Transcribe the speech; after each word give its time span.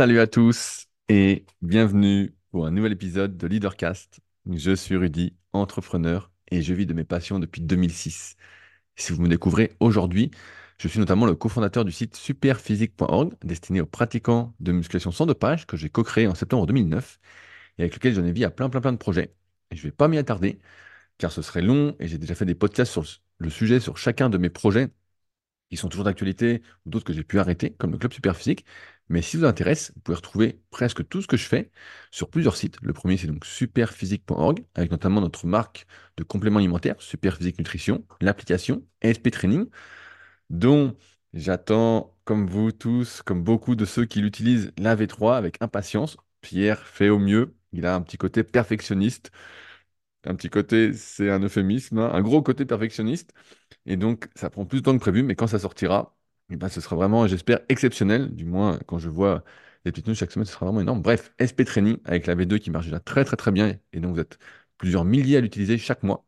Salut 0.00 0.18
à 0.18 0.26
tous 0.26 0.86
et 1.10 1.44
bienvenue 1.60 2.34
pour 2.52 2.64
un 2.64 2.70
nouvel 2.70 2.92
épisode 2.92 3.36
de 3.36 3.46
Leadercast. 3.46 4.20
Je 4.50 4.74
suis 4.74 4.96
Rudy, 4.96 5.36
entrepreneur 5.52 6.32
et 6.50 6.62
je 6.62 6.72
vis 6.72 6.86
de 6.86 6.94
mes 6.94 7.04
passions 7.04 7.38
depuis 7.38 7.60
2006. 7.60 8.36
Si 8.96 9.12
vous 9.12 9.20
me 9.20 9.28
découvrez 9.28 9.76
aujourd'hui, 9.78 10.30
je 10.78 10.88
suis 10.88 11.00
notamment 11.00 11.26
le 11.26 11.34
cofondateur 11.34 11.84
du 11.84 11.92
site 11.92 12.16
superphysique.org 12.16 13.34
destiné 13.44 13.82
aux 13.82 13.86
pratiquants 13.86 14.54
de 14.58 14.72
musculation 14.72 15.12
sans 15.12 15.26
dopage 15.26 15.66
que 15.66 15.76
j'ai 15.76 15.90
co-créé 15.90 16.26
en 16.26 16.34
septembre 16.34 16.66
2009 16.66 17.20
et 17.76 17.82
avec 17.82 17.94
lequel 17.94 18.14
j'en 18.14 18.24
ai 18.24 18.32
vu 18.32 18.42
à 18.44 18.50
plein 18.50 18.70
plein 18.70 18.80
plein 18.80 18.92
de 18.92 18.96
projets. 18.96 19.34
Et 19.70 19.76
je 19.76 19.82
ne 19.82 19.90
vais 19.90 19.94
pas 19.94 20.08
m'y 20.08 20.16
attarder 20.16 20.60
car 21.18 21.30
ce 21.30 21.42
serait 21.42 21.60
long 21.60 21.94
et 22.00 22.08
j'ai 22.08 22.16
déjà 22.16 22.34
fait 22.34 22.46
des 22.46 22.54
podcasts 22.54 22.92
sur 22.92 23.04
le 23.36 23.50
sujet 23.50 23.80
sur 23.80 23.98
chacun 23.98 24.30
de 24.30 24.38
mes 24.38 24.48
projets 24.48 24.88
qui 25.70 25.76
sont 25.76 25.88
toujours 25.88 26.04
d'actualité 26.04 26.62
ou 26.84 26.90
d'autres 26.90 27.04
que 27.04 27.12
j'ai 27.12 27.24
pu 27.24 27.38
arrêter, 27.38 27.70
comme 27.74 27.92
le 27.92 27.98
Club 27.98 28.12
Superphysique. 28.12 28.64
Mais 29.10 29.22
si 29.22 29.32
ça 29.32 29.38
vous 29.40 29.44
intéresse, 29.46 29.92
vous 29.96 30.00
pouvez 30.02 30.16
retrouver 30.16 30.62
presque 30.70 31.06
tout 31.08 31.20
ce 31.22 31.26
que 31.26 31.36
je 31.36 31.44
fais 31.46 31.70
sur 32.12 32.30
plusieurs 32.30 32.56
sites. 32.56 32.78
Le 32.82 32.92
premier, 32.94 33.16
c'est 33.18 33.26
donc 33.26 33.44
superphysique.org, 33.44 34.64
avec 34.74 34.90
notamment 34.92 35.20
notre 35.20 35.46
marque 35.46 35.86
de 36.16 36.22
compléments 36.24 36.58
alimentaires, 36.60 36.96
Superphysique 37.02 37.58
Nutrition, 37.58 38.06
l'application 38.22 38.84
SP 39.02 39.30
Training, 39.30 39.66
dont 40.50 40.96
j'attends, 41.34 42.16
comme 42.24 42.46
vous 42.48 42.72
tous, 42.72 43.22
comme 43.22 43.42
beaucoup 43.44 43.76
de 43.76 43.84
ceux 43.84 44.04
qui 44.06 44.20
l'utilisent, 44.22 44.72
la 44.78 44.96
V3 44.96 45.36
avec 45.36 45.56
impatience. 45.62 46.16
Pierre 46.40 46.86
fait 46.86 47.08
au 47.10 47.18
mieux. 47.18 47.54
Il 47.72 47.86
a 47.86 47.94
un 47.94 48.02
petit 48.02 48.18
côté 48.18 48.44
perfectionniste. 48.44 49.30
Un 50.24 50.34
petit 50.34 50.50
côté, 50.50 50.92
c'est 50.92 51.30
un 51.30 51.40
euphémisme, 51.42 51.98
hein. 51.98 52.10
un 52.12 52.20
gros 52.22 52.42
côté 52.42 52.66
perfectionniste. 52.66 53.32
Et 53.86 53.96
donc, 53.96 54.28
ça 54.36 54.50
prend 54.50 54.66
plus 54.66 54.80
de 54.80 54.84
temps 54.84 54.94
que 54.94 55.00
prévu, 55.00 55.22
mais 55.22 55.34
quand 55.34 55.46
ça 55.46 55.58
sortira, 55.58 56.16
eh 56.50 56.56
ben, 56.56 56.68
ce 56.68 56.80
sera 56.80 56.96
vraiment, 56.96 57.26
j'espère, 57.26 57.60
exceptionnel. 57.68 58.34
Du 58.34 58.44
moins, 58.44 58.78
quand 58.86 58.98
je 58.98 59.08
vois 59.08 59.44
les 59.84 59.92
petites 59.92 60.06
news 60.08 60.14
chaque 60.14 60.32
semaine, 60.32 60.46
ce 60.46 60.52
sera 60.52 60.66
vraiment 60.66 60.80
énorme. 60.80 61.02
Bref, 61.02 61.32
SP 61.38 61.64
Training 61.64 61.98
avec 62.04 62.26
la 62.26 62.34
V2 62.34 62.58
qui 62.58 62.70
marche 62.70 62.86
déjà 62.86 63.00
très 63.00 63.24
très 63.24 63.36
très 63.36 63.52
bien. 63.52 63.78
Et 63.92 64.00
donc, 64.00 64.14
vous 64.14 64.20
êtes 64.20 64.38
plusieurs 64.78 65.04
milliers 65.04 65.36
à 65.36 65.40
l'utiliser 65.40 65.78
chaque 65.78 66.02
mois, 66.02 66.26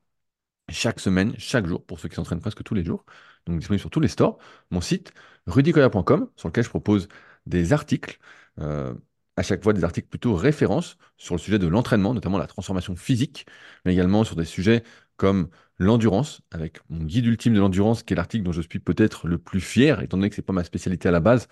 chaque 0.71 1.01
semaine, 1.01 1.35
chaque 1.39 1.67
jour, 1.67 1.85
pour 1.85 2.01
ceux 2.01 2.09
qui 2.09 2.17
s'entraînent 2.17 2.41
presque 2.41 2.63
tous 2.65 2.75
les 2.75 2.85
jours. 2.85 3.05
Donc, 3.47 3.59
disponible 3.59 3.81
sur 3.81 3.91
tous 3.91 4.01
les 4.01 4.09
stores. 4.09 4.39
Mon 4.71 4.81
site, 4.81 5.13
rudicoya.com, 5.47 6.31
sur 6.37 6.49
lequel 6.49 6.65
je 6.65 6.71
propose 6.71 7.09
des 7.47 7.73
articles. 7.73 8.19
Euh, 8.61 8.95
à 9.37 9.43
chaque 9.43 9.63
fois 9.63 9.73
des 9.73 9.85
articles 9.85 10.09
plutôt 10.09 10.35
références 10.35 10.97
sur 11.17 11.35
le 11.35 11.41
sujet 11.41 11.59
de 11.59 11.67
l'entraînement, 11.67 12.15
notamment 12.15 12.39
la 12.39 12.47
transformation 12.47 12.97
physique, 12.97 13.47
mais 13.85 13.93
également 13.95 14.25
sur 14.25 14.37
des 14.37 14.45
sujets 14.45 14.83
comme 15.17 15.49
l'endurance, 15.83 16.43
avec 16.51 16.81
mon 16.91 17.05
guide 17.05 17.27
ultime 17.27 17.55
de 17.55 17.61
l'endurance, 17.61 18.03
qui 18.03 18.15
est 18.15 18.17
l'article 18.17 18.45
dont 18.45 18.53
je 18.53 18.63
suis 18.63 18.79
peut-être 18.81 19.29
le 19.29 19.39
plus 19.39 19.61
fier, 19.61 20.01
étant 20.03 20.17
donné 20.17 20.31
que 20.31 20.37
ce 20.37 20.41
n'est 20.41 20.45
pas 20.47 20.53
ma 20.53 20.65
spécialité 20.65 21.09
à 21.09 21.13
la 21.13 21.21
base 21.21 21.49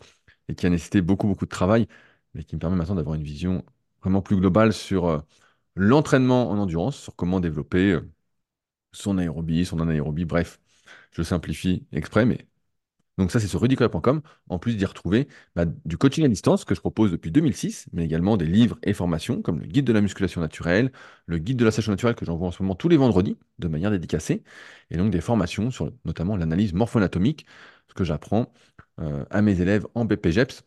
et 0.49 0.55
qui 0.55 0.67
a 0.67 0.71
nécessité 0.71 1.01
beaucoup, 1.03 1.27
beaucoup 1.29 1.45
de 1.47 1.51
travail, 1.51 1.87
mais 2.35 2.45
qui 2.45 2.57
me 2.57 2.61
permet 2.61 2.77
maintenant 2.77 2.97
d'avoir 2.97 3.15
une 3.17 3.23
vision 3.25 3.65
vraiment 4.03 4.23
plus 4.23 4.37
globale 4.37 4.73
sur 4.73 5.07
euh, 5.09 5.21
l'entraînement 5.77 6.51
en 6.51 6.59
endurance, 6.59 6.99
sur 6.99 7.17
comment 7.17 7.41
développer 7.41 7.93
euh, 7.93 8.11
son 8.93 9.19
aérobie, 9.19 9.67
son 9.67 9.81
anaérobie, 9.81 10.25
bref. 10.25 10.61
Je 11.13 11.23
simplifie 11.23 11.87
exprès, 11.93 12.27
mais 12.27 12.47
donc 13.21 13.31
ça, 13.33 13.39
c'est 13.39 13.49
sur 13.49 13.61
rudicoya.com, 13.61 14.23
en 14.49 14.59
plus 14.59 14.77
d'y 14.77 14.87
retrouver 14.87 15.29
bah, 15.55 15.67
du 15.67 15.99
coaching 15.99 16.25
à 16.25 16.29
distance 16.29 16.65
que 16.65 16.75
je 16.75 16.81
propose 16.81 17.11
depuis 17.13 17.31
2006, 17.31 17.87
mais 17.93 18.05
également 18.05 18.39
des 18.39 18.47
livres 18.47 18.79
et 18.83 18.95
formations 18.95 19.43
comme 19.43 19.61
le 19.61 19.67
guide 19.67 19.85
de 19.85 19.93
la 19.93 20.01
musculation 20.01 20.41
naturelle, 20.41 20.91
le 21.27 21.37
guide 21.39 21.59
de 21.59 21.65
la 21.67 21.71
sèche 21.71 21.89
naturelle 21.91 22.15
que 22.15 22.25
j'envoie 22.25 22.49
en 22.49 22.51
ce 22.51 22.63
moment 22.63 22.75
tous 22.75 22.89
les 22.89 22.97
vendredis 22.97 23.37
de 23.59 23.69
manière 23.69 23.91
dédicacée, 23.91 24.43
et 24.91 24.97
donc 24.97 25.11
des 25.11 25.21
formations 25.21 25.71
sur 25.71 25.93
notamment 26.07 26.37
l'analyse 26.37 26.73
morpho-anatomique, 26.73 27.45
ce 27.89 27.95
que 27.95 28.05
j'apprends 28.05 28.53
euh, 29.01 29.25
à 29.31 29.43
mes 29.43 29.61
élèves 29.61 29.87
en 29.95 30.07
BPGEPS 30.07 30.65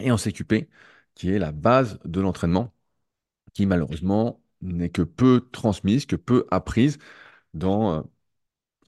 et 0.00 0.10
en 0.12 0.18
CQP, 0.18 0.68
qui 1.14 1.30
est 1.30 1.38
la 1.38 1.52
base 1.52 1.98
de 2.04 2.20
l'entraînement, 2.20 2.74
qui 3.54 3.66
malheureusement 3.66 4.42
n'est 4.62 4.90
que 4.90 5.02
peu 5.02 5.48
transmise, 5.52 6.06
que 6.06 6.16
peu 6.16 6.46
apprise 6.50 6.98
dans... 7.54 7.94
Euh, 8.00 8.02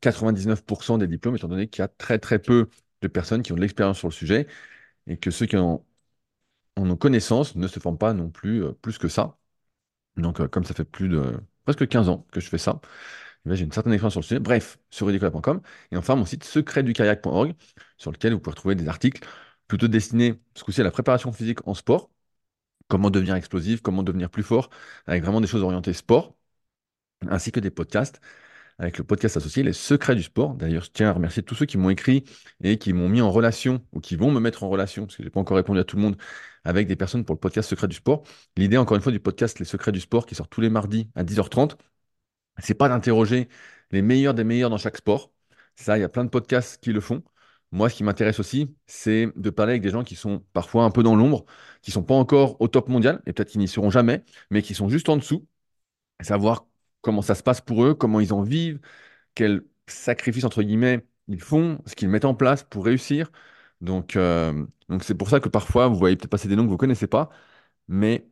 99% 0.02 0.98
des 0.98 1.08
diplômes, 1.08 1.36
étant 1.36 1.48
donné 1.48 1.68
qu'il 1.68 1.82
y 1.82 1.86
a 1.86 1.88
très 1.88 2.18
très 2.20 2.40
peu 2.40 2.68
de 3.02 3.08
personnes 3.08 3.42
qui 3.42 3.52
ont 3.52 3.56
de 3.56 3.62
l'expérience 3.62 3.98
sur 3.98 4.08
le 4.08 4.14
sujet 4.14 4.48
et 5.08 5.18
que 5.18 5.30
ceux 5.32 5.46
qui 5.46 5.56
en, 5.58 5.84
ont 6.76 6.96
connaissance 6.96 7.56
ne 7.56 7.68
se 7.68 7.80
forment 7.80 7.98
pas 7.98 8.12
non 8.14 8.30
plus 8.30 8.64
euh, 8.64 8.72
plus 8.72 8.98
que 8.98 9.08
ça. 9.08 9.38
Donc, 10.16 10.40
euh, 10.40 10.48
comme 10.48 10.64
ça 10.64 10.74
fait 10.74 10.84
plus 10.84 11.08
de 11.08 11.40
presque 11.64 11.88
15 11.88 12.08
ans 12.08 12.26
que 12.32 12.40
je 12.40 12.48
fais 12.48 12.58
ça, 12.58 12.80
eh 13.46 13.56
j'ai 13.56 13.64
une 13.64 13.72
certaine 13.72 13.92
expérience 13.92 14.14
sur 14.14 14.20
le 14.20 14.26
sujet. 14.26 14.40
Bref, 14.40 14.78
sur 14.90 15.06
ridicola.com 15.06 15.62
et 15.92 15.96
enfin 15.96 16.16
mon 16.16 16.24
site 16.26 16.44
secretdukayak.org 16.44 17.54
sur 17.98 18.12
lequel 18.12 18.32
vous 18.34 18.40
pouvez 18.40 18.52
retrouver 18.54 18.74
des 18.76 18.88
articles 18.88 19.26
plutôt 19.69 19.88
destinés 19.88 20.40
ce 20.56 20.64
coup-ci 20.64 20.80
à 20.82 20.84
la 20.84 20.90
préparation 20.90 21.32
physique 21.32 21.66
en 21.66 21.74
sport, 21.74 22.10
comment 22.88 23.10
devenir 23.10 23.34
explosif, 23.36 23.82
comment 23.82 24.02
devenir 24.02 24.30
plus 24.30 24.42
fort, 24.42 24.70
avec 25.06 25.22
vraiment 25.24 25.40
des 25.40 25.46
choses 25.48 25.62
orientées 25.62 25.92
sport, 25.94 26.36
ainsi 27.28 27.52
que 27.52 27.60
des 27.60 27.70
podcasts 27.70 28.20
avec 28.78 28.98
le 28.98 29.04
podcast 29.04 29.36
associé 29.36 29.62
Les 29.62 29.72
Secrets 29.72 30.14
du 30.14 30.22
Sport. 30.22 30.54
D'ailleurs, 30.54 30.84
je 30.84 30.90
tiens 30.90 31.08
à 31.08 31.12
remercier 31.12 31.42
tous 31.42 31.54
ceux 31.54 31.66
qui 31.66 31.78
m'ont 31.78 31.90
écrit 31.90 32.24
et 32.62 32.78
qui 32.78 32.92
m'ont 32.92 33.08
mis 33.08 33.20
en 33.20 33.30
relation 33.30 33.84
ou 33.92 34.00
qui 34.00 34.16
vont 34.16 34.30
me 34.30 34.40
mettre 34.40 34.64
en 34.64 34.68
relation, 34.68 35.04
parce 35.06 35.16
que 35.16 35.22
je 35.22 35.28
n'ai 35.28 35.30
pas 35.30 35.40
encore 35.40 35.56
répondu 35.56 35.80
à 35.80 35.84
tout 35.84 35.96
le 35.96 36.02
monde, 36.02 36.16
avec 36.64 36.86
des 36.86 36.96
personnes 36.96 37.24
pour 37.24 37.34
le 37.34 37.40
podcast 37.40 37.68
Secrets 37.68 37.88
du 37.88 37.96
Sport. 37.96 38.24
L'idée, 38.56 38.76
encore 38.76 38.96
une 38.96 39.02
fois, 39.02 39.12
du 39.12 39.20
podcast 39.20 39.58
Les 39.58 39.64
Secrets 39.64 39.92
du 39.92 40.00
Sport 40.00 40.26
qui 40.26 40.34
sort 40.34 40.48
tous 40.48 40.60
les 40.60 40.70
mardis 40.70 41.10
à 41.14 41.24
10h30, 41.24 41.76
c'est 42.58 42.74
pas 42.74 42.88
d'interroger 42.88 43.48
les 43.90 44.02
meilleurs 44.02 44.34
des 44.34 44.44
meilleurs 44.44 44.70
dans 44.70 44.78
chaque 44.78 44.96
sport. 44.96 45.32
Ça, 45.76 45.98
il 45.98 46.00
y 46.00 46.04
a 46.04 46.08
plein 46.08 46.24
de 46.24 46.30
podcasts 46.30 46.82
qui 46.82 46.92
le 46.92 47.00
font. 47.00 47.22
Moi, 47.72 47.88
ce 47.88 47.96
qui 47.96 48.04
m'intéresse 48.04 48.38
aussi, 48.40 48.74
c'est 48.86 49.28
de 49.36 49.50
parler 49.50 49.72
avec 49.72 49.82
des 49.82 49.90
gens 49.90 50.04
qui 50.04 50.16
sont 50.16 50.44
parfois 50.52 50.84
un 50.84 50.90
peu 50.90 51.02
dans 51.02 51.16
l'ombre, 51.16 51.44
qui 51.80 51.90
sont 51.90 52.02
pas 52.02 52.14
encore 52.14 52.60
au 52.60 52.68
top 52.68 52.88
mondial, 52.88 53.22
et 53.26 53.32
peut-être 53.32 53.50
qu'ils 53.50 53.60
n'y 53.60 53.68
seront 53.68 53.90
jamais, 53.90 54.24
mais 54.50 54.62
qui 54.62 54.74
sont 54.74 54.88
juste 54.88 55.08
en 55.08 55.16
dessous, 55.16 55.46
savoir 56.20 56.66
comment 57.02 57.22
ça 57.22 57.34
se 57.34 57.42
passe 57.42 57.60
pour 57.60 57.84
eux, 57.84 57.94
comment 57.94 58.20
ils 58.20 58.32
en 58.32 58.42
vivent, 58.42 58.80
quels 59.34 59.64
sacrifices, 59.86 60.44
entre 60.44 60.62
guillemets, 60.62 61.06
ils 61.28 61.40
font, 61.40 61.80
ce 61.86 61.94
qu'ils 61.96 62.08
mettent 62.08 62.24
en 62.24 62.34
place 62.34 62.64
pour 62.64 62.84
réussir. 62.84 63.30
Donc, 63.80 64.16
euh, 64.16 64.66
donc 64.88 65.04
c'est 65.04 65.14
pour 65.16 65.30
ça 65.30 65.40
que 65.40 65.48
parfois, 65.48 65.88
vous 65.88 65.96
voyez 65.96 66.16
peut-être 66.16 66.30
passer 66.30 66.48
des 66.48 66.56
noms 66.56 66.64
que 66.64 66.68
vous 66.68 66.74
ne 66.74 66.78
connaissez 66.78 67.06
pas, 67.08 67.30
mais 67.88 68.28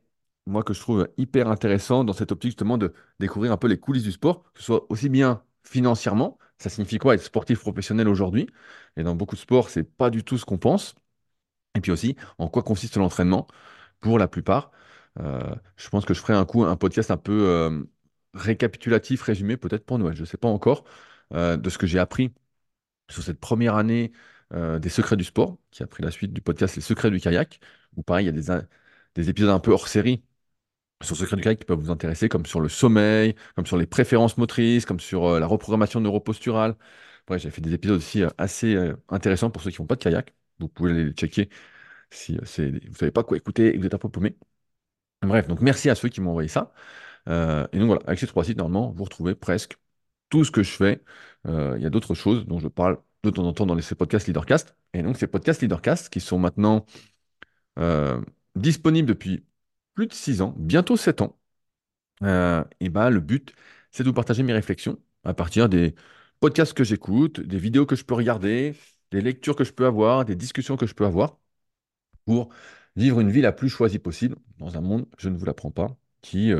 moi, 0.46 0.62
que 0.64 0.74
je 0.74 0.80
trouve 0.80 1.08
hyper 1.18 1.48
intéressant 1.48 2.04
dans 2.04 2.12
cette 2.12 2.32
optique 2.32 2.50
justement 2.52 2.78
de 2.78 2.94
découvrir 3.20 3.52
un 3.52 3.56
peu 3.56 3.68
les 3.68 3.78
coulisses 3.78 4.04
du 4.04 4.12
sport, 4.12 4.44
que 4.54 4.60
ce 4.60 4.66
soit 4.66 4.86
aussi 4.90 5.08
bien 5.08 5.42
financièrement, 5.64 6.38
ça 6.58 6.70
signifie 6.70 6.98
quoi 6.98 7.14
être 7.14 7.22
sportif 7.22 7.60
professionnel 7.60 8.08
aujourd'hui, 8.08 8.48
et 8.96 9.02
dans 9.04 9.14
beaucoup 9.14 9.36
de 9.36 9.40
sports, 9.40 9.70
c'est 9.70 9.84
pas 9.84 10.10
du 10.10 10.24
tout 10.24 10.38
ce 10.38 10.44
qu'on 10.44 10.58
pense, 10.58 10.94
et 11.74 11.80
puis 11.80 11.92
aussi 11.92 12.16
en 12.38 12.48
quoi 12.48 12.62
consiste 12.62 12.96
l'entraînement? 12.96 13.46
Pour 14.00 14.18
la 14.18 14.28
plupart. 14.28 14.70
Euh, 15.20 15.54
je 15.76 15.88
pense 15.90 16.04
que 16.06 16.14
je 16.14 16.20
ferai 16.20 16.34
un 16.34 16.44
coup 16.46 16.64
un 16.64 16.76
podcast 16.76 17.10
un 17.10 17.16
peu 17.18 17.32
euh, 17.48 17.82
récapitulatif, 18.34 19.22
résumé 19.22 19.56
peut-être 19.56 19.84
pour 19.84 19.98
Noël, 19.98 20.14
je 20.16 20.20
ne 20.22 20.26
sais 20.26 20.36
pas 20.38 20.48
encore, 20.48 20.84
euh, 21.34 21.56
de 21.56 21.70
ce 21.70 21.78
que 21.78 21.86
j'ai 21.86 21.98
appris 21.98 22.32
sur 23.10 23.22
cette 23.22 23.40
première 23.40 23.76
année 23.76 24.12
euh, 24.54 24.78
des 24.78 24.88
secrets 24.88 25.16
du 25.16 25.24
sport, 25.24 25.58
qui 25.70 25.82
a 25.82 25.86
pris 25.86 26.02
la 26.02 26.10
suite 26.10 26.32
du 26.32 26.40
podcast 26.42 26.76
Les 26.76 26.82
secrets 26.82 27.10
du 27.10 27.20
kayak, 27.20 27.60
où 27.96 28.02
pareil, 28.02 28.26
il 28.26 28.36
y 28.36 28.38
a 28.38 28.58
des, 28.60 28.66
des 29.14 29.30
épisodes 29.30 29.50
un 29.50 29.60
peu 29.60 29.72
hors 29.72 29.88
série 29.88 30.24
sur 31.02 31.14
le 31.16 31.20
secret 31.20 31.36
du 31.36 31.42
kayak 31.42 31.58
qui 31.60 31.64
peuvent 31.64 31.78
vous 31.80 31.90
intéresser, 31.90 32.28
comme 32.28 32.46
sur 32.46 32.60
le 32.60 32.68
sommeil, 32.68 33.34
comme 33.56 33.66
sur 33.66 33.76
les 33.78 33.86
préférences 33.86 34.36
motrices, 34.38 34.84
comme 34.86 35.00
sur 35.00 35.26
euh, 35.26 35.40
la 35.40 35.46
reprogrammation 35.46 36.00
neuroposturale. 36.00 36.76
Bref, 37.26 37.42
j'ai 37.42 37.50
fait 37.50 37.60
des 37.62 37.74
épisodes 37.74 37.98
aussi 37.98 38.22
assez 38.38 38.76
intéressants 39.08 39.50
pour 39.50 39.62
ceux 39.62 39.70
qui 39.70 39.76
font 39.76 39.86
pas 39.86 39.96
de 39.96 40.02
kayak. 40.02 40.34
Vous 40.58 40.68
pouvez 40.68 40.92
les 40.92 41.12
checker 41.12 41.48
si 42.10 42.36
vous 42.38 42.46
savez 42.46 43.10
pas 43.12 43.24
quoi 43.24 43.36
écouter 43.36 43.68
et 43.70 43.74
que 43.74 43.78
vous 43.80 43.86
êtes 43.86 43.94
un 43.94 43.98
peu 43.98 44.08
paumé. 44.10 44.36
Bref, 45.22 45.48
donc 45.48 45.60
merci 45.60 45.90
à 45.90 45.94
ceux 45.94 46.08
qui 46.08 46.20
m'ont 46.20 46.30
envoyé 46.30 46.48
ça. 46.48 46.72
Euh, 47.28 47.66
et 47.72 47.78
donc 47.78 47.86
voilà, 47.88 48.02
avec 48.06 48.18
ces 48.18 48.26
trois 48.26 48.44
sites, 48.44 48.58
normalement, 48.58 48.92
vous 48.92 49.04
retrouvez 49.04 49.34
presque 49.34 49.76
tout 50.28 50.44
ce 50.44 50.50
que 50.50 50.62
je 50.62 50.70
fais. 50.72 51.02
Euh, 51.46 51.74
il 51.76 51.82
y 51.82 51.86
a 51.86 51.90
d'autres 51.90 52.14
choses 52.14 52.46
dont 52.46 52.58
je 52.58 52.68
parle 52.68 52.98
de 53.22 53.30
temps 53.30 53.44
en 53.44 53.52
temps 53.52 53.66
dans 53.66 53.80
ces 53.80 53.94
podcasts 53.94 54.26
Leadercast. 54.26 54.76
Et 54.94 55.02
donc 55.02 55.18
ces 55.18 55.26
podcasts 55.26 55.62
Leadercast 55.62 56.08
qui 56.10 56.20
sont 56.20 56.38
maintenant 56.38 56.86
euh, 57.78 58.20
disponibles 58.56 59.08
depuis 59.08 59.44
plus 59.94 60.06
de 60.06 60.12
6 60.14 60.42
ans, 60.42 60.54
bientôt 60.58 60.96
7 60.96 61.22
ans. 61.22 61.38
et 62.80 62.88
bah, 62.90 63.10
le 63.10 63.20
but, 63.20 63.54
c'est 63.90 64.02
de 64.04 64.08
vous 64.08 64.14
partager 64.14 64.42
mes 64.42 64.52
réflexions 64.52 64.98
à 65.24 65.34
partir 65.34 65.68
des 65.68 65.94
podcasts 66.40 66.74
que 66.74 66.84
j'écoute, 66.84 67.40
des 67.40 67.58
vidéos 67.58 67.86
que 67.86 67.96
je 67.96 68.04
peux 68.04 68.14
regarder, 68.14 68.74
des 69.10 69.20
lectures 69.20 69.56
que 69.56 69.64
je 69.64 69.72
peux 69.72 69.86
avoir, 69.86 70.24
des 70.24 70.36
discussions 70.36 70.76
que 70.76 70.86
je 70.86 70.94
peux 70.94 71.04
avoir 71.06 71.38
pour 72.24 72.50
vivre 72.96 73.20
une 73.20 73.30
vie 73.30 73.40
la 73.42 73.52
plus 73.52 73.68
choisie 73.68 73.98
possible 73.98 74.36
dans 74.58 74.76
un 74.78 74.80
monde, 74.80 75.06
je 75.18 75.28
ne 75.28 75.36
vous 75.36 75.44
l'apprends 75.44 75.70
pas, 75.70 75.96
qui 76.22 76.52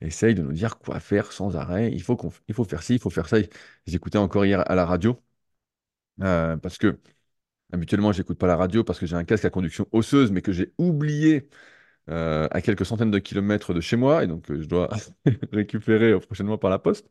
essaye 0.00 0.34
de 0.34 0.42
nous 0.42 0.52
dire 0.52 0.78
quoi 0.78 1.00
faire 1.00 1.32
sans 1.32 1.56
arrêt. 1.56 1.90
Il 1.92 2.02
faut, 2.02 2.16
qu'on, 2.16 2.30
il 2.48 2.54
faut 2.54 2.64
faire 2.64 2.82
ci, 2.82 2.94
il 2.94 3.00
faut 3.00 3.10
faire 3.10 3.28
ça. 3.28 3.38
J'écoutais 3.86 4.18
encore 4.18 4.44
hier 4.46 4.68
à 4.70 4.74
la 4.74 4.86
radio, 4.86 5.20
euh, 6.22 6.56
parce 6.56 6.78
que 6.78 7.00
habituellement, 7.72 8.12
j'écoute 8.12 8.38
pas 8.38 8.46
la 8.46 8.56
radio 8.56 8.84
parce 8.84 8.98
que 8.98 9.06
j'ai 9.06 9.16
un 9.16 9.24
casque 9.24 9.44
à 9.44 9.50
conduction 9.50 9.88
osseuse, 9.92 10.32
mais 10.32 10.42
que 10.42 10.52
j'ai 10.52 10.72
oublié 10.78 11.48
euh, 12.10 12.48
à 12.52 12.62
quelques 12.62 12.86
centaines 12.86 13.10
de 13.12 13.18
kilomètres 13.20 13.74
de 13.74 13.80
chez 13.82 13.96
moi, 13.96 14.24
et 14.24 14.28
donc 14.28 14.50
euh, 14.50 14.62
je 14.62 14.66
dois 14.68 14.90
récupérer 15.52 16.18
prochainement 16.20 16.58
par 16.58 16.70
la 16.70 16.78
poste. 16.78 17.08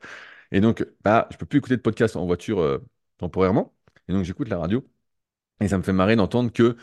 Et 0.51 0.61
donc, 0.61 0.85
bah, 1.03 1.27
je 1.31 1.37
peux 1.37 1.45
plus 1.45 1.59
écouter 1.59 1.77
de 1.77 1.81
podcast 1.81 2.15
en 2.17 2.25
voiture 2.25 2.81
temporairement, 3.17 3.75
et 4.09 4.13
donc 4.13 4.25
j'écoute 4.25 4.49
la 4.49 4.59
radio. 4.59 4.87
Et 5.61 5.67
ça 5.69 5.77
me 5.77 5.83
fait 5.83 5.93
marrer 5.93 6.15
d'entendre 6.17 6.51
que 6.53 6.77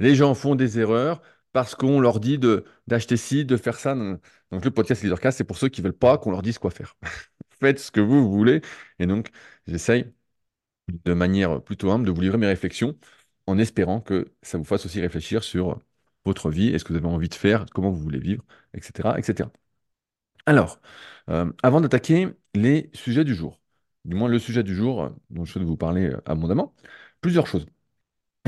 les 0.00 0.14
gens 0.14 0.34
font 0.34 0.54
des 0.54 0.78
erreurs, 0.80 1.22
parce 1.52 1.74
qu'on 1.74 2.00
leur 2.00 2.20
dit 2.20 2.38
d'acheter 2.86 3.16
ci, 3.16 3.44
de 3.44 3.56
faire 3.56 3.78
ça. 3.78 3.94
Donc 3.94 4.64
le 4.64 4.70
podcast 4.70 5.02
Leadercast, 5.02 5.38
c'est 5.38 5.44
pour 5.44 5.58
ceux 5.58 5.68
qui 5.68 5.82
veulent 5.82 5.92
pas 5.92 6.18
qu'on 6.18 6.30
leur 6.30 6.42
dise 6.42 6.58
quoi 6.58 6.70
faire. 6.70 6.96
Faites 7.60 7.80
ce 7.80 7.90
que 7.90 8.00
vous, 8.00 8.30
voulez. 8.30 8.60
Et 8.98 9.06
donc, 9.06 9.30
j'essaye 9.66 10.12
de 10.88 11.14
manière 11.14 11.62
plutôt 11.62 11.90
humble 11.90 12.06
de 12.06 12.12
vous 12.12 12.20
livrer 12.20 12.38
mes 12.38 12.46
réflexions 12.46 12.98
en 13.46 13.58
espérant 13.58 14.00
que 14.00 14.32
ça 14.42 14.58
vous 14.58 14.64
fasse 14.64 14.86
aussi 14.86 15.00
réfléchir 15.00 15.44
sur 15.44 15.80
votre 16.24 16.50
vie 16.50 16.68
et 16.68 16.78
ce 16.78 16.84
que 16.84 16.92
vous 16.92 16.98
avez 16.98 17.08
envie 17.08 17.28
de 17.28 17.34
faire, 17.34 17.66
comment 17.74 17.90
vous 17.90 18.00
voulez 18.00 18.20
vivre, 18.20 18.44
etc. 18.74 19.18
etc. 19.18 19.50
Alors, 20.46 20.80
euh, 21.30 21.52
avant 21.62 21.80
d'attaquer 21.80 22.28
les 22.54 22.90
sujets 22.94 23.24
du 23.24 23.34
jour, 23.34 23.60
du 24.04 24.16
moins 24.16 24.28
le 24.28 24.38
sujet 24.38 24.62
du 24.62 24.74
jour 24.74 25.02
euh, 25.04 25.10
dont 25.30 25.44
je 25.44 25.52
souhaite 25.52 25.64
vous 25.64 25.76
parler 25.76 26.06
euh, 26.10 26.20
abondamment, 26.26 26.74
plusieurs 27.20 27.46
choses. 27.46 27.66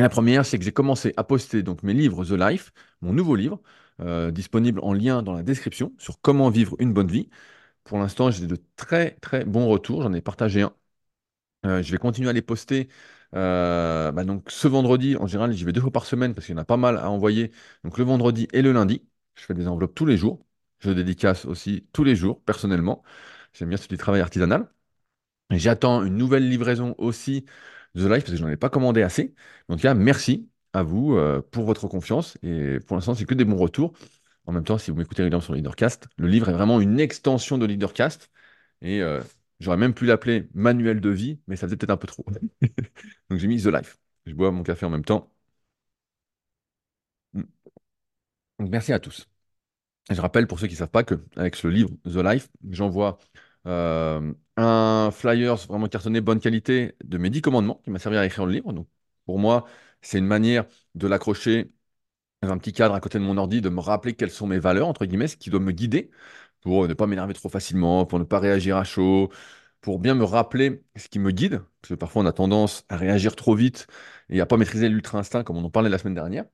La 0.01 0.09
première, 0.09 0.47
c'est 0.47 0.59
que 0.59 0.65
j'ai 0.65 0.73
commencé 0.73 1.13
à 1.17 1.25
poster 1.25 1.63
donc 1.63 1.83
mes 1.83 1.93
livres 1.95 2.25
The 2.25 2.31
Life, 2.33 2.73
mon 3.03 3.13
nouveau 3.13 3.37
livre, 3.37 3.61
euh, 4.01 4.31
disponible 4.31 4.81
en 4.83 4.93
lien 4.95 5.23
dans 5.23 5.33
la 5.35 5.43
description 5.43 5.93
sur 5.99 6.21
comment 6.21 6.49
vivre 6.51 6.75
une 6.79 6.93
bonne 6.95 7.09
vie. 7.11 7.29
Pour 7.85 7.99
l'instant, 7.99 8.31
j'ai 8.31 8.47
de 8.47 8.59
très 8.77 9.13
très 9.23 9.45
bons 9.45 9.69
retours. 9.69 10.03
J'en 10.03 10.13
ai 10.15 10.21
partagé 10.23 10.63
un. 10.63 10.75
Euh, 11.67 11.83
je 11.83 11.93
vais 11.93 11.99
continuer 11.99 12.31
à 12.31 12.33
les 12.35 12.43
poster. 12.43 12.89
Euh, 13.35 14.13
bah 14.13 14.25
donc 14.25 14.51
ce 14.51 14.69
vendredi, 14.69 15.17
en 15.17 15.27
général, 15.29 15.53
j'y 15.55 15.65
vais 15.65 15.73
deux 15.73 15.81
fois 15.83 15.93
par 15.93 16.07
semaine 16.07 16.35
parce 16.35 16.47
qu'il 16.47 16.55
y 16.57 16.59
en 16.59 16.63
a 16.63 16.65
pas 16.67 16.79
mal 16.79 16.99
à 16.99 17.11
envoyer. 17.11 17.53
Donc 17.85 17.99
le 17.99 18.05
vendredi 18.05 18.49
et 18.55 18.63
le 18.63 18.73
lundi, 18.73 19.07
je 19.37 19.45
fais 19.45 19.55
des 19.55 19.69
enveloppes 19.69 19.95
tous 19.95 20.07
les 20.07 20.17
jours. 20.19 20.47
Je 20.81 20.91
dédicace 20.93 21.47
aussi 21.47 21.89
tous 21.93 22.05
les 22.05 22.17
jours, 22.17 22.43
personnellement. 22.45 23.03
J'aime 23.55 23.69
bien 23.71 23.79
ce 23.79 23.89
petit 23.89 23.99
travail 23.99 24.23
artisanal. 24.23 24.71
J'attends 25.51 26.05
une 26.05 26.17
nouvelle 26.17 26.49
livraison 26.49 26.95
aussi 26.99 27.45
The 27.97 28.01
Life 28.01 28.11
parce 28.25 28.31
que 28.33 28.37
je 28.37 28.43
n'en 28.43 28.49
ai 28.51 28.57
pas 28.57 28.71
commandé 28.71 29.03
assez. 29.03 29.35
En 29.69 29.77
tout 29.77 29.83
cas, 29.83 29.95
merci 29.95 30.49
à 30.73 30.83
vous 30.83 31.17
euh, 31.17 31.43
pour 31.51 31.65
votre 31.65 31.89
confiance. 31.89 32.39
Et 32.43 32.79
pour 32.87 32.97
l'instant, 32.97 33.15
c'est 33.15 33.25
que 33.25 33.35
des 33.35 33.45
bons 33.45 33.57
retours. 33.57 33.93
En 34.47 34.53
même 34.53 34.65
temps, 34.65 34.79
si 34.79 34.91
vous 34.91 34.97
m'écoutez 34.97 35.23
régulièrement 35.23 35.45
sur 35.45 35.55
Leadercast, 35.55 36.09
le 36.19 36.29
livre 36.29 36.49
est 36.49 36.53
vraiment 36.53 36.81
une 36.81 37.01
extension 37.01 37.59
de 37.59 37.67
Leadercast. 37.67 38.31
Et 38.83 39.03
euh, 39.03 39.23
j'aurais 39.61 39.77
même 39.77 39.95
pu 39.95 40.07
l'appeler 40.07 40.49
Manuel 40.55 41.01
de 41.01 41.11
vie, 41.11 41.41
mais 41.49 41.57
ça 41.57 41.67
faisait 41.67 41.77
peut-être 41.77 41.91
un 41.91 41.97
peu 41.97 42.09
trop. 42.09 42.25
Donc 43.31 43.39
j'ai 43.39 43.49
mis 43.49 43.63
The 43.63 43.67
Life. 43.67 43.99
Je 44.27 44.35
bois 44.35 44.51
mon 44.53 44.63
café 44.63 44.87
en 44.87 44.91
même 44.91 45.05
temps. 45.05 45.31
Mm. 47.35 47.47
Donc 48.59 48.69
merci 48.71 48.93
à 48.93 48.99
tous. 49.01 49.29
Et 50.11 50.15
je 50.15 50.21
rappelle 50.21 50.47
pour 50.47 50.61
ceux 50.61 50.69
qui 50.69 50.75
ne 50.75 50.79
savent 50.79 50.91
pas 50.91 51.05
que 51.05 51.17
avec 51.37 51.57
ce 51.57 51.69
livre 51.69 51.91
The 52.05 52.17
Life, 52.25 52.51
j'envoie 52.71 53.19
euh, 53.67 54.33
un 54.57 55.11
flyers 55.13 55.57
vraiment 55.69 55.89
cartonné 55.89 56.21
bonne 56.21 56.41
qualité 56.41 56.97
de 57.05 57.19
mes 57.19 57.31
10 57.31 57.43
commandements 57.43 57.81
qui 57.85 57.91
m'a 57.91 57.99
servi 57.99 58.17
à 58.19 58.25
écrire 58.27 58.47
le 58.47 58.53
livre. 58.53 58.73
Donc 58.73 58.89
pour 59.27 59.39
moi, 59.39 59.67
c'est 60.03 60.19
une 60.19 60.27
manière 60.27 60.65
de 60.95 61.07
l'accrocher 61.07 61.73
dans 62.43 62.51
un 62.51 62.59
petit 62.59 62.73
cadre 62.73 62.95
à 62.95 63.01
côté 63.01 63.19
de 63.19 63.25
mon 63.25 63.37
ordi, 63.37 63.61
de 63.61 63.69
me 63.69 63.81
rappeler 63.81 64.15
quelles 64.15 64.31
sont 64.31 64.47
mes 64.47 64.59
valeurs, 64.59 64.89
entre 64.89 65.05
guillemets, 65.07 65.29
ce 65.29 65.37
qui 65.37 65.51
doit 65.51 65.61
me 65.61 65.73
guider 65.73 66.11
pour 66.63 66.89
ne 66.89 66.95
pas 66.95 67.07
m'énerver 67.07 67.35
trop 67.35 67.49
facilement, 67.49 68.07
pour 68.07 68.19
ne 68.19 68.25
pas 68.25 68.39
réagir 68.41 68.77
à 68.77 68.85
chaud, 68.85 69.31
pour 69.83 69.99
bien 70.01 70.15
me 70.15 70.25
rappeler 70.25 70.83
ce 70.97 71.09
qui 71.09 71.19
me 71.19 71.31
guide, 71.33 71.63
parce 71.83 71.91
que 71.91 71.95
parfois 71.95 72.23
on 72.23 72.27
a 72.27 72.33
tendance 72.33 72.85
à 72.89 72.97
réagir 72.97 73.37
trop 73.37 73.55
vite 73.55 73.87
et 74.31 74.41
à 74.41 74.47
pas 74.47 74.57
maîtriser 74.59 74.89
l'ultra-instinct 74.89 75.45
comme 75.45 75.57
on 75.59 75.65
en 75.65 75.71
parlait 75.71 75.91
la 75.91 75.99
semaine 75.99 76.15
dernière. 76.15 76.45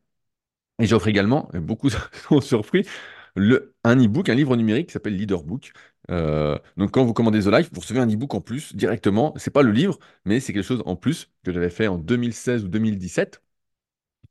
Et 0.79 0.87
j'offre 0.87 1.09
également, 1.09 1.49
et 1.55 1.59
beaucoup 1.61 1.91
sont 2.29 2.41
surpris, 2.41 2.87
le, 3.35 3.75
un 3.85 3.97
e-book, 4.03 4.29
un 4.29 4.35
livre 4.35 4.57
numérique 4.57 4.89
qui 4.89 4.93
s'appelle 4.93 5.17
Leaderbook. 5.17 5.73
Euh, 6.11 6.59
donc 6.77 6.93
quand 6.93 7.05
vous 7.05 7.13
commandez 7.13 7.41
The 7.43 7.47
Life, 7.47 7.71
vous 7.73 7.81
recevez 7.81 8.01
un 8.01 8.07
e-book 8.09 8.35
en 8.35 8.41
plus 8.41 8.75
directement. 8.77 9.35
C'est 9.37 9.51
pas 9.51 9.63
le 9.63 9.73
livre, 9.73 9.99
mais 10.25 10.41
c'est 10.41 10.53
quelque 10.53 10.65
chose 10.65 10.83
en 10.87 10.97
plus 10.97 11.31
que 11.45 11.53
j'avais 11.53 11.71
fait 11.71 11.89
en 11.89 11.99
2016 11.99 12.65
ou 12.65 12.69
2017 12.69 13.43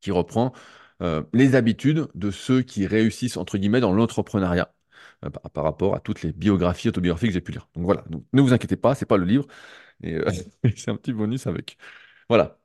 qui 0.02 0.12
reprend 0.12 0.54
euh, 1.02 1.24
les 1.34 1.56
habitudes 1.56 2.08
de 2.16 2.32
ceux 2.32 2.62
qui 2.62 2.88
réussissent 2.88 3.38
entre 3.38 3.58
guillemets 3.58 3.82
dans 3.82 3.94
l'entrepreneuriat 3.94 4.74
euh, 5.26 5.30
par, 5.30 5.64
rapport 5.64 5.96
à 5.96 6.00
toutes 6.00 6.22
les 6.24 6.32
biographies, 6.34 6.90
autobiographies 6.90 7.28
que 7.28 7.34
j'ai 7.34 7.42
pu 7.42 7.52
lire. 7.52 7.68
Donc 7.76 7.86
voilà, 7.86 8.06
ne 8.34 8.42
vous 8.42 8.54
inquiétez 8.54 8.78
pas, 8.78 8.96
c'est 8.96 9.06
pas 9.06 9.18
le 9.18 9.26
livre, 9.26 9.46
et 10.04 10.16
euh, 10.16 10.32
c'est 10.78 10.90
un 10.92 10.98
petit 10.98 11.14
bonus 11.14 11.48
avec. 11.48 11.78
Voilà. 12.30 12.60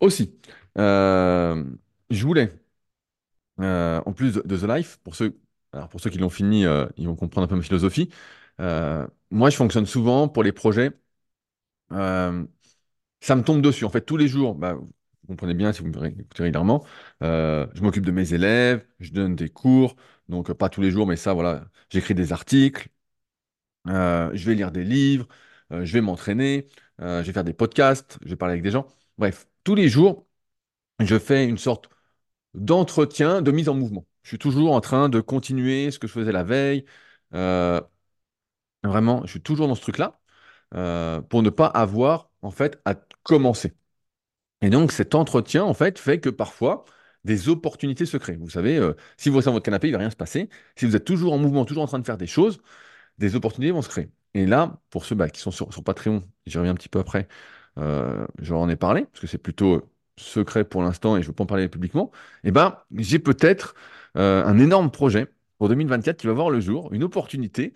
Aussi, 0.00 0.38
je 0.76 2.24
voulais, 2.24 2.52
en 3.58 4.12
plus 4.12 4.34
de 4.34 4.56
The 4.56 4.68
Life, 4.68 4.98
pour 5.02 5.14
ceux, 5.14 5.38
alors 5.74 5.88
pour 5.88 6.00
ceux 6.00 6.10
qui 6.10 6.18
l'ont 6.18 6.30
fini, 6.30 6.66
euh, 6.66 6.86
ils 6.96 7.06
vont 7.08 7.16
comprendre 7.16 7.46
un 7.46 7.48
peu 7.48 7.56
ma 7.56 7.62
philosophie. 7.62 8.10
Euh, 8.60 9.06
moi, 9.30 9.50
je 9.50 9.56
fonctionne 9.56 9.86
souvent 9.86 10.28
pour 10.28 10.42
les 10.44 10.52
projets. 10.52 10.92
euh, 11.92 12.44
ça 13.20 13.36
me 13.36 13.42
tombe 13.44 13.62
dessus. 13.62 13.84
En 13.86 13.90
fait, 13.90 14.02
tous 14.02 14.16
les 14.18 14.28
jours, 14.28 14.54
bah, 14.56 14.74
vous 14.74 14.92
comprenez 15.28 15.54
bien 15.54 15.72
si 15.72 15.82
vous 15.82 15.88
me 15.88 16.06
écoutez 16.08 16.44
régulièrement, 16.44 16.84
je 17.22 17.82
m'occupe 17.82 18.06
de 18.06 18.12
mes 18.12 18.34
élèves, 18.34 18.86
je 19.00 19.12
donne 19.12 19.36
des 19.36 19.48
cours, 19.50 19.96
donc 20.28 20.52
pas 20.54 20.68
tous 20.70 20.80
les 20.82 20.90
jours, 20.92 21.06
mais 21.06 21.16
ça, 21.16 21.34
voilà, 21.34 21.66
j'écris 21.90 22.14
des 22.14 22.32
articles, 22.32 22.88
je 23.86 24.44
vais 24.46 24.54
lire 24.54 24.72
des 24.72 24.84
livres, 24.84 25.28
je 25.70 25.92
vais 25.92 26.00
m'entraîner, 26.00 26.68
je 27.00 27.22
vais 27.22 27.32
faire 27.32 27.44
des 27.44 27.54
podcasts, 27.54 28.18
je 28.24 28.30
vais 28.30 28.36
parler 28.36 28.52
avec 28.54 28.62
des 28.64 28.70
gens. 28.70 28.86
Bref, 29.18 29.46
tous 29.64 29.74
les 29.74 29.88
jours, 29.88 30.26
je 31.00 31.18
fais 31.18 31.46
une 31.48 31.58
sorte 31.58 31.88
d'entretien, 32.54 33.42
de 33.42 33.52
mise 33.52 33.68
en 33.70 33.74
mouvement. 33.74 34.06
Je 34.24 34.30
suis 34.30 34.38
toujours 34.38 34.72
en 34.74 34.80
train 34.80 35.08
de 35.08 35.20
continuer 35.20 35.90
ce 35.90 35.98
que 35.98 36.06
je 36.08 36.12
faisais 36.12 36.32
la 36.32 36.44
veille. 36.44 36.84
Euh, 37.34 37.80
vraiment, 38.82 39.22
je 39.24 39.30
suis 39.30 39.40
toujours 39.42 39.68
dans 39.68 39.74
ce 39.74 39.82
truc-là 39.82 40.20
euh, 40.74 41.20
pour 41.22 41.42
ne 41.42 41.50
pas 41.50 41.66
avoir, 41.66 42.30
en 42.42 42.50
fait, 42.50 42.80
à 42.84 42.94
commencer. 43.22 43.74
Et 44.62 44.70
donc, 44.70 44.92
cet 44.92 45.14
entretien, 45.14 45.64
en 45.64 45.74
fait, 45.74 45.98
fait 45.98 46.20
que 46.20 46.30
parfois, 46.30 46.84
des 47.24 47.48
opportunités 47.48 48.06
se 48.06 48.16
créent. 48.16 48.36
Vous 48.36 48.50
savez, 48.50 48.78
euh, 48.78 48.94
si 49.16 49.28
vous 49.30 49.36
restez 49.36 49.48
dans 49.50 49.54
votre 49.54 49.64
canapé, 49.64 49.88
il 49.88 49.92
ne 49.92 49.96
va 49.96 50.00
rien 50.00 50.10
se 50.10 50.16
passer. 50.16 50.48
Si 50.76 50.86
vous 50.86 50.96
êtes 50.96 51.04
toujours 51.04 51.32
en 51.34 51.38
mouvement, 51.38 51.64
toujours 51.64 51.84
en 51.84 51.86
train 51.86 51.98
de 51.98 52.06
faire 52.06 52.18
des 52.18 52.26
choses, 52.26 52.60
des 53.18 53.36
opportunités 53.36 53.72
vont 53.72 53.82
se 53.82 53.88
créer. 53.88 54.10
Et 54.34 54.46
là, 54.46 54.80
pour 54.90 55.04
ceux 55.04 55.14
bah, 55.16 55.30
qui 55.30 55.40
sont 55.40 55.50
sur, 55.50 55.68
Patreon, 55.84 56.24
j'y 56.46 56.58
reviens 56.58 56.72
un 56.72 56.76
petit 56.76 56.88
peu 56.88 56.98
après, 56.98 57.28
euh, 57.78 58.26
j'en 58.40 58.68
ai 58.68 58.76
parlé, 58.76 59.04
parce 59.06 59.20
que 59.20 59.26
c'est 59.26 59.38
plutôt 59.38 59.90
secret 60.16 60.64
pour 60.64 60.82
l'instant 60.82 61.16
et 61.16 61.22
je 61.22 61.26
ne 61.26 61.28
veux 61.30 61.34
pas 61.34 61.44
en 61.44 61.46
parler 61.46 61.68
publiquement, 61.68 62.10
et 62.44 62.52
ben, 62.52 62.78
j'ai 62.96 63.18
peut-être 63.18 63.74
un 64.14 64.58
énorme 64.58 64.90
projet 64.90 65.26
pour 65.58 65.68
2024 65.68 66.18
qui 66.18 66.26
va 66.26 66.32
voir 66.32 66.50
le 66.50 66.60
jour, 66.60 66.92
une 66.92 67.02
opportunité 67.04 67.72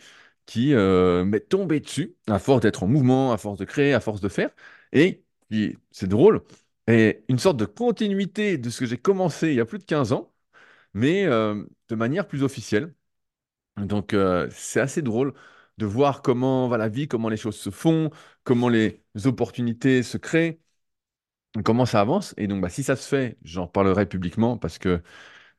qui 0.47 0.73
euh, 0.75 1.25
m'est 1.25 1.41
tombée 1.41 1.81
dessus, 1.81 2.17
à 2.27 2.39
force 2.39 2.63
d'être 2.63 2.83
en 2.83 2.87
mouvement, 2.89 3.33
à 3.33 3.39
force 3.39 3.59
de 3.59 3.65
créer, 3.67 3.93
à 3.95 4.01
force 4.01 4.21
de 4.21 4.29
faire, 4.29 4.51
et 4.93 5.23
qui, 5.51 5.77
c'est 5.91 6.09
drôle, 6.09 6.43
est 6.87 7.25
une 7.29 7.39
sorte 7.39 7.59
de 7.59 7.67
continuité 7.67 8.57
de 8.59 8.71
ce 8.71 8.81
que 8.81 8.87
j'ai 8.87 8.97
commencé 8.99 9.49
il 9.51 9.55
y 9.57 9.61
a 9.61 9.67
plus 9.67 9.79
de 9.79 9.85
15 9.85 10.13
ans, 10.13 10.33
mais 10.95 11.27
euh, 11.27 11.65
de 11.89 11.95
manière 11.97 12.29
plus 12.29 12.43
officielle. 12.45 12.95
Donc, 13.79 14.15
euh, 14.15 14.49
c'est 14.53 14.81
assez 14.81 15.03
drôle 15.03 15.35
de 15.79 15.87
voir 15.87 16.23
comment 16.23 16.69
va 16.69 16.79
la 16.79 16.89
vie, 16.89 17.09
comment 17.09 17.29
les 17.29 17.37
choses 17.37 17.57
se 17.59 17.71
font, 17.71 18.11
comment 18.45 18.69
les 18.69 19.03
opportunités 19.27 20.03
se 20.03 20.19
créent, 20.19 20.61
comment 21.65 21.87
ça 21.87 22.01
avance. 22.01 22.35
Et 22.37 22.47
donc, 22.47 22.61
bah, 22.61 22.69
si 22.69 22.83
ça 22.83 22.97
se 22.97 23.09
fait, 23.09 23.39
j'en 23.43 23.67
parlerai 23.67 24.07
publiquement 24.07 24.57
parce 24.59 24.79
que 24.79 25.03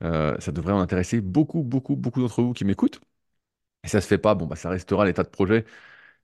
euh, 0.03 0.39
ça 0.39 0.51
devrait 0.51 0.73
en 0.73 0.79
intéresser 0.79 1.21
beaucoup, 1.21 1.63
beaucoup, 1.63 1.95
beaucoup 1.95 2.21
d'entre 2.21 2.41
vous 2.43 2.53
qui 2.53 2.65
m'écoutent. 2.65 3.01
Et 3.83 3.87
ça 3.87 4.01
se 4.01 4.07
fait 4.07 4.17
pas, 4.17 4.35
bon, 4.35 4.45
bah, 4.45 4.55
ça 4.55 4.69
restera 4.69 5.05
l'état 5.05 5.23
de 5.23 5.29
projet 5.29 5.65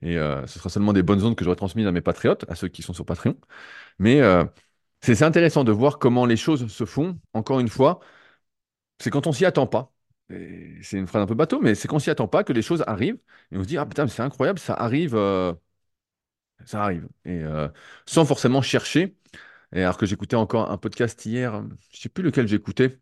et 0.02 0.18
euh, 0.18 0.46
ce 0.48 0.60
sera 0.60 0.70
seulement 0.70 0.94
des 0.94 1.04
bonnes 1.04 1.24
ondes 1.24 1.36
que 1.36 1.46
j'aurai 1.46 1.58
transmises 1.58 1.88
à 1.88 1.92
mes 1.94 2.02
patriotes, 2.02 2.46
à 2.50 2.56
ceux 2.56 2.70
qui 2.70 2.84
sont 2.84 2.94
sur 2.94 3.06
Patreon. 3.06 3.38
Mais 4.00 4.22
euh, 4.22 4.46
c'est 5.02 5.24
intéressant 5.24 5.64
de 5.66 5.72
voir 5.74 6.00
comment 6.00 6.26
les 6.26 6.38
choses 6.38 6.68
se 6.68 6.86
font. 6.86 7.20
Encore 7.34 7.60
une 7.62 7.70
fois, 7.70 8.00
c'est 9.00 9.10
quand 9.10 9.28
on 9.28 9.32
s'y 9.32 9.46
attend 9.46 9.68
pas. 9.68 9.92
C'est 10.30 10.98
une 10.98 11.08
phrase 11.08 11.22
un 11.24 11.28
peu 11.28 11.36
bateau, 11.36 11.60
mais 11.62 11.76
c'est 11.76 11.88
quand 11.88 11.98
on 11.98 12.00
s'y 12.00 12.10
attend 12.10 12.28
pas 12.28 12.44
que 12.44 12.54
les 12.54 12.62
choses 12.64 12.84
arrivent 12.88 13.20
et 13.52 13.58
on 13.58 13.64
se 13.64 13.68
dit, 13.68 13.78
ah 13.78 13.86
putain, 13.86 14.08
c'est 14.08 14.24
incroyable, 14.24 14.60
ça 14.60 14.74
arrive, 14.74 15.16
ça 16.66 16.84
arrive. 16.84 17.08
Et 17.26 17.44
sans 18.06 18.26
forcément 18.26 18.62
chercher. 18.62 19.16
Alors 19.74 19.98
que 19.98 20.06
j'écoutais 20.06 20.36
encore 20.38 20.72
un 20.72 20.78
podcast 20.78 21.26
hier, 21.26 21.64
je 21.92 22.00
sais 22.02 22.10
plus 22.10 22.24
lequel 22.24 22.48
j'écoutais. 22.48 23.00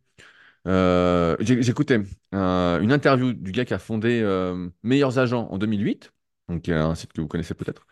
Euh, 0.67 1.35
j'écoutais 1.41 1.99
euh, 2.33 2.79
une 2.79 2.91
interview 2.93 3.33
du 3.33 3.51
gars 3.51 3.65
qui 3.65 3.73
a 3.73 3.79
fondé 3.79 4.21
euh, 4.21 4.69
Meilleurs 4.83 5.19
Agents 5.19 5.47
en 5.51 5.57
2008, 5.57 6.13
donc 6.47 6.69
euh, 6.69 6.81
un 6.83 6.95
site 6.95 7.11
que 7.13 7.19
vous 7.21 7.27
connaissez 7.27 7.53
peut-être. 7.53 7.85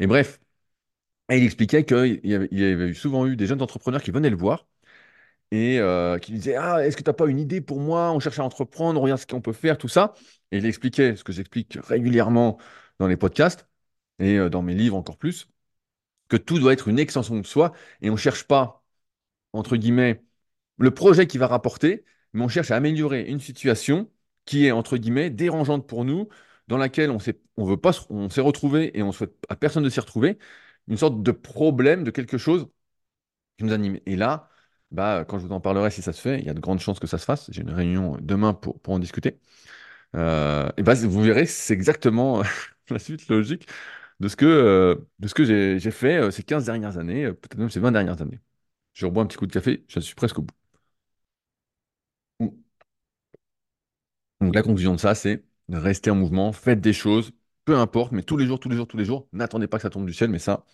Et 0.00 0.06
bref, 0.08 0.40
il 1.30 1.44
expliquait 1.44 1.84
qu'il 1.84 2.20
y 2.24 2.34
avait, 2.34 2.48
il 2.52 2.60
y 2.60 2.64
avait 2.64 2.94
souvent 2.94 3.26
eu 3.26 3.36
des 3.36 3.46
jeunes 3.46 3.62
entrepreneurs 3.62 4.02
qui 4.02 4.10
venaient 4.12 4.30
le 4.30 4.36
voir 4.36 4.66
et 5.52 5.80
qui 6.22 6.32
lui 6.32 6.38
disaient, 6.40 6.56
Ah, 6.56 6.84
est-ce 6.86 6.96
que 6.96 7.02
tu 7.04 7.10
n'as 7.10 7.14
pas 7.14 7.26
une 7.28 7.38
idée 7.40 7.60
pour 7.62 7.80
moi? 7.80 8.12
On 8.12 8.20
cherche 8.20 8.38
à 8.40 8.44
entreprendre, 8.44 9.00
on 9.00 9.04
regarde 9.04 9.20
ce 9.20 9.26
qu'on 9.26 9.40
peut 9.42 9.52
faire, 9.54 9.78
tout 9.78 9.88
ça. 9.88 10.14
Et 10.52 10.58
il 10.58 10.66
expliquait 10.66 11.16
ce 11.16 11.24
que 11.24 11.32
j'explique 11.32 11.78
régulièrement 11.84 12.58
dans 12.98 13.08
les 13.08 13.16
podcasts 13.18 13.68
et 14.20 14.38
dans 14.50 14.62
mes 14.62 14.74
livres 14.74 14.96
encore 14.96 15.18
plus, 15.18 15.48
que 16.28 16.36
tout 16.36 16.58
doit 16.58 16.72
être 16.72 16.88
une 16.88 16.98
extension 16.98 17.36
de 17.38 17.46
soi 17.46 17.72
et 18.00 18.10
on 18.10 18.14
ne 18.14 18.18
cherche 18.18 18.44
pas, 18.44 18.84
entre 19.52 19.76
guillemets, 19.76 20.24
le 20.78 20.92
projet 20.92 21.26
qui 21.26 21.38
va 21.38 21.46
rapporter, 21.48 22.04
mais 22.32 22.42
on 22.42 22.48
cherche 22.48 22.70
à 22.70 22.76
améliorer 22.76 23.22
une 23.28 23.40
situation 23.40 24.10
qui 24.44 24.66
est, 24.66 24.72
entre 24.72 24.96
guillemets, 24.96 25.30
dérangeante 25.30 25.86
pour 25.88 26.04
nous, 26.04 26.28
dans 26.68 26.76
laquelle 26.78 27.10
on 27.10 27.18
s'est, 27.18 27.40
on 27.56 27.64
veut 27.64 27.76
pas, 27.76 27.92
on 28.10 28.28
s'est 28.30 28.40
retrouvé 28.40 28.96
et 28.98 29.02
on 29.02 29.12
souhaite 29.12 29.34
à 29.48 29.56
personne 29.56 29.82
de 29.84 29.90
s'y 29.90 30.00
retrouver, 30.00 30.38
une 30.88 30.96
sorte 30.96 31.22
de 31.22 31.32
problème, 31.32 32.04
de 32.04 32.10
quelque 32.10 32.38
chose 32.38 32.68
qui 33.58 33.64
nous 33.64 33.72
anime. 33.72 33.98
Et 34.06 34.16
là, 34.16 34.48
bah, 34.90 35.24
quand 35.28 35.38
je 35.38 35.46
vous 35.46 35.52
en 35.52 35.60
parlerai, 35.60 35.90
si 35.90 36.02
ça 36.02 36.12
se 36.12 36.20
fait, 36.20 36.38
il 36.40 36.46
y 36.46 36.50
a 36.50 36.54
de 36.54 36.60
grandes 36.60 36.80
chances 36.80 36.98
que 37.00 37.06
ça 37.06 37.18
se 37.18 37.24
fasse. 37.24 37.50
J'ai 37.52 37.62
une 37.62 37.70
réunion 37.70 38.16
demain 38.20 38.54
pour, 38.54 38.80
pour 38.80 38.94
en 38.94 38.98
discuter. 38.98 39.38
Euh, 40.16 40.70
et 40.76 40.82
bah, 40.82 40.94
vous 40.94 41.22
verrez, 41.22 41.46
c'est 41.46 41.74
exactement 41.74 42.42
la 42.90 42.98
suite 42.98 43.28
logique 43.28 43.68
de 44.20 44.28
ce 44.28 44.36
que, 44.36 44.46
euh, 44.46 44.96
que 45.34 45.44
j'ai 45.44 45.78
j'ai 45.78 45.90
fait 45.90 46.16
euh, 46.18 46.30
ces 46.30 46.42
15 46.42 46.66
dernières 46.66 46.98
années, 46.98 47.26
peut-être 47.32 47.56
même 47.58 47.70
ces 47.70 47.80
20 47.80 47.92
dernières 47.92 48.22
années. 48.22 48.40
Je 48.94 49.06
rebois 49.06 49.22
un 49.24 49.26
petit 49.26 49.38
coup 49.38 49.46
de 49.48 49.52
café, 49.52 49.84
je 49.88 50.00
suis 50.00 50.14
presque 50.16 50.38
au 50.40 50.42
bout. 50.42 50.54
Donc 54.40 54.54
la 54.54 54.62
conclusion 54.62 54.94
de 54.94 55.00
ça, 55.00 55.14
c'est 55.14 55.44
de 55.68 55.76
rester 55.78 56.10
en 56.10 56.14
mouvement, 56.16 56.52
faites 56.52 56.80
des 56.80 56.92
choses, 56.92 57.32
peu 57.64 57.76
importe, 57.76 58.12
mais 58.12 58.22
tous 58.22 58.36
les 58.36 58.46
jours, 58.46 58.60
tous 58.60 58.68
les 58.68 58.76
jours, 58.76 58.86
tous 58.86 58.96
les 58.96 59.04
jours, 59.04 59.28
n'attendez 59.32 59.66
pas 59.66 59.78
que 59.78 59.82
ça 59.82 59.90
tombe 59.90 60.06
du 60.06 60.12
ciel, 60.12 60.30
mais 60.30 60.38
ça, 60.38 60.64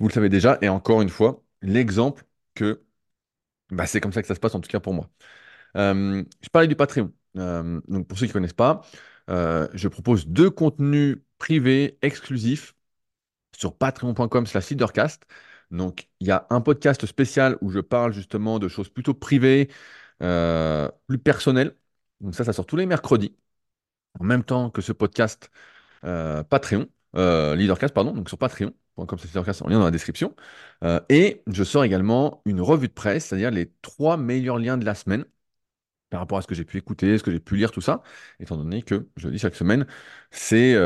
vous 0.00 0.08
le 0.08 0.14
savez 0.14 0.28
déjà. 0.30 0.58
Et 0.62 0.68
encore 0.68 1.02
une 1.02 1.10
fois, 1.10 1.44
l'exemple 1.62 2.24
que 2.54 2.84
bah, 3.70 3.86
c'est 3.86 4.00
comme 4.00 4.12
ça 4.12 4.22
que 4.22 4.28
ça 4.28 4.34
se 4.34 4.40
passe, 4.40 4.54
en 4.54 4.60
tout 4.60 4.70
cas 4.70 4.80
pour 4.80 4.94
moi. 4.94 5.10
Euh, 5.76 6.24
je 6.42 6.48
parlais 6.50 6.68
du 6.68 6.76
Patreon. 6.76 7.12
Euh, 7.36 7.80
donc 7.88 8.08
pour 8.08 8.18
ceux 8.18 8.26
qui 8.26 8.30
ne 8.30 8.34
connaissent 8.34 8.52
pas, 8.54 8.82
euh, 9.30 9.68
je 9.74 9.88
propose 9.88 10.26
deux 10.28 10.50
contenus 10.50 11.18
privés 11.38 11.98
exclusifs 12.02 12.74
sur 13.56 13.76
patreon.com 13.76 14.46
slash 14.46 14.70
leadercast. 14.70 15.24
Donc 15.70 16.08
il 16.20 16.28
y 16.28 16.30
a 16.32 16.46
un 16.50 16.60
podcast 16.60 17.06
spécial 17.06 17.58
où 17.60 17.70
je 17.70 17.80
parle 17.80 18.12
justement 18.12 18.58
de 18.58 18.68
choses 18.68 18.88
plutôt 18.88 19.14
privées, 19.14 19.70
plus 20.18 21.18
personnelles. 21.18 21.76
Donc 22.20 22.34
ça, 22.34 22.44
ça 22.44 22.52
sort 22.52 22.66
tous 22.66 22.76
les 22.76 22.86
mercredis, 22.86 23.36
en 24.20 24.24
même 24.24 24.44
temps 24.44 24.70
que 24.70 24.82
ce 24.82 24.92
podcast 24.92 25.50
euh, 26.04 26.42
Patreon, 26.44 26.88
euh, 27.16 27.56
Leadercast, 27.56 27.94
pardon, 27.94 28.12
donc 28.14 28.28
sur 28.28 28.38
Patreon.com 28.38 29.18
slash 29.18 29.30
leadercast 29.30 29.62
en 29.62 29.68
lien 29.68 29.78
dans 29.78 29.86
la 29.86 29.90
description. 29.90 30.34
Euh, 30.84 31.00
et 31.10 31.42
je 31.48 31.64
sors 31.64 31.84
également 31.84 32.42
une 32.46 32.60
revue 32.60 32.88
de 32.88 32.92
presse, 32.92 33.26
c'est-à-dire 33.26 33.50
les 33.50 33.72
trois 33.82 34.16
meilleurs 34.16 34.58
liens 34.58 34.78
de 34.78 34.84
la 34.84 34.94
semaine 34.94 35.24
par 36.10 36.20
rapport 36.20 36.38
à 36.38 36.42
ce 36.42 36.46
que 36.48 36.54
j'ai 36.54 36.64
pu 36.64 36.78
écouter, 36.78 37.18
ce 37.18 37.22
que 37.24 37.30
j'ai 37.32 37.40
pu 37.40 37.56
lire, 37.56 37.72
tout 37.72 37.80
ça, 37.82 38.02
étant 38.40 38.56
donné 38.56 38.82
que, 38.82 39.08
je 39.16 39.28
le 39.28 39.32
dis 39.32 39.38
chaque 39.38 39.56
semaine, 39.56 39.86
c'est 40.30 40.76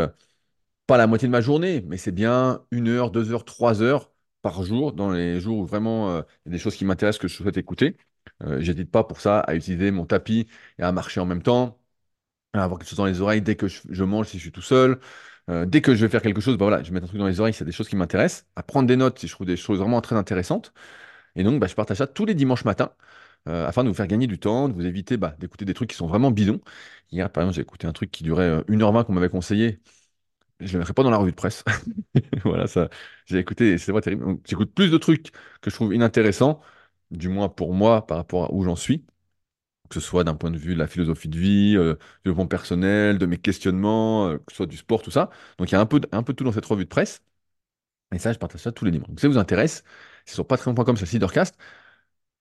pas 0.86 0.98
la 0.98 1.06
moitié 1.06 1.28
de 1.28 1.32
ma 1.32 1.40
journée, 1.40 1.82
mais 1.86 1.96
c'est 1.96 2.12
bien 2.12 2.64
une 2.70 2.88
heure, 2.88 3.10
deux 3.10 3.32
heures, 3.32 3.44
trois 3.44 3.82
heures 3.82 4.12
par 4.42 4.62
jour, 4.64 4.92
dans 4.92 5.10
les 5.10 5.40
jours 5.40 5.58
où 5.58 5.66
vraiment 5.66 6.18
il 6.18 6.24
y 6.46 6.48
a 6.48 6.52
des 6.52 6.58
choses 6.58 6.76
qui 6.76 6.84
m'intéressent, 6.84 7.20
que 7.20 7.28
je 7.28 7.36
souhaite 7.36 7.56
écouter. 7.56 7.96
Euh, 8.42 8.60
j'hésite 8.60 8.90
pas 8.90 9.04
pour 9.04 9.20
ça 9.20 9.40
à 9.40 9.54
utiliser 9.54 9.90
mon 9.90 10.06
tapis 10.06 10.48
et 10.78 10.82
à 10.82 10.92
marcher 10.92 11.20
en 11.20 11.26
même 11.26 11.42
temps, 11.42 11.78
à 12.52 12.64
avoir 12.64 12.78
quelque 12.78 12.88
chose 12.88 12.98
dans 12.98 13.06
les 13.06 13.20
oreilles 13.20 13.42
dès 13.42 13.56
que 13.56 13.68
je, 13.68 14.04
mange 14.04 14.28
si 14.28 14.38
je 14.38 14.42
suis 14.42 14.52
tout 14.52 14.62
seul. 14.62 15.00
Euh, 15.50 15.66
dès 15.66 15.82
que 15.82 15.94
je 15.94 16.02
vais 16.06 16.10
faire 16.10 16.22
quelque 16.22 16.40
chose, 16.40 16.56
bah 16.56 16.64
voilà, 16.66 16.82
je 16.82 16.88
vais 16.88 16.94
mettre 16.94 17.04
un 17.06 17.08
truc 17.08 17.20
dans 17.20 17.26
les 17.26 17.40
oreilles, 17.40 17.54
c'est 17.54 17.64
des 17.64 17.72
choses 17.72 17.88
qui 17.88 17.96
m'intéressent. 17.96 18.46
À 18.56 18.62
prendre 18.62 18.88
des 18.88 18.96
notes 18.96 19.18
si 19.18 19.28
je 19.28 19.32
trouve 19.34 19.46
des 19.46 19.56
choses 19.56 19.78
vraiment 19.78 20.00
très 20.00 20.16
intéressantes. 20.16 20.72
Et 21.36 21.44
donc, 21.44 21.60
bah, 21.60 21.66
je 21.66 21.74
partage 21.74 21.98
ça 21.98 22.06
tous 22.06 22.24
les 22.26 22.34
dimanches 22.34 22.64
matins 22.64 22.92
euh, 23.48 23.66
afin 23.66 23.84
de 23.84 23.88
vous 23.88 23.94
faire 23.94 24.06
gagner 24.06 24.26
du 24.26 24.38
temps, 24.38 24.68
de 24.68 24.74
vous 24.74 24.86
éviter 24.86 25.16
bah, 25.16 25.36
d'écouter 25.40 25.64
des 25.64 25.74
trucs 25.74 25.90
qui 25.90 25.96
sont 25.96 26.06
vraiment 26.06 26.30
bidons. 26.30 26.60
Hier, 27.12 27.30
par 27.30 27.42
exemple, 27.44 27.56
j'ai 27.56 27.62
écouté 27.62 27.86
un 27.86 27.92
truc 27.92 28.10
qui 28.10 28.24
durait 28.24 28.44
euh, 28.44 28.62
1h20 28.68 29.04
qu'on 29.04 29.12
m'avait 29.14 29.28
conseillé. 29.30 29.80
Je 30.60 30.66
ne 30.68 30.72
le 30.74 30.78
mettrai 30.80 30.94
pas 30.94 31.02
dans 31.02 31.10
la 31.10 31.18
revue 31.18 31.32
de 31.32 31.36
presse. 31.36 31.64
Voilà, 32.44 32.66
ça, 32.66 32.88
j'ai 33.26 33.38
écouté 33.38 33.78
c'est 33.78 33.92
pas 33.92 34.00
terrible. 34.00 34.38
J'écoute 34.46 34.72
plus 34.74 34.90
de 34.90 34.98
trucs 34.98 35.30
que 35.60 35.70
je 35.70 35.74
trouve 35.74 35.94
inintéressants, 35.94 36.60
du 37.10 37.28
moins 37.28 37.48
pour 37.48 37.74
moi, 37.74 38.06
par 38.06 38.18
rapport 38.18 38.44
à 38.46 38.54
où 38.54 38.64
j'en 38.64 38.76
suis, 38.76 39.04
que 39.90 39.94
ce 39.94 40.00
soit 40.00 40.24
d'un 40.24 40.34
point 40.34 40.50
de 40.50 40.58
vue 40.58 40.74
de 40.74 40.78
la 40.78 40.86
philosophie 40.88 41.28
de 41.28 41.38
vie, 41.38 41.74
euh, 41.76 41.94
du 41.94 42.00
développement 42.30 42.48
personnel, 42.48 43.18
de 43.18 43.26
mes 43.26 43.38
questionnements, 43.38 44.28
euh, 44.28 44.38
que 44.38 44.52
ce 44.52 44.56
soit 44.58 44.66
du 44.66 44.76
sport, 44.76 45.02
tout 45.02 45.10
ça. 45.12 45.30
Donc, 45.58 45.70
il 45.70 45.74
y 45.74 45.76
a 45.76 45.80
un 45.80 45.86
peu, 45.86 46.00
un 46.12 46.22
peu 46.22 46.34
tout 46.34 46.44
dans 46.44 46.52
cette 46.52 46.66
revue 46.66 46.84
de 46.84 46.88
presse. 46.88 47.22
Et 48.14 48.18
ça, 48.18 48.32
je 48.32 48.38
partage 48.38 48.62
ça 48.62 48.72
tous 48.72 48.84
les 48.84 48.90
dimanches. 48.92 49.08
Donc, 49.08 49.20
si 49.20 49.22
ça 49.22 49.28
vous 49.28 49.38
intéresse, 49.38 49.84
c'est 50.26 50.34
sur 50.34 50.46
patreon.com, 50.46 50.96
c'est 50.96 51.10
Leadercast 51.12 51.56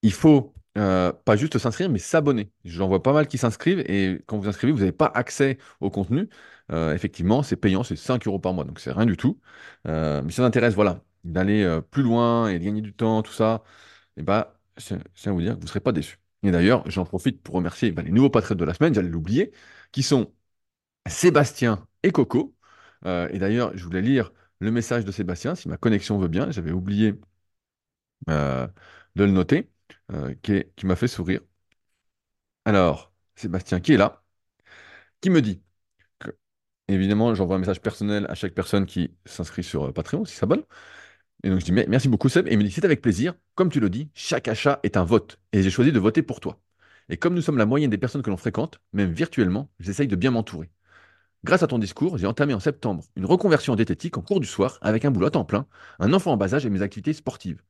il 0.02 0.14
faut 0.14 0.54
euh, 0.78 1.12
pas 1.26 1.36
juste 1.36 1.58
s'inscrire, 1.58 1.90
mais 1.90 2.00
s'abonner. 2.00 2.52
J'en 2.66 2.88
vois 2.88 3.04
pas 3.04 3.14
mal 3.14 3.28
qui 3.28 3.38
s'inscrivent 3.38 3.80
et 3.82 4.22
quand 4.28 4.38
vous 4.38 4.48
inscrivez, 4.48 4.74
vous 4.74 4.80
n'avez 4.80 4.92
pas 4.92 5.12
accès 5.14 5.58
au 5.82 5.90
contenu. 5.90 6.30
Euh, 6.72 6.94
effectivement, 6.94 7.44
c'est 7.44 7.56
payant, 7.56 7.84
c'est 7.84 7.96
5 7.96 8.28
euros 8.28 8.40
par 8.40 8.54
mois, 8.54 8.64
donc 8.66 8.80
c'est 8.80 8.92
rien 8.92 9.06
du 9.06 9.18
tout. 9.18 9.40
Mais 9.86 10.22
si 10.30 10.36
ça 10.36 10.42
vous 10.44 10.48
intéresse, 10.48 10.74
voilà, 10.76 11.02
d'aller 11.24 11.80
plus 11.92 12.04
loin 12.04 12.50
et 12.50 12.60
de 12.60 12.64
gagner 12.66 12.82
du 12.82 12.94
temps, 12.94 13.22
tout 13.24 13.34
ça, 13.34 13.64
bah, 14.22 14.60
je 14.78 14.96
tiens 15.16 15.32
à 15.32 15.36
vous 15.36 15.42
dire 15.42 15.54
que 15.54 15.58
vous 15.58 15.64
ne 15.64 15.68
serez 15.68 15.80
pas 15.80 15.92
déçus. 15.92 16.20
Et 16.44 16.52
d'ailleurs, 16.52 16.90
j'en 16.90 17.06
profite 17.06 17.42
pour 17.42 17.56
remercier 17.56 17.92
bah, 17.92 18.02
les 18.02 18.12
nouveaux 18.12 18.30
patriotes 18.30 18.60
de 18.60 18.66
la 18.66 18.74
semaine, 18.74 18.94
j'allais 18.94 19.10
l'oublier, 19.10 19.52
qui 19.92 20.04
sont 20.04 20.34
Sébastien 21.08 21.88
et 22.04 22.12
Coco. 22.12 22.56
Euh, 23.06 23.30
et 23.32 23.40
d'ailleurs, 23.40 23.76
je 23.78 23.84
voulais 23.86 24.02
lire 24.02 24.32
le 24.60 24.72
message 24.72 25.06
de 25.06 25.12
Sébastien, 25.12 25.56
si 25.56 25.70
ma 25.70 25.78
connexion 25.78 26.18
veut 26.20 26.30
bien, 26.30 26.52
j'avais 26.52 26.72
oublié 26.72 27.16
euh, 28.30 28.68
de 29.16 29.24
le 29.26 29.32
noter, 29.32 29.70
euh, 30.12 30.34
qui, 30.44 30.86
m'a 30.86 30.96
fait 30.96 31.08
sourire. 31.08 31.42
Alors, 32.66 33.14
Sébastien, 33.36 33.80
qui 33.80 33.94
est 33.94 33.98
là, 33.98 34.22
qui 35.22 35.30
me 35.30 35.42
dit 35.42 35.62
que, 36.20 36.32
évidemment, 36.90 37.36
j'envoie 37.36 37.58
un 37.58 37.60
message 37.60 37.82
personnel 37.82 38.28
à 38.30 38.36
chaque 38.36 38.54
personne 38.56 38.86
qui 38.88 39.16
s'inscrit 39.26 39.64
sur 39.64 39.94
Patreon, 39.94 40.24
qui 40.24 40.34
s'abonne. 40.36 40.64
Et 41.44 41.50
donc, 41.50 41.60
je 41.60 41.66
dis 41.66 41.72
merci 41.72 42.08
beaucoup, 42.08 42.30
Seb. 42.30 42.48
Et 42.48 42.54
il 42.54 42.58
me 42.58 42.64
dit 42.64 42.72
C'est 42.72 42.86
avec 42.86 43.02
plaisir. 43.02 43.34
Comme 43.56 43.70
tu 43.70 43.80
le 43.80 43.90
dis, 43.90 44.10
chaque 44.14 44.48
achat 44.48 44.80
est 44.84 44.98
un 44.98 45.04
vote. 45.04 45.40
Et 45.52 45.62
j'ai 45.62 45.70
choisi 45.70 45.92
de 45.92 46.00
voter 46.00 46.22
pour 46.24 46.40
toi. 46.40 46.60
Et 47.10 47.18
comme 47.18 47.34
nous 47.34 47.42
sommes 47.42 47.58
la 47.58 47.66
moyenne 47.66 47.90
des 47.90 47.98
personnes 47.98 48.22
que 48.22 48.30
l'on 48.30 48.38
fréquente, 48.38 48.80
même 48.94 49.12
virtuellement, 49.12 49.70
j'essaye 49.80 50.08
de 50.08 50.16
bien 50.16 50.32
m'entourer. 50.32 50.70
Grâce 51.44 51.64
à 51.64 51.68
ton 51.68 51.80
discours, 51.80 52.18
j'ai 52.18 52.28
entamé 52.28 52.54
en 52.54 52.62
septembre 52.62 53.04
une 53.18 53.26
reconversion 53.26 53.74
en 53.74 53.76
diététique 53.76 54.18
en 54.18 54.22
cours 54.22 54.40
du 54.40 54.48
soir 54.48 54.78
avec 54.82 55.06
un 55.06 55.12
boulot 55.12 55.28
à 55.28 55.32
temps 55.32 55.46
plein, 55.46 55.68
un 56.00 56.14
enfant 56.14 56.34
en 56.34 56.38
bas 56.38 56.54
âge 56.56 56.66
et 56.66 56.70
mes 56.70 56.82
activités 56.82 57.14
sportives. 57.14 57.62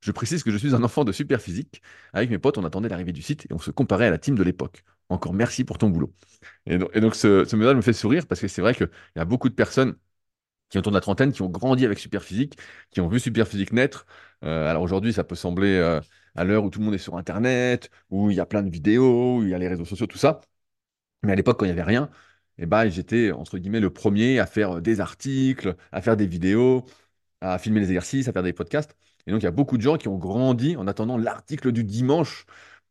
Je 0.00 0.12
précise 0.12 0.42
que 0.44 0.50
je 0.50 0.56
suis 0.58 0.74
un 0.74 0.84
enfant 0.84 1.04
de 1.04 1.12
super 1.12 1.40
physique. 1.40 1.82
Avec 2.12 2.30
mes 2.30 2.38
potes, 2.38 2.58
on 2.58 2.64
attendait 2.64 2.88
l'arrivée 2.88 3.12
du 3.12 3.22
site 3.22 3.46
et 3.50 3.54
on 3.54 3.58
se 3.58 3.70
comparait 3.70 4.06
à 4.06 4.10
la 4.10 4.18
team 4.18 4.36
de 4.36 4.42
l'époque. 4.42 4.84
Encore 5.08 5.34
merci 5.34 5.64
pour 5.64 5.78
ton 5.78 5.90
boulot. 5.90 6.12
Et 6.66 6.78
donc, 6.78 6.90
et 6.94 7.00
donc 7.00 7.14
ce, 7.16 7.44
ce 7.44 7.56
message 7.56 7.76
me 7.76 7.82
fait 7.82 7.92
sourire 7.92 8.26
parce 8.26 8.40
que 8.40 8.48
c'est 8.48 8.62
vrai 8.62 8.74
qu'il 8.74 8.88
y 9.16 9.20
a 9.20 9.24
beaucoup 9.24 9.48
de 9.48 9.54
personnes 9.54 9.96
qui 10.68 10.78
ont 10.78 10.80
autour 10.80 10.92
de 10.92 10.96
la 10.96 11.00
trentaine, 11.00 11.32
qui 11.32 11.42
ont 11.42 11.48
grandi 11.48 11.84
avec 11.84 11.98
Superphysique, 11.98 12.58
qui 12.90 13.00
ont 13.00 13.08
vu 13.08 13.20
Superphysique 13.20 13.72
naître. 13.72 14.06
Euh, 14.44 14.68
alors 14.68 14.82
aujourd'hui, 14.82 15.12
ça 15.12 15.24
peut 15.24 15.34
sembler, 15.34 15.68
euh, 15.76 16.00
à 16.34 16.44
l'heure 16.44 16.64
où 16.64 16.70
tout 16.70 16.78
le 16.80 16.84
monde 16.86 16.94
est 16.94 16.98
sur 16.98 17.16
Internet, 17.16 17.90
où 18.10 18.30
il 18.30 18.36
y 18.36 18.40
a 18.40 18.46
plein 18.46 18.62
de 18.62 18.70
vidéos, 18.70 19.38
où 19.38 19.42
il 19.42 19.50
y 19.50 19.54
a 19.54 19.58
les 19.58 19.68
réseaux 19.68 19.84
sociaux, 19.84 20.06
tout 20.06 20.18
ça. 20.18 20.40
Mais 21.22 21.32
à 21.32 21.34
l'époque, 21.36 21.58
quand 21.58 21.66
il 21.66 21.68
n'y 21.68 21.72
avait 21.72 21.82
rien, 21.82 22.10
eh 22.58 22.66
ben, 22.66 22.88
j'étais, 22.88 23.32
entre 23.32 23.58
guillemets, 23.58 23.80
le 23.80 23.90
premier 23.92 24.38
à 24.40 24.46
faire 24.46 24.80
des 24.82 25.00
articles, 25.00 25.76
à 25.92 26.02
faire 26.02 26.16
des 26.16 26.26
vidéos, 26.26 26.84
à 27.40 27.58
filmer 27.58 27.80
les 27.80 27.88
exercices, 27.88 28.28
à 28.28 28.32
faire 28.32 28.42
des 28.42 28.52
podcasts. 28.52 28.96
Et 29.26 29.32
donc, 29.32 29.42
il 29.42 29.44
y 29.44 29.48
a 29.48 29.52
beaucoup 29.52 29.76
de 29.76 29.82
gens 29.82 29.96
qui 29.96 30.08
ont 30.08 30.18
grandi 30.18 30.76
en 30.76 30.86
attendant 30.86 31.18
l'article 31.18 31.72
du 31.72 31.84
dimanche 31.84 32.46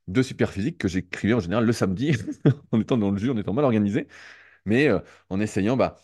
de 0.07 0.21
Superphysique 0.21 0.77
que 0.77 0.87
j'écrivais 0.87 1.33
en 1.33 1.39
général 1.41 1.65
le 1.65 1.73
samedi, 1.73 2.13
en 2.71 2.81
étant 2.81 2.97
dans 2.97 3.11
le 3.11 3.17
jus, 3.17 3.31
en 3.31 3.37
étant 3.37 3.53
mal 3.53 3.65
organisé, 3.65 4.07
mais 4.65 4.87
euh, 4.89 4.99
en 5.29 5.39
essayant 5.41 5.77
bah, 5.77 5.97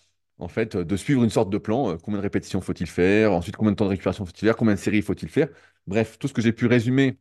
en 0.43 0.47
fait, 0.47 0.75
euh, 0.75 0.85
de 0.85 0.95
suivre 0.97 1.23
une 1.23 1.29
sorte 1.29 1.49
de 1.49 1.57
plan. 1.57 1.91
euh, 1.91 1.97
combien 1.97 2.19
de 2.19 2.23
répétitions 2.23 2.61
faut-il 2.61 2.87
faire? 2.87 3.31
Ensuite, 3.33 3.55
combien 3.55 3.71
de 3.71 3.75
temps 3.77 3.85
de 3.85 3.89
récupération 3.89 4.25
faut-il 4.25 4.45
faire? 4.45 4.55
Combien 4.55 4.75
de 4.75 4.79
séries 4.79 5.01
faut-il 5.01 5.29
faire? 5.29 5.49
Bref, 5.87 6.17
tout 6.19 6.27
ce 6.27 6.33
que 6.33 6.41
j'ai 6.41 6.53
pu 6.53 6.67
résumer, 6.67 7.17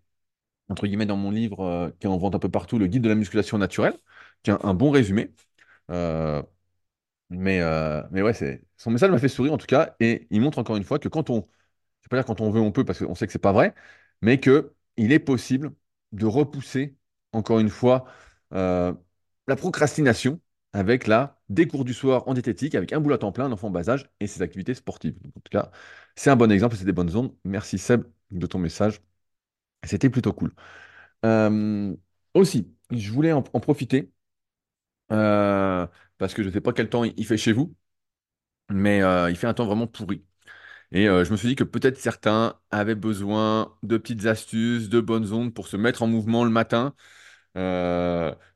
entre 0.69 0.87
guillemets, 0.87 1.07
dans 1.07 1.17
mon 1.17 1.31
livre 1.31 1.61
euh, 1.63 1.91
qui 2.01 2.07
est 2.07 2.11
en 2.11 2.19
vente 2.19 2.35
un 2.37 2.41
peu 2.41 2.51
partout, 2.51 2.79
Le 2.79 2.87
guide 2.89 3.03
de 3.03 3.11
la 3.11 3.17
musculation 3.17 3.59
naturelle, 3.59 3.95
qui 4.43 4.51
est 4.51 4.55
un, 4.65 4.75
bon 4.75 4.91
résumé. 4.91 5.33
Mais, 7.31 7.61
euh, 7.63 8.03
mais 8.11 8.21
ouais, 8.23 8.33
son 8.77 8.91
message 8.91 9.11
m'a 9.11 9.19
fait 9.19 9.29
sourire 9.29 9.55
en 9.55 9.59
tout 9.59 9.67
cas, 9.67 9.97
et 10.01 10.27
il 10.31 10.41
montre 10.43 10.59
encore 10.59 10.77
une 10.77 10.85
fois 10.85 10.99
que 10.99 11.09
quand 11.09 11.31
on, 11.31 11.49
je 12.03 12.09
pas 12.09 12.17
dire 12.17 12.27
quand 12.27 12.41
on 12.43 12.51
veut, 12.51 12.61
on 12.61 12.73
peut, 12.73 12.85
parce 12.85 12.99
qu'on 12.99 13.15
sait 13.15 13.27
que 13.27 13.33
c'est 13.33 13.39
pas 13.39 13.53
vrai, 13.53 13.75
mais 14.23 14.39
que 14.41 14.75
il 14.99 15.13
est 15.13 15.19
possible 15.19 15.73
de 16.13 16.27
repousser, 16.27 16.97
encore 17.33 17.59
une 17.61 17.71
fois, 17.71 18.05
la 18.51 19.57
procrastination 19.57 20.41
avec 20.73 21.07
la 21.07 21.41
des 21.49 21.67
cours 21.69 21.85
du 21.85 21.95
soir 21.95 22.29
en 22.29 22.35
diététique, 22.35 22.75
avec 22.75 22.93
un 22.93 23.01
boulot 23.01 23.15
à 23.17 23.19
temps 23.19 23.33
plein, 23.33 23.47
un 23.47 23.53
enfant 23.53 23.69
en 23.69 23.71
bas 23.71 23.89
âge 23.91 24.11
et 24.21 24.27
ses 24.27 24.43
activités 24.43 24.75
sportives. 24.75 25.17
En 25.37 25.41
tout 25.41 25.51
cas, 25.51 25.71
c'est 26.17 26.31
un 26.31 26.37
bon 26.37 26.51
exemple, 26.51 26.77
c'est 26.77 26.85
des 26.85 26.93
bonnes 26.93 27.15
ondes. 27.17 27.35
Merci 27.45 27.79
Seb 27.79 28.05
de 28.31 28.47
ton 28.47 28.59
message. 28.59 29.03
C'était 29.85 30.11
plutôt 30.11 30.33
cool. 30.33 30.55
Aussi, 32.35 32.75
je 32.91 33.11
voulais 33.13 33.33
en, 33.33 33.43
profiter 33.43 34.13
euh, 35.13 35.87
parce 36.19 36.35
que 36.35 36.43
je 36.43 36.49
ne 36.49 36.53
sais 36.53 36.61
pas 36.61 36.73
quel 36.73 36.89
temps 36.89 37.05
il 37.05 37.27
fait 37.27 37.37
chez 37.37 37.53
vous, 37.53 37.75
mais 38.71 39.03
euh, 39.03 39.31
il 39.31 39.37
fait 39.37 39.47
un 39.47 39.55
temps 39.55 39.67
vraiment 39.67 39.87
pourri. 39.87 40.25
Et 40.93 41.09
euh, 41.09 41.25
je 41.25 41.33
me 41.33 41.39
suis 41.39 41.49
dit 41.49 41.57
que 41.57 41.65
peut-être 41.65 41.99
certains 41.99 42.61
avaient 42.71 42.97
besoin 42.97 43.77
de 43.85 43.99
petites 43.99 44.27
astuces, 44.27 44.89
de 44.91 45.01
bonnes 45.01 45.33
ondes 45.33 45.55
pour 45.55 45.69
se 45.69 45.79
mettre 45.79 46.03
en 46.03 46.09
mouvement 46.09 46.45
le 46.45 46.51
matin, 46.51 46.95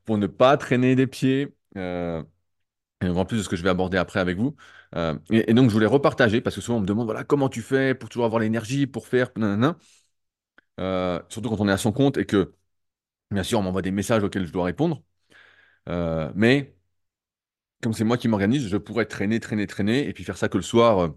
pour 0.05 0.17
ne 0.17 0.27
pas 0.27 0.57
traîner 0.57 0.95
des 0.95 1.07
pieds, 1.07 1.56
en 1.75 3.25
plus 3.25 3.37
de 3.37 3.43
ce 3.43 3.49
que 3.49 3.55
je 3.55 3.63
vais 3.63 3.69
aborder 3.69 3.97
après 3.97 4.19
avec 4.19 4.37
vous. 4.37 4.55
Euh, 4.95 5.17
et, 5.31 5.53
donc 5.53 5.69
je 5.69 5.73
voulais 5.73 5.85
repartager, 5.85 6.41
parce 6.41 6.55
que 6.55 6.61
souvent 6.61 6.77
on 6.79 6.81
me 6.81 6.85
demande, 6.87 7.05
voilà, 7.05 7.23
comment 7.23 7.49
tu 7.49 7.61
fais 7.61 7.95
pour 7.95 8.09
toujours 8.09 8.25
avoir 8.25 8.41
l'énergie, 8.41 8.87
pour 8.87 9.07
faire. 9.07 9.29
Euh, 10.79 11.19
surtout 11.29 11.49
quand 11.49 11.59
on 11.59 11.67
est 11.67 11.71
à 11.71 11.77
son 11.77 11.91
compte 11.91 12.17
et 12.17 12.25
que, 12.25 12.53
bien 13.31 13.43
sûr, 13.43 13.59
on 13.59 13.63
m'envoie 13.63 13.81
des 13.83 13.91
messages 13.91 14.23
auxquels 14.23 14.47
je 14.47 14.53
dois 14.53 14.65
répondre. 14.65 15.03
Euh, 15.89 16.31
mais 16.35 16.75
comme 17.81 17.93
c'est 17.93 18.03
moi 18.03 18.17
qui 18.17 18.27
m'organise, 18.27 18.67
je 18.67 18.77
pourrais 18.77 19.05
traîner, 19.05 19.39
traîner, 19.39 19.67
traîner, 19.67 20.07
et 20.07 20.13
puis 20.13 20.23
faire 20.23 20.37
ça 20.37 20.49
que 20.49 20.57
le 20.57 20.63
soir. 20.63 20.99
euh, 20.99 21.09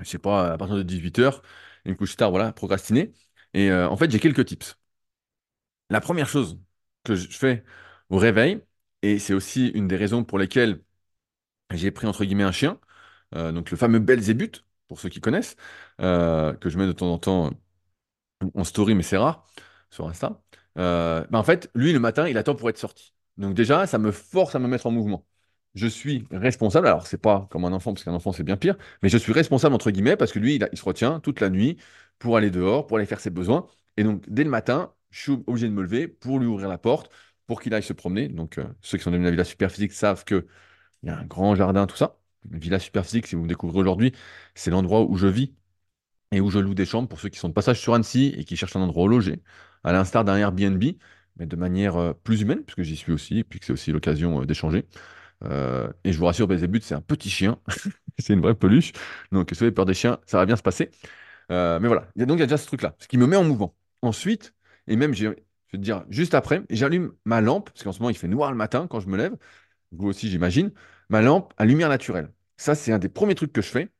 je 0.00 0.06
sais 0.06 0.18
pas, 0.18 0.52
à 0.54 0.58
partir 0.58 0.76
de 0.76 0.82
18h, 0.84 1.42
une 1.86 1.96
couche 1.96 2.16
tard, 2.16 2.30
voilà, 2.30 2.52
procrastiner. 2.52 3.12
Et 3.54 3.70
euh, 3.70 3.88
en 3.88 3.96
fait, 3.96 4.10
j'ai 4.10 4.20
quelques 4.20 4.46
tips. 4.46 4.78
La 5.90 6.00
première 6.00 6.28
chose 6.28 6.58
que 7.04 7.14
je 7.14 7.28
fais 7.36 7.64
au 8.10 8.18
réveil, 8.18 8.60
et 9.02 9.18
c'est 9.18 9.34
aussi 9.34 9.68
une 9.68 9.88
des 9.88 9.96
raisons 9.96 10.24
pour 10.24 10.38
lesquelles 10.38 10.82
j'ai 11.72 11.90
pris 11.90 12.06
entre 12.06 12.24
guillemets 12.24 12.44
un 12.44 12.52
chien, 12.52 12.80
euh, 13.34 13.52
donc 13.52 13.70
le 13.70 13.76
fameux 13.76 14.00
Belzébuth, 14.00 14.64
pour 14.88 15.00
ceux 15.00 15.08
qui 15.10 15.20
connaissent, 15.20 15.56
euh, 16.02 16.54
que 16.54 16.70
je 16.70 16.78
mets 16.78 16.86
de 16.86 16.92
temps 16.92 17.12
en 17.12 17.18
temps 17.18 17.50
en 18.54 18.64
story, 18.64 18.94
mais 18.94 19.02
c'est 19.02 19.16
rare, 19.16 19.46
sur 19.90 20.08
Insta. 20.08 20.40
Euh, 20.78 21.24
bah, 21.30 21.38
en 21.38 21.42
fait, 21.42 21.70
lui, 21.74 21.92
le 21.92 21.98
matin, 22.00 22.28
il 22.28 22.38
attend 22.38 22.54
pour 22.54 22.70
être 22.70 22.78
sorti. 22.78 23.14
Donc 23.36 23.54
déjà, 23.54 23.86
ça 23.86 23.98
me 23.98 24.10
force 24.12 24.54
à 24.54 24.58
me 24.58 24.68
mettre 24.68 24.86
en 24.86 24.90
mouvement. 24.90 25.26
Je 25.74 25.86
suis 25.86 26.26
responsable, 26.32 26.88
alors 26.88 27.06
c'est 27.06 27.18
pas 27.18 27.46
comme 27.50 27.64
un 27.64 27.72
enfant, 27.72 27.92
parce 27.94 28.04
qu'un 28.04 28.12
enfant 28.12 28.32
c'est 28.32 28.42
bien 28.42 28.56
pire, 28.56 28.76
mais 29.02 29.08
je 29.08 29.16
suis 29.16 29.32
responsable 29.32 29.74
entre 29.74 29.90
guillemets 29.92 30.16
parce 30.16 30.32
que 30.32 30.40
lui, 30.40 30.56
il, 30.56 30.68
il 30.72 30.78
se 30.78 30.84
retient 30.84 31.20
toute 31.20 31.40
la 31.40 31.48
nuit 31.48 31.76
pour 32.18 32.36
aller 32.36 32.50
dehors, 32.50 32.86
pour 32.88 32.96
aller 32.96 33.06
faire 33.06 33.20
ses 33.20 33.30
besoins. 33.30 33.66
Et 33.96 34.02
donc, 34.04 34.24
dès 34.28 34.42
le 34.44 34.50
matin, 34.50 34.92
je 35.10 35.20
suis 35.22 35.32
obligé 35.46 35.68
de 35.68 35.72
me 35.72 35.82
lever 35.82 36.08
pour 36.08 36.38
lui 36.40 36.46
ouvrir 36.46 36.68
la 36.68 36.78
porte, 36.78 37.10
pour 37.50 37.60
qu'il 37.60 37.74
aille 37.74 37.82
se 37.82 37.92
promener. 37.92 38.28
Donc, 38.28 38.58
euh, 38.58 38.64
ceux 38.80 38.96
qui 38.96 39.02
sont 39.04 39.10
devenus 39.10 39.26
la 39.26 39.32
Villa 39.32 39.44
Superphysique 39.44 39.92
savent 39.92 40.24
qu'il 40.24 40.44
y 41.04 41.10
a 41.10 41.18
un 41.18 41.24
grand 41.26 41.54
jardin, 41.56 41.86
tout 41.86 41.96
ça. 41.96 42.18
Villa 42.50 42.78
Superphysique, 42.78 43.26
si 43.26 43.36
vous 43.36 43.42
me 43.44 43.48
découvrez 43.48 43.80
aujourd'hui, 43.80 44.12
c'est 44.54 44.70
l'endroit 44.70 45.02
où 45.04 45.16
je 45.16 45.26
vis 45.28 45.54
et 46.32 46.40
où 46.40 46.50
je 46.50 46.58
loue 46.60 46.74
des 46.74 46.86
chambres 46.86 47.08
pour 47.08 47.20
ceux 47.20 47.28
qui 47.30 47.38
sont 47.38 47.48
de 47.48 47.54
passage 47.54 47.80
sur 47.80 47.94
Annecy 47.94 48.34
et 48.38 48.44
qui 48.44 48.56
cherchent 48.56 48.76
un 48.76 48.82
endroit 48.82 49.04
où 49.04 49.08
loger, 49.08 49.42
à 49.84 49.92
l'instar 49.92 50.24
d'un 50.24 50.36
Airbnb, 50.36 50.82
mais 51.36 51.46
de 51.46 51.56
manière 51.56 51.96
euh, 51.96 52.12
plus 52.14 52.42
humaine, 52.42 52.64
puisque 52.64 52.82
j'y 52.82 52.96
suis 52.96 53.12
aussi, 53.12 53.40
et 53.40 53.46
c'est 53.62 53.72
aussi 53.72 53.92
l'occasion 53.92 54.42
euh, 54.42 54.46
d'échanger. 54.46 54.86
Et 56.04 56.12
je 56.12 56.18
vous 56.18 56.26
rassure, 56.26 56.46
Belzébuth, 56.48 56.84
c'est 56.84 56.94
un 56.94 57.00
petit 57.00 57.30
chien, 57.30 57.58
c'est 58.18 58.32
une 58.34 58.40
vraie 58.40 58.54
peluche, 58.54 58.92
donc 59.32 59.50
si 59.50 59.58
vous 59.58 59.64
avez 59.64 59.72
peur 59.72 59.86
des 59.86 59.94
chiens, 59.94 60.18
ça 60.26 60.38
va 60.38 60.46
bien 60.46 60.56
se 60.56 60.62
passer. 60.62 60.90
Mais 61.50 61.78
voilà, 61.88 62.08
donc 62.16 62.38
il 62.38 62.40
y 62.40 62.42
a 62.44 62.46
déjà 62.46 62.58
ce 62.58 62.66
truc-là, 62.66 62.94
ce 62.98 63.08
qui 63.08 63.18
me 63.18 63.26
met 63.26 63.36
en 63.36 63.44
mouvement. 63.44 63.76
Ensuite, 64.02 64.54
et 64.86 64.96
même, 64.96 65.14
j'ai- 65.14 65.36
je 65.72 65.76
vais 65.76 65.80
te 65.80 65.84
dire, 65.84 66.04
juste 66.10 66.34
après, 66.34 66.62
j'allume 66.70 67.12
ma 67.24 67.40
lampe, 67.40 67.70
parce 67.70 67.84
qu'en 67.84 67.92
ce 67.92 68.00
moment, 68.00 68.10
il 68.10 68.16
fait 68.16 68.28
noir 68.28 68.50
le 68.50 68.56
matin 68.56 68.86
quand 68.88 69.00
je 69.00 69.08
me 69.08 69.16
lève, 69.16 69.36
vous 69.92 70.08
aussi, 70.08 70.30
j'imagine, 70.30 70.72
ma 71.10 71.22
lampe 71.22 71.54
à 71.58 71.64
lumière 71.66 71.88
naturelle. 71.88 72.32
Ça, 72.56 72.74
c'est 72.74 72.92
un 72.92 72.98
des 72.98 73.08
premiers 73.08 73.34
trucs 73.34 73.52
que 73.52 73.62
je 73.62 73.68
fais 73.70 73.90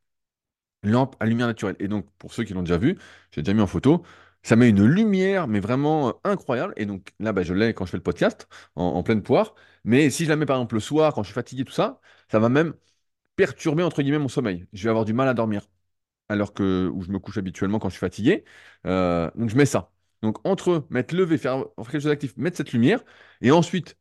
lampe 0.82 1.16
à 1.20 1.26
lumière 1.26 1.46
naturelle. 1.46 1.76
Et 1.78 1.88
donc, 1.88 2.06
pour 2.18 2.32
ceux 2.32 2.44
qui 2.44 2.54
l'ont 2.54 2.62
déjà 2.62 2.78
vu, 2.78 2.98
j'ai 3.32 3.42
déjà 3.42 3.54
mis 3.54 3.60
en 3.60 3.66
photo, 3.66 4.02
ça 4.42 4.56
met 4.56 4.68
une 4.70 4.84
lumière, 4.84 5.48
mais 5.48 5.60
vraiment 5.60 6.08
euh, 6.08 6.12
incroyable. 6.24 6.72
Et 6.76 6.86
donc 6.86 7.12
là, 7.18 7.32
bah, 7.32 7.42
je 7.42 7.54
l'ai 7.54 7.74
quand 7.74 7.84
je 7.86 7.90
fais 7.90 7.96
le 7.96 8.02
podcast, 8.02 8.48
en, 8.76 9.02
pleine 9.02 9.22
poire. 9.22 9.54
Mais 9.84 10.10
si 10.10 10.24
je 10.24 10.30
la 10.30 10.36
mets 10.36 10.46
par 10.46 10.56
exemple 10.56 10.74
le 10.74 10.80
soir, 10.80 11.12
quand 11.14 11.22
je 11.22 11.28
suis 11.28 11.34
fatigué, 11.34 11.64
tout 11.64 11.72
ça, 11.72 12.00
ça 12.30 12.38
va 12.38 12.48
même 12.48 12.74
perturber, 13.36 13.82
entre 13.84 14.02
guillemets, 14.02 14.18
mon 14.18 14.28
sommeil. 14.28 14.66
Je 14.72 14.84
vais 14.84 14.90
avoir 14.90 15.04
du 15.04 15.14
mal 15.14 15.28
à 15.28 15.34
dormir, 15.34 15.68
alors 16.28 16.54
que 16.54 16.92
je 17.00 17.10
me 17.12 17.18
couche 17.18 17.38
habituellement 17.38 17.78
quand 17.78 17.88
je 17.90 17.94
suis 17.94 18.00
fatigué. 18.00 18.44
Euh, 18.86 19.30
donc, 19.36 19.50
je 19.50 19.56
mets 19.56 19.66
ça. 19.66 19.92
Donc, 20.22 20.38
entre 20.46 20.86
mettre 20.90 21.14
lever, 21.14 21.38
faire, 21.38 21.64
quelque 21.78 21.92
chose 21.92 22.04
d'actif, 22.04 22.36
mettre 22.36 22.56
cette 22.56 22.72
lumière, 22.72 23.02
et 23.40 23.50
ensuite, 23.52 23.96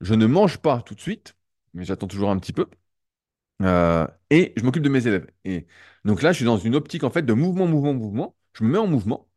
je 0.00 0.14
ne 0.14 0.26
mange 0.26 0.58
pas 0.58 0.82
tout 0.82 0.94
de 0.94 1.00
suite, 1.00 1.36
mais 1.74 1.84
j'attends 1.84 2.06
toujours 2.08 2.30
un 2.30 2.38
petit 2.38 2.52
peu. 2.52 2.66
Euh, 3.62 4.06
et 4.30 4.52
je 4.56 4.64
m'occupe 4.64 4.82
de 4.82 4.88
mes 4.88 5.06
élèves. 5.06 5.26
Et 5.44 5.66
donc 6.04 6.22
là, 6.22 6.32
je 6.32 6.36
suis 6.38 6.44
dans 6.44 6.58
une 6.58 6.74
optique 6.74 7.04
en 7.04 7.10
fait 7.10 7.22
de 7.22 7.32
mouvement, 7.32 7.66
mouvement, 7.66 7.94
mouvement. 7.94 8.36
Je 8.54 8.64
me 8.64 8.70
mets 8.70 8.78
en 8.78 8.86
mouvement, 8.86 9.28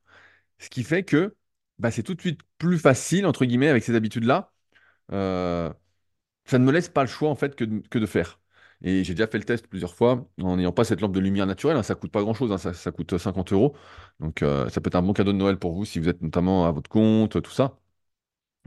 ce 0.59 0.69
qui 0.69 0.83
fait 0.83 1.03
que 1.03 1.35
bah, 1.79 1.91
c'est 1.91 2.03
tout 2.03 2.15
de 2.15 2.21
suite 2.21 2.41
plus 2.59 2.79
facile, 2.79 3.25
entre 3.27 3.45
guillemets, 3.45 3.69
avec 3.69 3.83
ces 3.83 3.95
habitudes-là. 3.95 4.53
Euh, 5.13 5.73
ça 6.45 6.59
ne 6.59 6.65
me 6.65 6.71
laisse 6.71 6.89
pas 6.89 7.03
le 7.03 7.09
choix 7.09 7.29
en 7.29 7.35
fait 7.35 7.55
que 7.55 7.65
de 7.99 8.05
faire. 8.07 8.39
Et 8.83 9.03
j'ai 9.03 9.13
déjà 9.15 9.27
fait 9.27 9.37
le 9.39 9.43
test 9.45 9.67
plusieurs 9.67 9.95
fois 9.95 10.27
en 10.41 10.57
n'ayant 10.57 10.71
pas 10.71 10.83
cette 10.83 11.01
lampe 11.01 11.13
de 11.13 11.19
lumière 11.19 11.47
naturelle. 11.47 11.77
hein, 11.77 11.83
ça 11.83 11.95
coûte 11.95 12.11
pas 12.11 12.21
grand-chose, 12.21 12.51
hein, 12.51 12.57
ça, 12.73 12.91
coûte 12.91 13.17
50 13.17 13.51
euros. 13.53 13.75
Donc 14.19 14.41
euh, 14.43 14.69
ça 14.69 14.81
peut 14.81 14.87
être 14.89 14.95
un 14.95 15.01
bon 15.01 15.13
cadeau 15.13 15.33
de 15.33 15.37
Noël 15.37 15.57
pour 15.57 15.73
vous 15.73 15.85
si 15.85 15.99
vous 15.99 16.09
êtes 16.09 16.21
notamment 16.21 16.65
à 16.67 16.71
votre 16.71 16.89
compte, 16.89 17.41
tout 17.41 17.51
ça, 17.51 17.79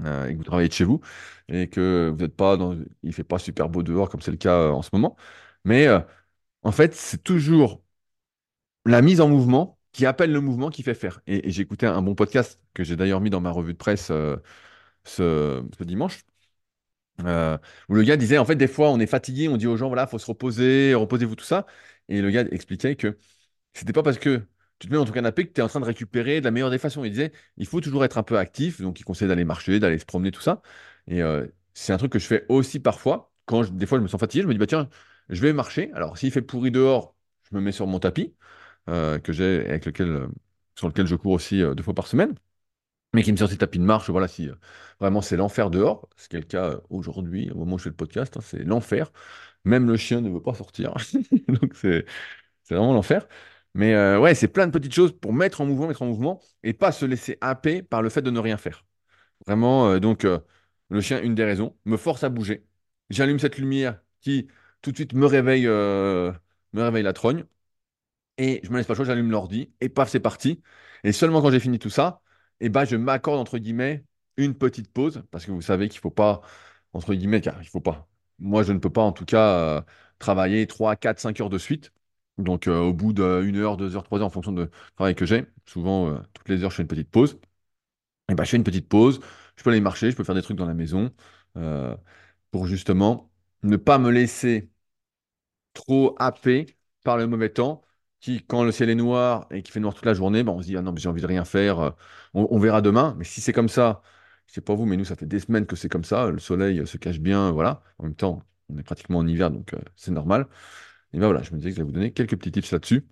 euh, 0.00 0.26
et 0.29 0.33
que 0.33 0.38
vous 0.38 0.45
travaillez 0.45 0.69
de 0.69 0.75
chez 0.75 0.85
vous, 0.85 1.00
et 1.49 1.68
que 1.68 2.11
vous 2.14 2.18
n'êtes 2.23 2.37
pas. 2.37 2.59
Il 3.03 3.12
fait 3.12 3.25
pas 3.25 3.38
super 3.38 3.68
beau 3.68 3.83
dehors 3.83 4.09
comme 4.09 4.20
c'est 4.23 4.31
le 4.31 4.37
cas 4.38 4.57
euh, 4.59 4.70
en 4.73 4.83
ce 4.83 4.90
moment. 4.92 5.16
Mais 5.64 5.87
euh, 5.87 6.01
en 6.64 6.73
fait, 6.73 6.94
c'est 6.94 7.23
toujours 7.25 7.83
la 8.87 9.03
mise 9.03 9.20
en 9.20 9.29
mouvement 9.29 9.79
qui 9.92 10.07
appelle 10.07 10.33
le 10.33 10.40
mouvement 10.40 10.70
qui 10.70 10.83
fait 10.83 10.94
faire. 10.94 11.20
Et, 11.27 11.49
et 11.49 11.51
j'ai 11.51 11.62
écouté 11.62 11.87
un 11.87 12.03
bon 12.03 12.14
podcast 12.14 12.61
que 12.75 12.85
j'ai 12.85 12.96
d'ailleurs 12.96 13.20
mis 13.20 13.31
dans 13.31 13.40
ma 13.40 13.51
revue 13.51 13.73
de 13.73 13.79
presse 13.79 14.11
euh, 14.11 14.37
ce 15.05 15.62
dimanche, 15.85 16.20
euh, 17.26 17.59
où 17.88 17.94
le 17.94 18.02
gars 18.02 18.16
disait, 18.16 18.38
en 18.38 18.44
fait, 18.44 18.56
des 18.56 18.68
fois, 18.68 18.90
on 18.90 19.00
est 19.00 19.06
fatigué, 19.06 19.48
on 19.48 19.56
dit 19.56 19.66
aux 19.66 19.76
gens, 19.76 19.88
voilà, 19.88 20.06
faut 20.06 20.18
se 20.18 20.26
reposer, 20.26 20.94
reposez-vous, 20.94 21.37
tout 21.37 21.44
ça. 21.44 21.66
Et 22.09 22.20
le 22.22 22.30
gars 22.30 22.44
expliquait 22.50 22.96
que 22.96 23.18
c'était 23.74 23.92
pas 23.92 24.02
parce 24.02 24.18
que 24.18 24.42
tu 24.78 24.87
te 24.88 24.92
mets 24.92 24.98
dans 24.98 25.04
ton 25.04 25.12
canapé 25.12 25.46
que 25.46 25.52
tu 25.52 25.61
es 25.61 25.64
en 25.64 25.68
train 25.68 25.80
de 25.80 25.85
récupérer 25.85 26.40
de 26.40 26.44
la 26.46 26.50
meilleure 26.50 26.70
des 26.70 26.78
façons. 26.78 27.04
Il 27.04 27.11
disait, 27.11 27.33
il 27.56 27.66
faut 27.66 27.80
toujours 27.80 28.04
être 28.04 28.18
un 28.18 28.22
peu 28.22 28.38
actif, 28.38 28.80
donc 28.80 29.00
il 29.00 29.04
conseille 29.04 29.28
d'aller 29.28 29.44
marcher, 29.44 29.78
d'aller 29.80 29.98
se 29.98 30.04
promener, 30.06 30.30
tout 30.33 30.40
ça. 30.40 30.62
Et 31.06 31.22
euh, 31.22 31.46
c'est 31.74 31.92
un 31.92 31.98
truc 31.98 32.12
que 32.12 32.18
je 32.18 32.26
fais 32.26 32.46
aussi 32.48 32.80
parfois. 32.80 33.33
Quand 33.46 33.62
je- 33.64 33.72
des 33.72 33.87
fois 33.87 33.98
je 33.98 34.02
me 34.02 34.09
sens 34.09 34.20
fatigué, 34.20 34.42
je 34.42 34.48
me 34.48 34.52
dis, 34.54 34.59
bah 34.59 34.66
tiens, 34.66 34.88
je 35.28 35.40
vais 35.42 35.52
marcher. 35.52 35.90
Alors 35.94 36.16
s'il 36.18 36.30
fait 36.33 36.42
pourri 36.42 36.70
dehors, 36.70 37.16
je 37.50 37.56
me 37.56 37.61
mets 37.61 37.72
sur 37.72 37.87
mon 37.87 37.98
tapis 38.00 38.35
euh, 38.88 39.18
que 39.18 39.33
j'ai 39.33 39.66
avec 39.68 39.87
lequel, 39.87 40.28
sur 40.76 40.88
lequel 40.88 41.06
je 41.06 41.14
cours 41.16 41.33
aussi 41.33 41.61
deux 41.76 41.83
fois 41.83 41.94
par 41.94 42.06
semaine. 42.06 42.35
Mais 43.12 43.23
qui 43.23 43.33
me 43.33 43.37
sortit 43.37 43.55
le 43.55 43.59
tapis 43.59 43.79
de 43.79 43.85
marche, 43.85 44.09
voilà, 44.11 44.29
si 44.29 44.49
euh, 44.49 44.55
vraiment 45.01 45.20
c'est 45.20 45.37
l'enfer 45.37 45.70
dehors, 45.70 46.09
ce 46.16 46.29
qui 46.29 46.37
est 46.37 46.40
le 46.40 46.44
cas 46.46 46.70
euh, 46.70 46.81
aujourd'hui, 46.90 47.51
au 47.51 47.57
moment 47.57 47.75
où 47.75 47.79
je 47.79 47.85
fais 47.85 47.90
le 47.90 47.96
podcast, 47.96 48.37
hein, 48.37 48.40
c'est 48.42 48.62
l'enfer. 48.64 49.11
Même 49.64 49.88
le 49.88 49.96
chien 49.96 50.20
ne 50.20 50.31
veut 50.31 50.42
pas 50.42 50.55
sortir. 50.55 50.94
Donc 51.49 51.75
c'est 51.75 52.05
vraiment 52.70 52.92
l'enfer. 52.94 53.29
Mais 53.75 53.94
euh, 53.94 54.20
ouais, 54.20 54.35
c'est 54.35 54.49
plein 54.49 54.66
de 54.66 54.73
petites 54.73 54.94
choses 54.94 55.12
pour 55.18 55.33
mettre 55.33 55.61
en 55.61 55.66
mouvement, 55.66 55.88
mettre 55.88 56.03
en 56.03 56.07
mouvement, 56.07 56.40
et 56.62 56.73
pas 56.73 56.92
se 56.92 57.05
laisser 57.07 57.38
happer 57.40 57.83
par 57.83 58.03
le 58.03 58.09
fait 58.11 58.23
de 58.23 58.31
ne 58.31 58.38
rien 58.40 58.57
faire. 58.59 58.85
Vraiment, 59.46 59.88
euh, 59.90 60.01
donc, 60.01 60.25
le 60.90 61.01
chien, 61.01 61.23
une 61.23 61.35
des 61.35 61.44
raisons, 61.44 61.77
me 61.87 61.96
force 61.96 62.25
à 62.25 62.29
bouger. 62.31 62.66
J'allume 63.11 63.38
cette 63.40 63.59
lumière 63.59 64.01
qui, 64.20 64.49
tout 64.83 64.92
de 64.92 64.96
suite, 64.96 65.14
me 65.14 65.27
réveille, 65.27 65.66
me 65.66 66.35
réveille 66.75 67.03
la 67.03 67.12
trogne. 67.12 67.44
Et 68.38 68.61
je 68.64 68.70
me 68.70 68.77
laisse 68.79 68.87
pas 68.87 68.94
le 68.94 68.96
choix, 68.96 69.05
j'allume 69.05 69.31
l'ordi, 69.31 69.73
et 69.81 69.88
paf, 69.88 70.09
c'est 70.11 70.20
parti. 70.20 70.62
Et 71.05 71.12
seulement 71.12 71.42
quand 71.42 71.51
j'ai 71.51 71.61
fini 71.61 71.79
tout 71.79 71.90
ça, 71.90 72.23
et 72.61 72.68
ben, 72.68 72.85
je 72.85 72.96
m'accorde, 72.96 73.38
entre 73.40 73.59
guillemets, 73.59 74.05
une 74.37 74.55
petite 74.55 74.92
pause, 74.92 75.23
parce 75.31 75.46
que 75.46 75.51
vous 75.53 75.62
savez 75.62 75.88
qu'il 75.88 76.01
faut 76.01 76.11
pas, 76.11 76.42
entre 76.92 77.14
guillemets, 77.14 77.40
car 77.40 77.61
il 77.62 77.68
faut 77.68 77.81
pas. 77.81 78.09
Moi, 78.38 78.62
je 78.62 78.73
ne 78.73 78.79
peux 78.79 78.90
pas, 78.90 79.03
en 79.03 79.12
tout 79.12 79.25
cas, 79.25 79.79
euh, 79.79 79.83
travailler 80.18 80.66
3, 80.66 80.96
4, 80.96 81.18
5 81.20 81.40
heures 81.40 81.51
de 81.51 81.59
suite. 81.59 81.92
Donc, 82.38 82.68
euh, 82.68 82.79
au 82.81 82.92
bout 82.94 83.12
d'une 83.12 83.57
heure, 83.57 83.77
deux 83.77 83.96
heures, 83.96 84.03
trois 84.05 84.18
heures, 84.20 84.27
en 84.27 84.31
fonction 84.31 84.53
de 84.53 84.70
travail 84.96 85.14
que 85.14 85.27
j'ai, 85.27 85.46
souvent, 85.66 86.09
euh, 86.11 86.18
toutes 86.35 86.49
les 86.49 86.62
heures, 86.64 86.70
je 86.70 86.77
fais 86.77 86.83
une 86.83 86.88
petite 86.88 87.11
pause. 87.11 87.38
Et 88.31 88.35
ben, 88.35 88.44
je 88.44 88.51
fais 88.51 88.57
une 88.59 88.64
petite 88.64 88.88
pause, 88.88 89.20
je 89.57 89.62
peux 89.64 89.70
aller 89.70 89.81
marcher, 89.81 90.11
je 90.11 90.16
peux 90.16 90.25
faire 90.25 90.35
des 90.37 90.42
trucs 90.42 90.57
dans 90.59 90.66
la 90.66 90.75
maison, 90.75 91.12
pour 92.51 92.66
justement 92.66 93.31
ne 93.62 93.77
pas 93.77 93.99
me 93.99 94.11
laisser 94.11 94.70
trop 95.75 96.14
happé 96.18 96.77
par 97.05 97.16
le 97.16 97.27
mauvais 97.27 97.51
temps, 97.51 97.83
qui, 98.20 98.44
quand 98.44 98.64
le 98.64 98.72
ciel 98.72 98.90
est 98.90 98.94
noir 98.94 99.46
et 99.50 99.62
qu'il 99.62 99.72
fait 99.72 99.80
noir 99.80 99.94
toute 99.94 100.06
la 100.06 100.14
journée, 100.14 100.42
ben 100.42 100.52
on 100.52 100.62
se 100.62 100.66
dit, 100.66 100.76
ah 100.76 100.83
non, 100.83 100.92
mais 100.92 101.00
j'ai 101.00 101.09
envie 101.09 101.22
de 101.22 101.26
rien 101.26 101.44
faire, 101.44 101.80
euh, 101.80 101.90
on, 102.35 102.59
verra 102.59 102.83
demain. 102.83 103.14
Mais 103.18 103.24
si 103.24 103.40
c'est 103.40 103.52
comme 103.52 103.68
ça, 103.68 104.02
je 104.46 104.54
sais 104.54 104.61
pas 104.61 104.74
vous, 104.74 104.87
mais 104.87 104.96
nous, 104.96 105.04
ça 105.04 105.16
fait 105.16 105.26
des 105.26 105.40
semaines 105.40 105.66
que 105.66 105.76
c'est 105.76 105.88
comme 105.88 106.04
ça, 106.04 106.30
le 106.30 106.38
soleil 106.38 106.80
euh, 106.80 106.87
se 106.87 106.98
cache 106.98 107.20
bien, 107.20 107.50
voilà. 107.52 107.83
En 107.98 108.04
même 108.04 108.14
temps, 108.14 108.42
on 108.68 108.78
est 108.78 108.83
pratiquement 108.83 109.18
en 109.18 109.26
hiver, 109.26 109.50
donc 109.50 109.74
euh, 109.74 109.78
c'est 109.96 110.12
normal. 110.12 110.46
Et 111.12 111.18
ben 111.18 111.26
voilà, 111.26 111.42
je 111.42 111.52
me 111.52 111.59
disais 111.59 111.70
que 111.70 111.76
je 111.76 111.83
vais 111.83 111.87
vous 111.87 111.92
donner 111.92 112.12
quelques 112.12 112.37
petits 112.38 112.52
tips 112.52 112.72
là-dessus. 112.72 113.06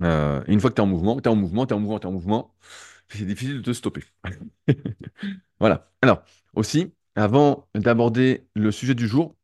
Une 0.00 0.60
fois 0.60 0.70
que 0.70 0.74
tu 0.74 0.80
es 0.80 0.84
en 0.84 0.86
mouvement, 0.86 1.20
tu 1.20 1.28
es 1.28 1.32
en 1.32 1.36
mouvement, 1.36 1.66
tu 1.66 1.74
es 1.74 1.76
en 1.76 1.80
mouvement, 1.80 1.98
tu 1.98 2.06
es 2.06 2.08
en 2.08 2.12
mouvement, 2.12 2.54
c'est 3.08 3.24
difficile 3.24 3.58
de 3.58 3.62
te 3.62 3.72
stopper. 3.72 4.04
Voilà. 5.60 5.90
Alors, 6.02 6.22
aussi, 6.54 6.92
avant 7.14 7.68
d'aborder 7.74 8.46
le 8.54 8.70
sujet 8.70 8.94
du 8.94 9.08
jour, 9.08 9.36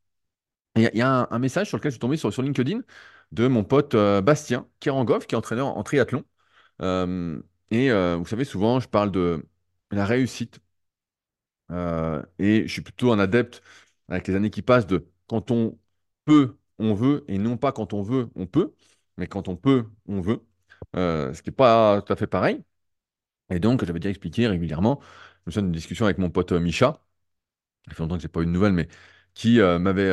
il 0.76 0.90
y 0.94 1.02
a, 1.02 1.28
un, 1.30 1.38
message 1.38 1.68
sur 1.68 1.78
lequel 1.78 1.90
je 1.90 1.94
suis 1.94 2.00
tombé 2.00 2.16
sur 2.16 2.30
LinkedIn 2.42 2.80
de 3.32 3.48
mon 3.48 3.64
pote 3.64 3.94
euh, 3.94 4.20
Bastien 4.22 4.68
Kerangoff, 4.80 5.26
qui 5.26 5.34
est 5.34 5.38
entraîneur 5.38 5.68
en 5.76 5.82
triathlon. 5.82 6.24
Euh, 6.82 7.40
et 7.70 7.90
euh, 7.92 8.16
vous 8.16 8.26
savez, 8.26 8.44
souvent, 8.44 8.80
je 8.80 8.88
parle 8.88 9.12
de 9.12 9.46
la 9.92 10.06
réussite. 10.06 10.60
et 12.38 12.62
je 12.66 12.72
suis 12.72 12.82
plutôt 12.82 13.12
un 13.12 13.18
adepte, 13.18 13.62
avec 14.08 14.28
les 14.28 14.34
années 14.34 14.50
qui 14.50 14.62
passent, 14.62 14.86
de 14.86 15.06
quand 15.26 15.50
on 15.50 15.78
peut, 16.24 16.56
on 16.78 16.94
veut, 16.94 17.24
et 17.28 17.38
non 17.38 17.56
pas 17.56 17.72
quand 17.72 17.92
on 17.92 18.02
veut, 18.02 18.28
on 18.34 18.46
peut, 18.46 18.74
mais 19.16 19.26
quand 19.26 19.48
on 19.48 19.56
peut, 19.56 19.86
on 20.06 20.20
veut. 20.20 20.44
Ce 20.94 21.42
qui 21.42 21.50
n'est 21.50 21.54
pas 21.56 22.02
tout 22.02 22.12
à 22.12 22.16
fait 22.16 22.26
pareil. 22.26 22.62
Et 23.50 23.60
donc, 23.60 23.84
j'avais 23.84 24.00
déjà 24.00 24.10
expliqué 24.10 24.48
régulièrement, 24.48 25.00
je 25.46 25.50
me 25.50 25.52
souviens 25.52 25.62
d'une 25.64 25.72
discussion 25.72 26.06
avec 26.06 26.18
mon 26.18 26.30
pote 26.30 26.52
Micha, 26.52 27.02
ça 27.88 27.94
fait 27.94 28.02
longtemps 28.02 28.16
que 28.16 28.22
j'ai 28.22 28.28
pas 28.28 28.42
eu 28.42 28.46
de 28.46 28.50
nouvelles, 28.50 28.72
mais 28.74 28.88
qui 29.34 29.60
m'avait 29.60 30.10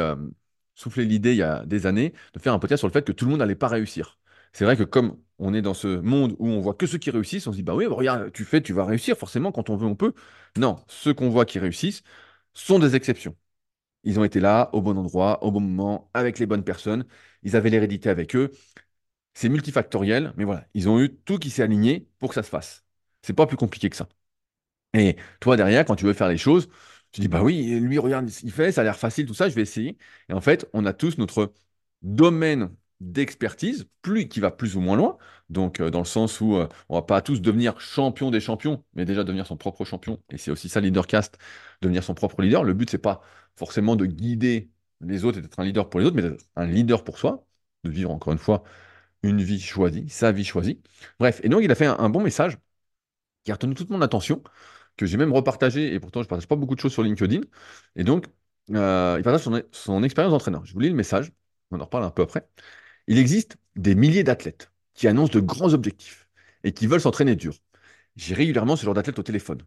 soufflé 0.80 1.06
l'idée 1.06 1.32
il 1.32 1.38
y 1.38 1.44
a 1.44 1.65
des 1.65 1.86
années 1.86 2.13
de 2.34 2.39
faire 2.39 2.54
un 2.54 2.60
podcast 2.60 2.80
sur 2.80 2.88
le 2.88 2.94
fait 2.94 3.04
que 3.06 3.12
tout 3.12 3.26
le 3.26 3.32
monde 3.32 3.39
n'allait 3.39 3.56
pas 3.56 3.68
réussir. 3.68 4.18
C'est 4.54 4.65
vrai 4.65 4.78
que 4.78 4.84
comme 4.84 5.18
on 5.38 5.54
est 5.54 5.62
dans 5.62 5.74
ce 5.74 5.88
monde 5.88 6.36
où 6.39 6.48
on 6.48 6.60
voit 6.62 6.74
que 6.74 6.88
ceux 6.88 6.98
qui 6.98 7.12
réussissent, 7.12 7.48
on 7.48 7.52
se 7.52 7.58
dit 7.58 7.63
bah 7.63 7.76
oui, 7.76 7.88
bah 7.88 7.96
regarde, 7.96 8.32
tu 8.32 8.46
fais, 8.46 8.62
tu 8.62 8.74
vas 8.74 8.86
réussir, 8.86 9.18
forcément, 9.18 9.52
quand 9.52 9.70
on 9.70 9.76
veut, 9.78 9.88
on 9.88 9.96
peut. 9.96 10.13
Non, 10.58 10.84
ceux 10.88 11.13
qu'on 11.13 11.30
voit 11.30 11.46
qui 11.46 11.60
réussissent 11.60 12.04
sont 12.54 12.80
des 12.80 12.96
exceptions. 12.96 13.36
Ils 14.04 14.20
ont 14.20 14.24
été 14.26 14.39
là, 14.39 14.70
au 14.74 14.82
bon 14.82 14.98
endroit, 14.98 15.44
au 15.44 15.52
bon 15.52 15.62
moment, 15.62 16.10
avec 16.13 16.39
les 16.39 16.46
bonnes 16.46 16.63
personnes. 16.63 17.06
Ils 17.44 17.56
avaient 17.56 17.70
l'hérédité 17.70 18.10
avec 18.10 18.36
eux. 18.36 18.52
C'est 19.34 19.50
multifactoriel, 19.50 20.34
mais 20.38 20.44
voilà, 20.46 20.65
ils 20.74 20.89
ont 20.89 21.00
eu 21.00 21.15
tout 21.26 21.39
qui 21.39 21.50
s'est 21.50 21.63
aligné 21.63 22.08
pour 22.20 22.30
que 22.30 22.36
ça 22.36 22.44
se 22.44 22.50
fasse. 22.50 22.86
C'est 23.22 23.34
pas 23.34 23.48
plus 23.48 23.58
compliqué 23.58 23.89
que 23.89 23.96
ça. 23.96 24.10
Et 24.94 25.18
toi, 25.39 25.58
derrière, 25.58 25.86
quand 25.86 25.96
tu 25.96 26.06
veux 26.06 26.13
faire 26.13 26.30
les 26.30 26.38
choses, 26.38 26.70
tu 27.12 27.22
dis, 27.22 27.28
bah 27.28 27.41
oui, 27.43 27.80
lui, 27.80 27.98
regarde, 27.98 28.30
il 28.43 28.52
fait, 28.52 28.72
ça 28.72 28.82
a 28.82 28.84
l'air 28.84 28.98
facile, 28.98 29.26
tout 29.26 29.34
ça, 29.34 29.50
je 29.50 29.56
vais 29.56 29.62
essayer. 29.63 29.98
Et 30.30 30.34
en 30.34 30.41
fait, 30.41 30.67
on 30.74 30.86
a 30.86 30.93
tous 30.93 31.17
notre 31.17 31.54
domaine 32.02 32.69
d'expertise, 33.02 33.88
plus 34.02 34.28
qui 34.28 34.39
va 34.39 34.52
plus 34.52 34.76
ou 34.76 34.82
moins 34.82 34.98
loin. 34.98 35.17
Donc, 35.50 35.80
euh, 35.80 35.89
dans 35.89 36.00
le 36.00 36.06
sens 36.06 36.41
où 36.41 36.56
euh, 36.56 36.67
on 36.89 36.95
va 36.95 37.02
pas 37.02 37.22
tous 37.22 37.41
devenir 37.41 37.80
champion 37.80 38.30
des 38.30 38.39
champions, 38.41 38.84
mais 38.93 39.06
déjà 39.06 39.24
devenir 39.24 39.48
son 39.48 39.58
propre 39.58 39.86
champion. 39.86 40.22
Et 40.30 40.38
c'est 40.38 40.52
aussi 40.52 40.69
ça, 40.69 40.82
leadercast, 40.82 41.38
devenir 41.82 42.04
son 42.04 42.13
propre 42.13 42.41
leader. 42.41 42.63
Le 42.63 42.74
but, 42.74 42.89
c'est 42.89 42.98
pas 42.98 43.22
forcément 43.56 43.95
de 43.95 44.06
guider 44.06 44.69
les 45.02 45.24
autres 45.26 45.38
et 45.39 45.41
d'être 45.41 45.60
un 45.60 45.63
leader 45.63 45.89
pour 45.89 46.00
les 46.02 46.06
autres, 46.06 46.15
mais 46.15 46.22
d'être 46.24 46.45
un 46.58 46.65
leader 46.65 47.04
pour 47.06 47.17
soi, 47.17 47.45
de 47.86 47.89
vivre 47.89 48.12
encore 48.12 48.34
une 48.34 48.39
fois 48.39 48.63
une 49.24 49.41
vie 49.41 49.60
choisie, 49.62 50.10
sa 50.10 50.32
vie 50.32 50.45
choisie. 50.45 50.82
Bref, 51.19 51.41
et 51.43 51.50
donc 51.50 51.62
il 51.63 51.72
a 51.72 51.76
fait 51.76 51.86
un, 51.88 51.98
un 52.00 52.10
bon 52.10 52.22
message 52.22 52.58
qui 53.43 53.52
a 53.52 53.56
retenu 53.56 53.74
toute 53.76 53.89
mon 53.89 54.02
attention, 54.02 54.43
que 54.99 55.05
j'ai 55.05 55.15
même 55.17 55.31
repartagé, 55.31 55.93
et 55.93 55.99
pourtant 56.01 56.21
je 56.21 56.25
ne 56.25 56.29
partage 56.29 56.47
pas 56.47 56.57
beaucoup 56.57 56.75
de 56.75 56.81
choses 56.81 56.91
sur 56.91 57.03
LinkedIn. 57.03 57.41
Et 57.95 58.03
donc, 58.03 58.25
euh, 58.75 59.15
il 59.17 59.23
partage 59.23 59.47
son, 59.71 60.03
expérience 60.03 60.33
d'entraîneur. 60.33 60.65
Je 60.65 60.73
vous 60.73 60.81
lis 60.81 60.89
le 60.89 60.95
message, 60.95 61.31
on 61.71 61.79
en 61.79 61.85
reparle 61.85 62.03
un 62.03 62.09
peu 62.12 62.21
après. 62.21 62.49
Il 63.07 63.17
existe 63.17 63.57
des 63.77 63.95
milliers 63.95 64.23
d'athlètes 64.25 64.71
qui 64.93 65.07
annoncent 65.07 65.31
de 65.31 65.39
grands 65.39 65.73
objectifs 65.73 66.27
et 66.65 66.73
qui 66.73 66.85
veulent 66.85 66.99
s'entraîner 66.99 67.38
dur. 67.38 67.55
J'ai 68.17 68.35
régulièrement 68.35 68.75
ce 68.75 68.83
genre 68.83 68.93
d'athlètes 68.93 69.19
au 69.19 69.23
téléphone. 69.23 69.62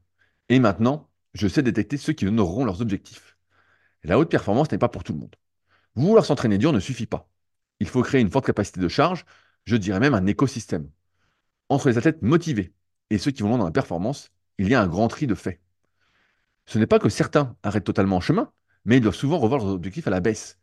Et 0.50 0.60
maintenant, 0.60 1.08
je 1.32 1.48
sais 1.48 1.62
détecter 1.62 1.96
ceux 1.96 2.12
qui 2.12 2.26
honoreront 2.26 2.66
leurs 2.66 2.82
objectifs. 2.82 3.38
La 4.04 4.18
haute 4.18 4.30
performance 4.30 4.70
n'est 4.70 4.78
pas 4.78 4.90
pour 4.90 5.02
tout 5.02 5.14
le 5.14 5.20
monde. 5.20 5.34
Vouloir 5.94 6.26
s'entraîner 6.26 6.58
dur 6.58 6.74
ne 6.74 6.80
suffit 6.80 7.06
pas. 7.06 7.30
Il 7.80 7.88
faut 7.88 8.02
créer 8.02 8.20
une 8.20 8.30
forte 8.30 8.46
capacité 8.46 8.80
de 8.80 8.88
charge, 8.88 9.24
je 9.64 9.76
dirais 9.76 10.00
même 10.00 10.14
un 10.14 10.26
écosystème. 10.26 10.90
Entre 11.70 11.88
les 11.88 11.96
athlètes 11.98 12.20
motivés 12.22 12.74
et 13.10 13.16
ceux 13.16 13.30
qui 13.30 13.42
vont 13.42 13.56
dans 13.56 13.64
la 13.64 13.70
performance, 13.70 14.30
il 14.62 14.68
y 14.68 14.74
a 14.74 14.80
un 14.80 14.86
grand 14.86 15.08
tri 15.08 15.26
de 15.26 15.34
faits. 15.34 15.60
Ce 16.66 16.78
n'est 16.78 16.86
pas 16.86 17.00
que 17.00 17.08
certains 17.08 17.56
arrêtent 17.62 17.84
totalement 17.84 18.16
en 18.16 18.20
chemin, 18.20 18.52
mais 18.84 18.98
ils 18.98 19.00
doivent 19.00 19.14
souvent 19.14 19.38
revoir 19.38 19.60
leurs 19.60 19.72
objectifs 19.72 20.06
à 20.06 20.10
la 20.10 20.20
baisse, 20.20 20.60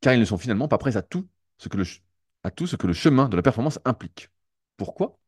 car 0.00 0.14
ils 0.14 0.20
ne 0.20 0.24
sont 0.24 0.38
finalement 0.38 0.68
pas 0.68 0.78
prêts 0.78 0.96
à 0.96 1.02
tout 1.02 1.28
ce 1.58 1.68
que 1.68 1.76
le, 1.76 2.92
chemin 2.92 3.28
de 3.28 3.36
la 3.36 3.42
performance 3.42 3.80
implique. 3.84 4.30
Pourquoi? 4.76 5.18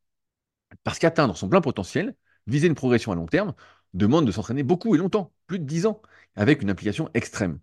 Parce 0.84 0.98
qu'atteindre 0.98 1.36
son 1.36 1.48
plein 1.48 1.60
potentiel, 1.60 2.14
viser 2.46 2.68
une 2.68 2.74
progression 2.76 3.10
à 3.10 3.16
long 3.16 3.26
terme, 3.26 3.54
demande 3.94 4.26
de 4.26 4.32
s'entraîner 4.32 4.62
beaucoup 4.62 4.94
et 4.94 4.98
longtemps, 4.98 5.32
plus 5.46 5.58
de 5.58 5.64
10 5.64 5.86
ans, 5.86 6.00
avec 6.36 6.62
une 6.62 6.70
implication 6.70 7.10
extrême. 7.14 7.58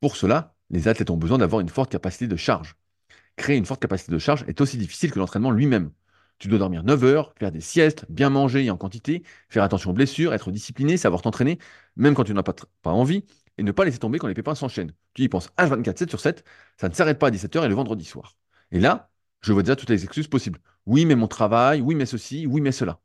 Pour 0.00 0.16
cela, 0.16 0.54
les 0.70 0.88
athlètes 0.88 1.10
ont 1.10 1.16
besoin 1.16 1.38
d'avoir 1.38 1.60
une 1.60 1.68
forte 1.68 1.90
capacité 1.90 2.28
de 2.28 2.36
charge. 2.36 2.76
Créer 3.36 3.56
une 3.56 3.66
forte 3.66 3.82
capacité 3.82 4.12
de 4.12 4.18
charge 4.18 4.44
est 4.48 4.60
aussi 4.60 4.78
difficile 4.78 5.10
que 5.10 5.18
l'entraînement 5.18 5.50
lui-même. 5.50 5.90
Tu 6.38 6.48
dois 6.48 6.58
dormir 6.58 6.82
9 6.84 7.04
heures, 7.04 7.34
faire 7.38 7.50
des 7.50 7.60
siestes, 7.60 8.04
bien 8.10 8.28
manger 8.30 8.64
et 8.64 8.70
en 8.70 8.76
quantité, 8.76 9.22
faire 9.48 9.62
attention 9.62 9.90
aux 9.90 9.94
blessures, 9.94 10.34
être 10.34 10.50
discipliné, 10.50 10.96
savoir 10.96 11.22
t'entraîner, 11.22 11.58
même 11.96 12.14
quand 12.14 12.24
tu 12.24 12.34
n'as 12.34 12.42
pas, 12.42 12.54
pas 12.82 12.90
envie, 12.90 13.24
et 13.58 13.62
ne 13.62 13.72
pas 13.72 13.84
laisser 13.84 13.98
tomber 13.98 14.18
quand 14.18 14.26
les 14.28 14.34
pépins 14.34 14.54
s'enchaînent. 14.54 14.92
Tu 15.14 15.22
y 15.22 15.28
penses 15.28 15.50
H24, 15.56 15.98
7 15.98 16.10
sur 16.10 16.20
7, 16.20 16.44
ça 16.76 16.88
ne 16.88 16.94
s'arrête 16.94 17.18
pas 17.18 17.28
à 17.28 17.30
17h 17.30 17.64
et 17.64 17.68
le 17.68 17.74
vendredi 17.74 18.04
soir. 18.04 18.36
Et 18.70 18.80
là, 18.80 19.10
je 19.40 19.52
vois 19.52 19.62
déjà 19.62 19.76
toutes 19.76 19.90
les 19.90 20.04
excuses 20.04 20.28
possibles. 20.28 20.60
Oui, 20.86 21.06
mais 21.06 21.14
mon 21.14 21.28
travail, 21.28 21.80
oui, 21.80 21.94
mais 21.94 22.06
ceci, 22.06 22.46
oui, 22.46 22.60
mais 22.60 22.72
cela. 22.72 23.00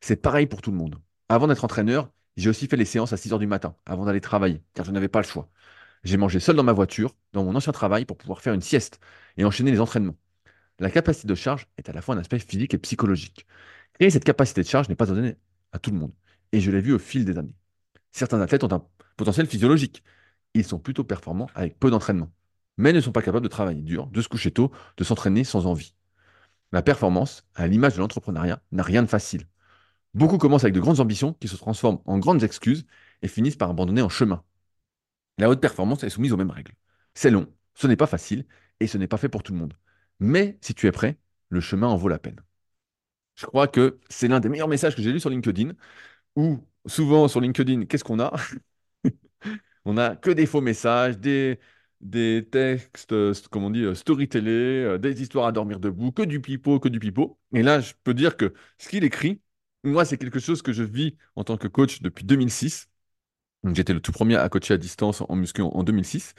C'est 0.00 0.16
pareil 0.16 0.46
pour 0.46 0.62
tout 0.62 0.70
le 0.70 0.76
monde. 0.76 1.00
Avant 1.28 1.48
d'être 1.48 1.64
entraîneur, 1.64 2.10
j'ai 2.36 2.48
aussi 2.50 2.68
fait 2.68 2.76
les 2.76 2.84
séances 2.84 3.12
à 3.12 3.16
6 3.16 3.32
heures 3.32 3.38
du 3.40 3.48
matin, 3.48 3.74
avant 3.86 4.04
d'aller 4.04 4.20
travailler, 4.20 4.62
car 4.74 4.84
je 4.84 4.92
n'avais 4.92 5.08
pas 5.08 5.20
le 5.20 5.26
choix. 5.26 5.50
J'ai 6.04 6.16
mangé 6.16 6.40
seul 6.40 6.56
dans 6.56 6.62
ma 6.62 6.72
voiture, 6.72 7.16
dans 7.32 7.44
mon 7.44 7.54
ancien 7.56 7.72
travail, 7.72 8.04
pour 8.04 8.16
pouvoir 8.16 8.40
faire 8.40 8.54
une 8.54 8.60
sieste 8.60 9.00
et 9.36 9.44
enchaîner 9.44 9.72
les 9.72 9.80
entraînements. 9.80 10.16
La 10.78 10.90
capacité 10.90 11.26
de 11.26 11.34
charge 11.34 11.66
est 11.76 11.88
à 11.88 11.92
la 11.92 12.02
fois 12.02 12.14
un 12.14 12.18
aspect 12.18 12.38
physique 12.38 12.74
et 12.74 12.78
psychologique. 12.78 13.46
Et 14.00 14.10
cette 14.10 14.24
capacité 14.24 14.62
de 14.62 14.68
charge 14.68 14.88
n'est 14.88 14.94
pas 14.94 15.06
donnée 15.06 15.36
à 15.72 15.78
tout 15.78 15.90
le 15.90 15.98
monde. 15.98 16.12
Et 16.52 16.60
je 16.60 16.70
l'ai 16.70 16.80
vu 16.80 16.92
au 16.92 16.98
fil 16.98 17.24
des 17.24 17.36
années. 17.36 17.54
Certains 18.12 18.40
athlètes 18.40 18.64
ont 18.64 18.72
un 18.72 18.84
potentiel 19.16 19.46
physiologique. 19.46 20.04
Ils 20.54 20.64
sont 20.64 20.78
plutôt 20.78 21.04
performants 21.04 21.48
avec 21.54 21.78
peu 21.78 21.90
d'entraînement, 21.90 22.30
mais 22.76 22.92
ne 22.92 23.00
sont 23.00 23.12
pas 23.12 23.22
capables 23.22 23.44
de 23.44 23.48
travailler 23.48 23.82
dur, 23.82 24.06
de 24.06 24.22
se 24.22 24.28
coucher 24.28 24.52
tôt, 24.52 24.70
de 24.96 25.04
s'entraîner 25.04 25.44
sans 25.44 25.66
envie. 25.66 25.94
La 26.72 26.82
performance, 26.82 27.44
à 27.54 27.66
l'image 27.66 27.94
de 27.94 28.00
l'entrepreneuriat, 28.00 28.62
n'a 28.72 28.82
rien 28.82 29.02
de 29.02 29.08
facile. 29.08 29.46
Beaucoup 30.14 30.38
commencent 30.38 30.64
avec 30.64 30.74
de 30.74 30.80
grandes 30.80 31.00
ambitions 31.00 31.34
qui 31.34 31.48
se 31.48 31.56
transforment 31.56 32.00
en 32.04 32.18
grandes 32.18 32.42
excuses 32.44 32.86
et 33.22 33.28
finissent 33.28 33.56
par 33.56 33.70
abandonner 33.70 34.02
en 34.02 34.08
chemin. 34.08 34.42
La 35.38 35.50
haute 35.50 35.60
performance 35.60 36.04
est 36.04 36.10
soumise 36.10 36.32
aux 36.32 36.36
mêmes 36.36 36.50
règles. 36.50 36.72
C'est 37.14 37.30
long, 37.30 37.46
ce 37.74 37.86
n'est 37.86 37.96
pas 37.96 38.06
facile 38.06 38.46
et 38.80 38.86
ce 38.86 38.98
n'est 38.98 39.08
pas 39.08 39.16
fait 39.16 39.28
pour 39.28 39.42
tout 39.42 39.52
le 39.52 39.58
monde. 39.58 39.74
Mais 40.20 40.58
si 40.60 40.74
tu 40.74 40.86
es 40.86 40.92
prêt, 40.92 41.18
le 41.50 41.60
chemin 41.60 41.88
en 41.88 41.96
vaut 41.96 42.08
la 42.08 42.18
peine. 42.18 42.40
Je 43.36 43.46
crois 43.46 43.68
que 43.68 44.00
c'est 44.10 44.28
l'un 44.28 44.40
des 44.40 44.48
meilleurs 44.48 44.68
messages 44.68 44.96
que 44.96 45.02
j'ai 45.02 45.12
lus 45.12 45.20
sur 45.20 45.30
LinkedIn, 45.30 45.72
où 46.36 46.66
souvent 46.86 47.28
sur 47.28 47.40
LinkedIn, 47.40 47.86
qu'est-ce 47.86 48.04
qu'on 48.04 48.20
a 48.20 48.32
On 49.84 49.96
a 49.96 50.16
que 50.16 50.30
des 50.30 50.46
faux 50.46 50.60
messages, 50.60 51.18
des, 51.18 51.58
des 52.00 52.46
textes, 52.50 53.12
euh, 53.12 53.32
comme 53.50 53.64
on 53.64 53.70
dit, 53.70 53.82
euh, 53.84 53.94
storytellés, 53.94 54.50
euh, 54.84 54.98
des 54.98 55.22
histoires 55.22 55.46
à 55.46 55.52
dormir 55.52 55.80
debout, 55.80 56.12
que 56.12 56.22
du 56.22 56.40
pipeau, 56.40 56.80
que 56.80 56.88
du 56.88 56.98
pipeau. 57.00 57.38
Et 57.54 57.62
là, 57.62 57.80
je 57.80 57.94
peux 58.04 58.14
dire 58.14 58.36
que 58.36 58.54
ce 58.78 58.88
qu'il 58.88 59.04
écrit, 59.04 59.40
moi, 59.84 60.04
c'est 60.04 60.18
quelque 60.18 60.40
chose 60.40 60.62
que 60.62 60.72
je 60.72 60.82
vis 60.82 61.16
en 61.36 61.44
tant 61.44 61.56
que 61.56 61.68
coach 61.68 62.02
depuis 62.02 62.24
2006. 62.24 62.88
J'étais 63.72 63.92
le 63.94 64.00
tout 64.00 64.12
premier 64.12 64.36
à 64.36 64.48
coacher 64.48 64.74
à 64.74 64.78
distance 64.78 65.22
en 65.28 65.34
muscu 65.36 65.62
en 65.62 65.82
2006, 65.84 66.34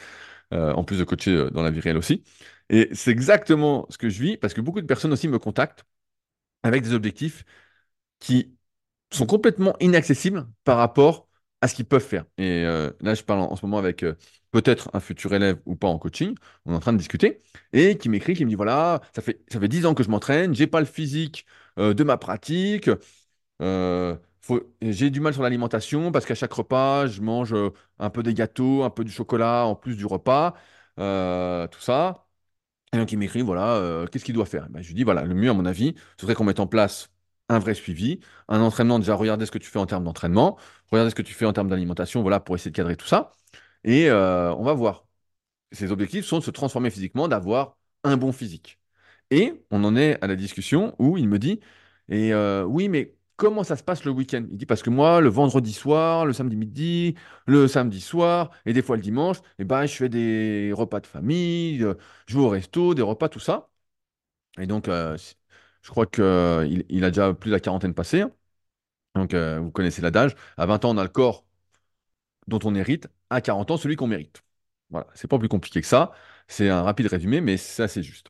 en 0.52 0.84
plus 0.84 0.98
de 1.00 1.04
coacher 1.04 1.50
dans 1.52 1.62
la 1.64 1.72
vie 1.72 1.80
réelle 1.80 1.98
aussi. 1.98 2.24
Et 2.70 2.90
c'est 2.94 3.12
exactement 3.12 3.86
ce 3.90 3.98
que 3.98 4.10
je 4.10 4.22
vis 4.22 4.38
parce 4.38 4.54
que 4.54 4.62
beaucoup 4.62 4.82
de 4.82 4.86
personnes 4.88 5.14
aussi 5.14 5.28
me 5.28 5.40
contactent 5.40 5.86
avec 6.64 6.84
des 6.84 6.94
objectifs 6.94 7.46
qui 8.20 8.56
sont 9.12 9.26
complètement 9.26 9.76
inaccessibles 9.80 10.48
par 10.64 10.78
rapport 10.78 11.30
à 11.62 11.68
ce 11.68 11.76
qu'ils 11.76 11.86
peuvent 11.86 12.04
faire. 12.04 12.26
Et 12.38 12.64
euh, 12.66 12.92
là, 13.02 13.16
je 13.16 13.24
parle 13.24 13.42
en, 13.42 13.56
ce 13.56 13.66
moment 13.66 13.80
avec 13.80 14.04
euh, 14.04 14.16
peut-être 14.52 14.90
un 14.94 15.00
futur 15.00 15.34
élève 15.34 15.60
ou 15.66 15.76
pas 15.76 15.88
en 15.88 16.00
coaching, 16.00 16.36
on 16.66 16.74
est 16.74 16.76
en 16.76 16.80
train 16.80 16.94
de 16.94 16.98
discuter, 16.98 17.42
et 17.74 17.98
qui 17.98 18.10
m'écrit, 18.10 18.34
qui 18.34 18.46
me 18.46 18.50
dit, 18.50 18.56
voilà, 18.56 19.02
ça 19.16 19.22
fait, 19.22 19.42
ça 19.52 19.60
fait 19.60 19.68
10 19.68 19.86
ans 19.86 19.94
que 19.94 20.04
je 20.04 20.10
m'entraîne, 20.10 20.56
j'ai 20.56 20.68
pas 20.68 20.80
le 20.80 20.86
physique 20.86 21.46
euh, 21.78 21.94
de 21.94 22.04
ma 22.04 22.18
pratique, 22.18 22.90
j'ai 24.82 25.10
du 25.10 25.20
mal 25.20 25.34
sur 25.34 25.44
l'alimentation 25.44 26.12
parce 26.12 26.26
qu'à 26.26 26.36
chaque 26.36 26.54
repas, 26.54 27.08
je 27.08 27.22
mange 27.22 27.56
un 28.00 28.10
peu 28.10 28.24
des 28.24 28.34
gâteaux, 28.34 28.84
un 28.84 28.90
peu 28.90 29.04
du 29.04 29.12
chocolat 29.12 29.66
en 29.66 29.76
plus 29.76 29.96
du 29.96 30.06
repas, 30.06 30.54
tout 30.98 31.80
ça. 31.82 32.26
Et 32.94 32.98
donc, 32.98 33.12
il 33.12 33.18
m'écrit, 33.18 33.42
voilà, 33.42 33.76
euh, 33.76 34.08
qu'est-ce 34.08 34.26
qu'il 34.26 34.34
doit 34.34 34.46
faire? 34.46 34.68
Ben, 34.70 34.82
je 34.82 34.88
lui 34.88 34.96
dis, 34.96 35.04
voilà, 35.04 35.24
le 35.24 35.36
mieux, 35.36 35.50
à 35.50 35.54
mon 35.54 35.66
avis, 35.66 35.96
ce 36.18 36.26
serait 36.26 36.34
qu'on 36.36 36.44
mette 36.44 36.60
en 36.60 36.68
place 36.68 37.10
un 37.48 37.60
vrai 37.60 37.76
suivi, 37.76 38.20
un 38.48 38.62
entraînement. 38.62 39.00
Déjà, 39.00 39.16
regardez 39.16 39.46
ce 39.46 39.52
que 39.52 39.60
tu 39.60 39.70
fais 39.70 39.80
en 39.80 39.86
termes 39.86 40.04
d'entraînement, 40.04 40.58
regardez 40.92 41.12
ce 41.12 41.16
que 41.16 41.22
tu 41.22 41.34
fais 41.34 41.46
en 41.46 41.54
termes 41.54 41.70
d'alimentation, 41.70 42.22
voilà, 42.22 42.40
pour 42.40 42.56
essayer 42.56 42.72
de 42.72 42.76
cadrer 42.76 42.96
tout 42.98 43.06
ça. 43.08 43.32
Et 43.84 44.10
euh, 44.10 44.54
on 44.56 44.64
va 44.64 44.74
voir. 44.74 45.06
Ses 45.72 45.92
objectifs 45.92 46.26
sont 46.26 46.40
de 46.40 46.44
se 46.44 46.52
transformer 46.52 46.90
physiquement, 46.92 47.28
d'avoir 47.28 47.78
un 48.04 48.18
bon 48.18 48.32
physique. 48.32 48.80
Et 49.32 49.64
on 49.72 49.84
en 49.84 49.96
est 49.96 50.24
à 50.24 50.28
la 50.28 50.36
discussion 50.36 50.96
où 51.00 51.18
il 51.18 51.30
me 51.30 51.40
dit, 51.40 51.60
et 52.10 52.34
euh, 52.34 52.64
oui, 52.66 52.90
mais 52.90 53.16
comment 53.40 53.64
ça 53.64 53.78
se 53.78 53.84
passe 53.84 54.04
le 54.06 54.12
week-end? 54.12 54.46
Il 54.52 54.58
dit, 54.58 54.66
parce 54.68 54.84
que 54.84 54.90
moi, 54.92 55.22
le 55.22 55.30
vendredi 55.30 55.74
soir, 55.74 56.26
le 56.26 56.34
samedi 56.34 56.58
midi, 56.58 57.16
le 57.48 57.68
samedi 57.68 58.02
soir, 58.02 58.52
et 58.66 58.74
des 58.74 58.82
fois 58.84 58.98
le 58.98 59.02
dimanche, 59.04 59.38
et 59.60 59.66
ben, 59.66 59.86
je 59.88 59.96
fais 59.96 60.10
des 60.10 60.72
repas 60.74 61.00
de 61.02 61.08
famille, 61.08 61.84
euh, 61.84 61.96
je 62.28 62.36
vais 62.38 62.44
au 62.44 62.50
resto, 62.50 62.94
des 62.96 63.02
repas, 63.04 63.30
tout 63.30 63.40
ça. 63.40 63.70
Et 64.60 64.68
donc, 64.68 64.88
euh, 64.90 65.18
je 65.84 65.90
crois 65.92 66.06
qu'il 66.08 66.86
il 66.90 67.04
a 67.06 67.10
déjà 67.12 67.34
plus 67.34 67.50
de 67.52 67.56
la 67.56 67.60
quarantaine 67.62 67.94
passée. 67.96 68.22
hein. 68.22 68.32
Donc, 69.16 69.34
euh, 69.36 69.60
vous 69.60 69.72
connaissez 69.72 70.02
l'adage. 70.04 70.36
À 70.58 70.66
20 70.68 70.84
ans, 70.86 70.92
on 70.96 71.00
a 71.00 71.04
le 71.04 71.10
corps 71.10 71.46
dont 72.48 72.60
on 72.64 72.76
hérite. 72.76 73.08
À 73.30 73.42
40 73.42 73.72
ans, 73.72 73.78
celui 73.78 73.96
qu'on 73.96 74.08
mérite. 74.08 74.44
Voilà, 74.90 75.08
c'est 75.14 75.28
pas 75.30 75.38
plus 75.40 75.50
compliqué 75.50 75.82
que 75.82 75.88
ça. 75.88 76.12
C'est 76.48 76.70
un 76.70 76.82
rapide 76.84 77.08
résumé, 77.08 77.42
mais 77.42 77.58
c'est 77.58 77.84
assez 77.84 78.02
juste. 78.04 78.28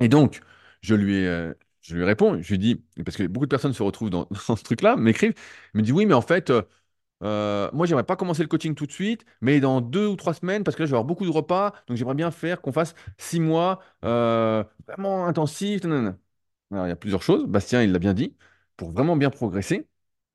Et 0.00 0.08
donc, 0.08 0.40
je 0.82 0.94
lui, 0.96 1.16
ai, 1.16 1.26
euh, 1.28 1.54
je 1.90 1.96
lui 1.96 2.04
réponds, 2.04 2.40
je 2.40 2.50
lui 2.50 2.58
dis, 2.58 2.84
parce 3.04 3.16
que 3.16 3.24
beaucoup 3.26 3.46
de 3.46 3.50
personnes 3.50 3.72
se 3.72 3.82
retrouvent 3.82 4.10
dans, 4.10 4.28
ce 4.32 4.62
truc-là, 4.62 4.96
m'écrivent, 4.96 5.34
me 5.74 5.82
disent 5.82 5.92
oui, 5.92 6.06
mais 6.06 6.14
en 6.14 6.22
fait, 6.22 6.50
euh, 6.50 6.62
euh, 7.22 7.70
moi, 7.72 7.86
j'aimerais 7.86 8.04
pas 8.04 8.16
commencer 8.16 8.42
le 8.42 8.48
coaching 8.48 8.74
tout 8.74 8.86
de 8.86 8.92
suite, 8.92 9.24
mais 9.40 9.60
dans 9.60 9.80
deux 9.80 10.06
ou 10.06 10.16
trois 10.16 10.34
semaines, 10.34 10.64
parce 10.64 10.76
que 10.76 10.82
là, 10.82 10.86
je 10.86 10.90
vais 10.92 10.96
avoir 10.96 11.04
beaucoup 11.04 11.26
de 11.26 11.30
repas, 11.30 11.72
donc 11.88 11.96
j'aimerais 11.96 12.14
bien 12.14 12.30
faire 12.30 12.60
qu'on 12.62 12.72
fasse 12.72 12.94
six 13.18 13.40
mois 13.40 13.80
euh, 14.04 14.64
vraiment 14.88 15.26
intensifs. 15.26 15.84
Alors, 15.84 16.86
il 16.86 16.88
y 16.88 16.92
a 16.92 16.96
plusieurs 16.96 17.22
choses. 17.22 17.44
Bastien, 17.46 17.82
il 17.82 17.92
l'a 17.92 17.98
bien 17.98 18.14
dit, 18.14 18.36
pour 18.76 18.90
vraiment 18.90 19.16
bien 19.16 19.30
progresser, 19.30 19.88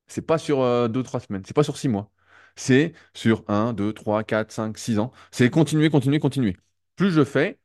c'est 0.07 0.21
pas 0.23 0.37
sur 0.37 0.61
euh, 0.61 0.87
deux 0.87 1.01
ou 1.01 1.03
trois 1.03 1.19
semaines, 1.21 1.43
c'est 1.45 1.55
pas 1.55 1.63
sur 1.63 1.77
six 1.77 1.89
mois. 1.89 2.11
C'est 2.55 2.93
sur 3.13 3.43
un, 3.49 3.73
deux, 3.73 3.93
trois, 3.93 4.23
quatre, 4.23 4.51
cinq, 4.51 4.77
six 4.77 4.99
ans. 4.99 5.11
C'est 5.31 5.49
continuer, 5.49 5.89
continuer, 5.89 6.19
continuer. 6.19 6.57
Plus 6.95 7.11
je 7.11 7.23
fais, 7.25 7.59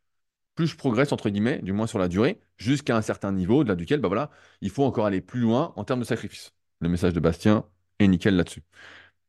plus 0.60 0.66
je 0.68 0.76
progresse, 0.76 1.10
entre 1.12 1.30
guillemets, 1.30 1.58
du 1.62 1.72
moins 1.72 1.86
sur 1.86 1.98
la 1.98 2.06
durée, 2.08 2.38
jusqu'à 2.58 2.94
un 2.94 3.00
certain 3.02 3.32
niveau, 3.32 3.60
au-delà 3.60 3.76
duquel, 3.76 4.00
bah 4.00 4.08
voilà, 4.08 4.30
il 4.60 4.68
faut 4.70 4.84
encore 4.84 5.06
aller 5.06 5.22
plus 5.22 5.40
loin 5.40 5.72
en 5.76 5.84
termes 5.84 6.00
de 6.00 6.04
sacrifice. 6.04 6.52
Le 6.80 6.90
message 6.90 7.14
de 7.14 7.20
Bastien 7.20 7.64
est 7.98 8.06
nickel 8.08 8.36
là-dessus. 8.36 8.62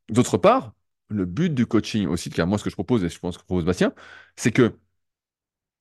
D'autre 0.09 0.37
part, 0.37 0.73
le 1.09 1.25
but 1.25 1.53
du 1.53 1.65
coaching 1.67 2.07
aussi, 2.07 2.29
car 2.31 2.47
moi 2.47 2.57
ce 2.57 2.65
que 2.65 2.69
je 2.69 2.75
propose, 2.75 3.03
et 3.05 3.09
je 3.09 3.19
pense 3.19 3.37
que 3.37 3.43
propose 3.45 3.65
Bastien, 3.65 3.93
c'est 4.35 4.51
que 4.51 4.77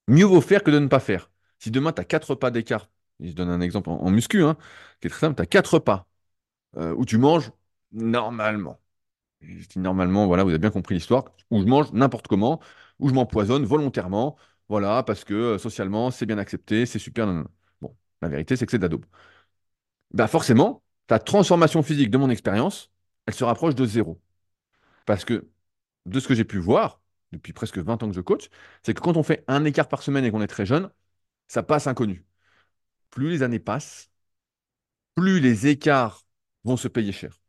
mieux 0.09 0.25
vaut 0.25 0.41
faire 0.41 0.63
que 0.63 0.71
de 0.71 0.79
ne 0.79 0.89
pas 0.89 1.01
faire. 1.01 1.31
Si 1.59 1.71
demain 1.71 1.93
tu 1.93 2.01
as 2.01 2.05
quatre 2.05 2.35
pas 2.35 2.51
d'écart, 2.51 2.89
je 3.21 3.33
donne 3.33 3.51
un 3.51 3.61
exemple 3.61 3.91
en, 3.91 3.99
en 3.99 4.11
muscu, 4.11 4.45
hein, 4.45 4.57
qui 5.01 5.09
est 5.09 5.11
très 5.11 5.21
simple, 5.21 5.37
tu 5.37 5.43
as 5.43 5.47
quatre 5.47 5.79
pas 5.79 6.07
euh, 6.77 6.95
où 6.97 7.05
tu 7.05 7.19
manges 7.19 7.53
Normalement. 7.93 8.81
Je 9.41 9.67
dis 9.69 9.79
normalement, 9.81 10.27
voilà, 10.27 10.45
vous 10.45 10.51
avez 10.51 10.59
bien 10.59 10.71
compris 10.71 10.95
l'histoire, 10.97 11.25
où 11.51 11.61
je 11.61 11.67
mange 11.67 11.93
n'importe 11.93 12.29
comment, 12.29 12.61
où 13.01 13.09
je 13.09 13.15
m'empoisonne 13.15 13.65
volontairement, 13.65 14.37
voilà, 14.71 15.05
parce 15.05 15.25
que 15.25 15.35
euh, 15.35 15.59
socialement, 15.59 16.13
c'est 16.13 16.27
bien 16.27 16.39
accepté, 16.39 16.87
c'est 16.87 17.01
super. 17.01 17.29
Bon, 17.83 17.97
la 18.23 18.31
vérité, 18.31 18.57
c'est 18.57 18.67
que 18.67 18.73
c'est 18.73 18.81
de. 18.81 18.89
Bah 20.13 20.27
forcément, 20.29 20.83
ta 21.07 21.19
transformation 21.19 21.83
physique 21.83 22.11
de 22.11 22.19
mon 22.19 22.31
expérience, 22.31 22.91
elle 23.27 23.35
se 23.35 23.45
rapproche 23.45 23.75
de 23.75 23.85
zéro. 23.87 24.21
Parce 25.07 25.25
que 25.27 25.49
de 26.07 26.21
ce 26.21 26.29
que 26.29 26.35
j'ai 26.35 26.45
pu 26.45 26.59
voir, 26.59 27.03
depuis 27.33 27.55
presque 27.55 27.79
20 27.79 28.03
ans 28.03 28.09
que 28.11 28.17
je 28.17 28.23
coach, 28.23 28.49
c'est 28.85 28.95
que 28.95 29.01
quand 29.03 29.17
on 29.17 29.25
fait 29.25 29.45
un 29.49 29.65
écart 29.67 29.89
par 29.89 30.03
semaine 30.03 30.25
et 30.27 30.33
qu'on 30.33 30.43
est 30.43 30.49
très 30.49 30.67
jeune, 30.67 30.91
ça 31.49 31.63
passe 31.65 31.89
inconnu. 31.89 32.27
Plus 33.11 33.31
les 33.31 33.43
années 33.45 33.61
passent, 33.61 34.11
plus 35.15 35.41
les 35.41 35.67
écarts 35.67 36.25
vont 36.65 36.77
se 36.77 36.89
payer 36.89 37.13
cher. 37.13 37.41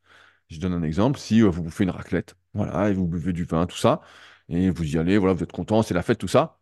Je 0.49 0.59
donne 0.61 0.73
un 0.75 0.83
exemple, 0.83 1.19
si 1.19 1.43
euh, 1.43 1.49
vous 1.49 1.63
bouffez 1.63 1.85
une 1.85 1.91
raclette, 1.91 2.35
voilà, 2.55 2.89
et 2.91 2.95
vous 2.95 3.07
buvez 3.07 3.33
du 3.33 3.45
vin, 3.45 3.67
tout 3.67 3.77
ça, 3.77 4.01
et 4.49 4.71
vous 4.71 4.85
y 4.95 4.99
allez, 4.99 5.19
voilà, 5.19 5.35
vous 5.35 5.43
êtes 5.43 5.53
content, 5.53 5.83
c'est 5.83 5.95
la 5.95 6.03
fête, 6.03 6.19
tout 6.19 6.29
ça, 6.29 6.60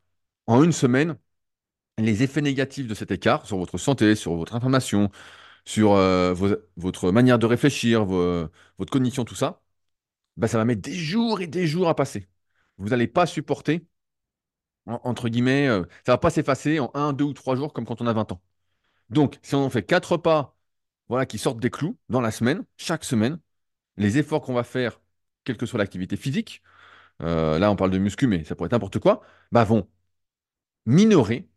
en 0.49 0.63
une 0.63 0.73
semaine, 0.73 1.17
les 1.99 2.23
effets 2.23 2.41
négatifs 2.41 2.87
de 2.87 2.95
cet 2.95 3.11
écart 3.11 3.45
sur 3.47 3.57
votre 3.57 3.77
santé, 3.77 4.15
sur 4.15 4.35
votre 4.35 4.55
information, 4.55 5.11
sur 5.65 5.93
euh, 5.93 6.33
votre 6.77 7.11
manière 7.11 7.39
de 7.39 7.47
réfléchir, 7.47 8.05
votre 8.05 8.91
cognition, 8.91 9.25
tout 9.25 9.35
ça, 9.35 9.61
bah, 10.37 10.47
ça 10.49 10.57
va 10.59 10.65
mettre 10.65 10.81
des 10.81 10.95
jours 10.95 11.41
et 11.41 11.47
des 11.47 11.67
jours 11.67 11.89
à 11.89 11.95
passer. 11.95 12.29
Vous 12.77 12.89
n'allez 12.89 13.07
pas 13.07 13.25
supporter, 13.27 13.85
en- 14.85 14.99
entre 15.03 15.29
guillemets, 15.29 15.67
euh, 15.67 15.83
ça 16.05 16.13
va 16.13 16.17
pas 16.17 16.29
s'effacer 16.29 16.79
en 16.79 16.91
un, 16.93 17.13
deux 17.13 17.25
ou 17.25 17.33
trois 17.33 17.55
jours 17.55 17.73
comme 17.73 17.85
quand 17.85 18.01
on 18.01 18.07
a 18.07 18.13
20 18.13 18.31
ans. 18.31 18.41
Donc, 19.09 19.39
si 19.43 19.55
on 19.55 19.69
fait 19.71 19.83
quatre 19.83 20.17
pas, 20.17 20.57
voilà, 21.09 21.25
qui 21.25 21.37
sortent 21.39 21.59
des 21.61 21.71
clous 21.71 21.97
dans 22.09 22.21
la 22.21 22.31
semaine, 22.31 22.63
chaque 22.77 23.03
semaine, 23.05 23.39
les 23.97 24.17
efforts 24.19 24.41
qu'on 24.43 24.53
va 24.53 24.63
faire, 24.65 25.01
quelle 25.43 25.57
que 25.57 25.65
soit 25.65 25.79
l'activité 25.79 26.17
physique, 26.17 26.63
euh, 27.21 27.59
là 27.59 27.71
on 27.71 27.75
parle 27.77 27.91
de 27.91 27.99
muscu, 27.99 28.27
mais 28.27 28.43
ça 28.43 28.55
pourrait 28.55 28.67
être 28.67 28.73
n'importe 28.73 28.99
quoi, 28.99 29.21
bah, 29.51 29.63
vont 29.65 29.87
minorer, 30.85 31.49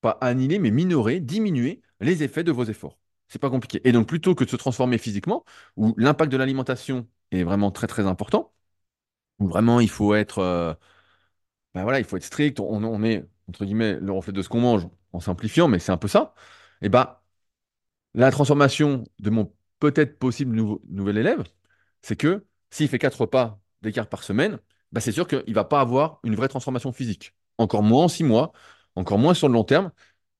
pas 0.00 0.18
annihiler, 0.20 0.58
mais 0.58 0.70
minorer, 0.70 1.20
diminuer 1.20 1.82
les 2.00 2.22
effets 2.22 2.44
de 2.44 2.52
vos 2.52 2.64
efforts. 2.64 2.98
C'est 3.28 3.40
pas 3.40 3.50
compliqué. 3.50 3.80
Et 3.88 3.92
donc, 3.92 4.08
plutôt 4.08 4.34
que 4.34 4.44
de 4.44 4.50
se 4.50 4.56
transformer 4.56 4.98
physiquement, 4.98 5.44
où 5.76 5.94
l'impact 5.98 6.32
de 6.32 6.36
l'alimentation 6.36 7.08
est 7.30 7.44
vraiment 7.44 7.70
très 7.70 7.86
très 7.86 8.06
important, 8.06 8.52
où 9.40 9.48
vraiment 9.48 9.80
il 9.80 9.90
faut 9.90 10.14
être, 10.14 10.38
euh, 10.40 10.74
bah 11.74 11.82
voilà, 11.82 11.98
il 11.98 12.04
faut 12.04 12.16
être 12.16 12.24
strict, 12.24 12.60
on, 12.60 13.02
est, 13.04 13.26
entre 13.48 13.64
guillemets, 13.64 13.98
le 14.00 14.12
reflet 14.12 14.32
de 14.32 14.42
ce 14.42 14.48
qu'on 14.48 14.60
mange, 14.60 14.88
en 15.12 15.20
simplifiant, 15.20 15.68
mais 15.68 15.78
c'est 15.78 15.92
un 15.92 15.96
peu 15.96 16.08
ça, 16.08 16.34
et 16.82 16.88
bah, 16.88 17.24
la 18.14 18.30
transformation 18.30 19.04
de 19.20 19.30
mon 19.30 19.54
peut-être 19.80 20.18
possible 20.18 20.56
nouvel 20.90 21.18
élève, 21.18 21.44
c'est 22.02 22.16
que 22.16 22.46
s'il 22.70 22.88
fait 22.88 23.00
quatre 23.00 23.22
repas 23.22 23.60
d'écart 23.82 24.08
par 24.08 24.24
semaine, 24.24 24.60
bah 24.92 25.00
c'est 25.00 25.12
sûr 25.12 25.28
qu'il 25.28 25.54
va 25.54 25.64
pas 25.64 25.80
avoir 25.80 26.20
une 26.24 26.36
vraie 26.36 26.48
transformation 26.48 26.92
physique. 26.92 27.34
Encore 27.58 27.82
moins 27.82 28.04
en 28.04 28.08
six 28.08 28.24
mois, 28.24 28.52
encore 28.96 29.18
moins 29.18 29.34
sur 29.34 29.48
le 29.48 29.54
long 29.54 29.64
terme, 29.64 29.92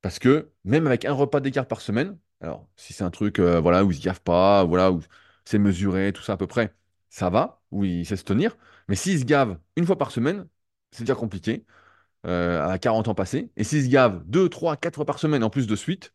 parce 0.02 0.18
que 0.18 0.50
même 0.64 0.86
avec 0.86 1.04
un 1.04 1.12
repas 1.12 1.40
d'écart 1.40 1.66
par 1.66 1.80
semaine, 1.80 2.18
alors 2.40 2.68
si 2.76 2.92
c'est 2.92 3.04
un 3.04 3.10
truc 3.10 3.38
euh, 3.40 3.60
où 3.60 3.70
il 3.72 3.88
ne 3.88 3.92
se 3.92 4.00
gaffe 4.02 4.20
pas, 4.20 4.64
où 4.64 5.00
c'est 5.44 5.58
mesuré, 5.58 6.12
tout 6.12 6.22
ça 6.22 6.34
à 6.34 6.36
peu 6.36 6.46
près, 6.46 6.74
ça 7.10 7.30
va, 7.30 7.62
où 7.70 7.84
il 7.84 8.06
sait 8.06 8.16
se 8.16 8.24
tenir. 8.24 8.56
Mais 8.88 8.94
s'il 8.96 9.18
se 9.18 9.24
gave 9.24 9.58
une 9.76 9.86
fois 9.86 9.98
par 9.98 10.10
semaine, 10.10 10.46
c'est 10.92 11.04
déjà 11.04 11.14
compliqué, 11.14 11.64
euh, 12.26 12.66
à 12.68 12.78
40 12.78 13.08
ans 13.08 13.14
passés. 13.14 13.50
Et 13.56 13.64
s'il 13.64 13.84
se 13.84 13.88
gave 13.88 14.22
deux, 14.26 14.48
trois, 14.48 14.76
quatre 14.76 14.96
fois 14.96 15.06
par 15.06 15.18
semaine 15.18 15.44
en 15.44 15.50
plus 15.50 15.66
de 15.66 15.76
suite, 15.76 16.12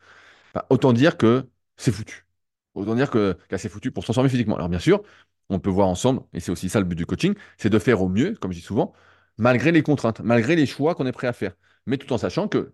bah, 0.53 0.65
autant 0.69 0.93
dire 0.93 1.17
que 1.17 1.49
c'est 1.77 1.91
foutu. 1.91 2.27
Autant 2.75 2.95
dire 2.95 3.09
que, 3.11 3.37
que 3.49 3.57
c'est 3.57 3.69
foutu 3.69 3.91
pour 3.91 4.03
se 4.03 4.07
transformer 4.07 4.29
physiquement. 4.29 4.55
Alors 4.55 4.69
bien 4.69 4.79
sûr, 4.79 5.03
on 5.49 5.59
peut 5.59 5.69
voir 5.69 5.87
ensemble, 5.87 6.21
et 6.33 6.39
c'est 6.39 6.51
aussi 6.51 6.69
ça 6.69 6.79
le 6.79 6.85
but 6.85 6.95
du 6.95 7.05
coaching, 7.05 7.35
c'est 7.57 7.69
de 7.69 7.79
faire 7.79 8.01
au 8.01 8.09
mieux, 8.09 8.35
comme 8.35 8.51
je 8.51 8.59
dis 8.59 8.63
souvent, 8.65 8.93
malgré 9.37 9.71
les 9.71 9.83
contraintes, 9.83 10.21
malgré 10.21 10.55
les 10.55 10.65
choix 10.65 10.95
qu'on 10.95 11.05
est 11.05 11.11
prêt 11.11 11.27
à 11.27 11.33
faire. 11.33 11.53
Mais 11.85 11.97
tout 11.97 12.11
en 12.13 12.17
sachant 12.17 12.47
que, 12.47 12.73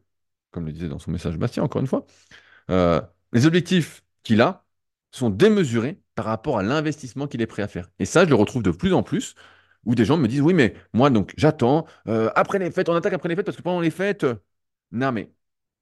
comme 0.52 0.66
le 0.66 0.72
disait 0.72 0.90
dans 0.90 1.00
son 1.00 1.12
message 1.12 1.38
Bastien, 1.38 1.64
encore 1.64 1.82
une 1.82 1.88
fois, 1.88 2.06
euh, 2.70 3.02
les 3.34 3.46
objectifs 3.46 4.04
qu'il 4.24 4.42
a 4.42 4.66
sont 5.12 5.30
démesurés 5.30 6.02
par 6.16 6.26
rapport 6.26 6.60
à 6.60 6.64
l'investissement 6.64 7.28
qu'il 7.28 7.42
est 7.42 7.48
prêt 7.48 7.64
à 7.64 7.68
faire. 7.68 7.90
Et 8.00 8.06
ça, 8.06 8.26
je 8.26 8.30
le 8.30 8.36
retrouve 8.36 8.64
de 8.64 8.72
plus 8.72 8.94
en 8.94 9.04
plus, 9.04 9.36
où 9.86 9.96
des 9.96 10.06
gens 10.06 10.18
me 10.18 10.28
disent, 10.28 10.42
oui, 10.42 10.54
mais 10.54 10.76
moi, 10.94 11.10
donc, 11.10 11.34
j'attends, 11.38 11.86
euh, 12.08 12.30
après 12.36 12.60
les 12.60 12.72
fêtes, 12.72 12.90
on 12.90 12.96
attaque 12.96 13.14
après 13.14 13.30
les 13.30 13.36
fêtes, 13.36 13.46
parce 13.46 13.58
que 13.58 13.62
pendant 13.64 13.82
les 13.82 13.92
fêtes, 13.92 14.24
euh, 14.26 14.36
non, 14.92 15.12
mais 15.12 15.32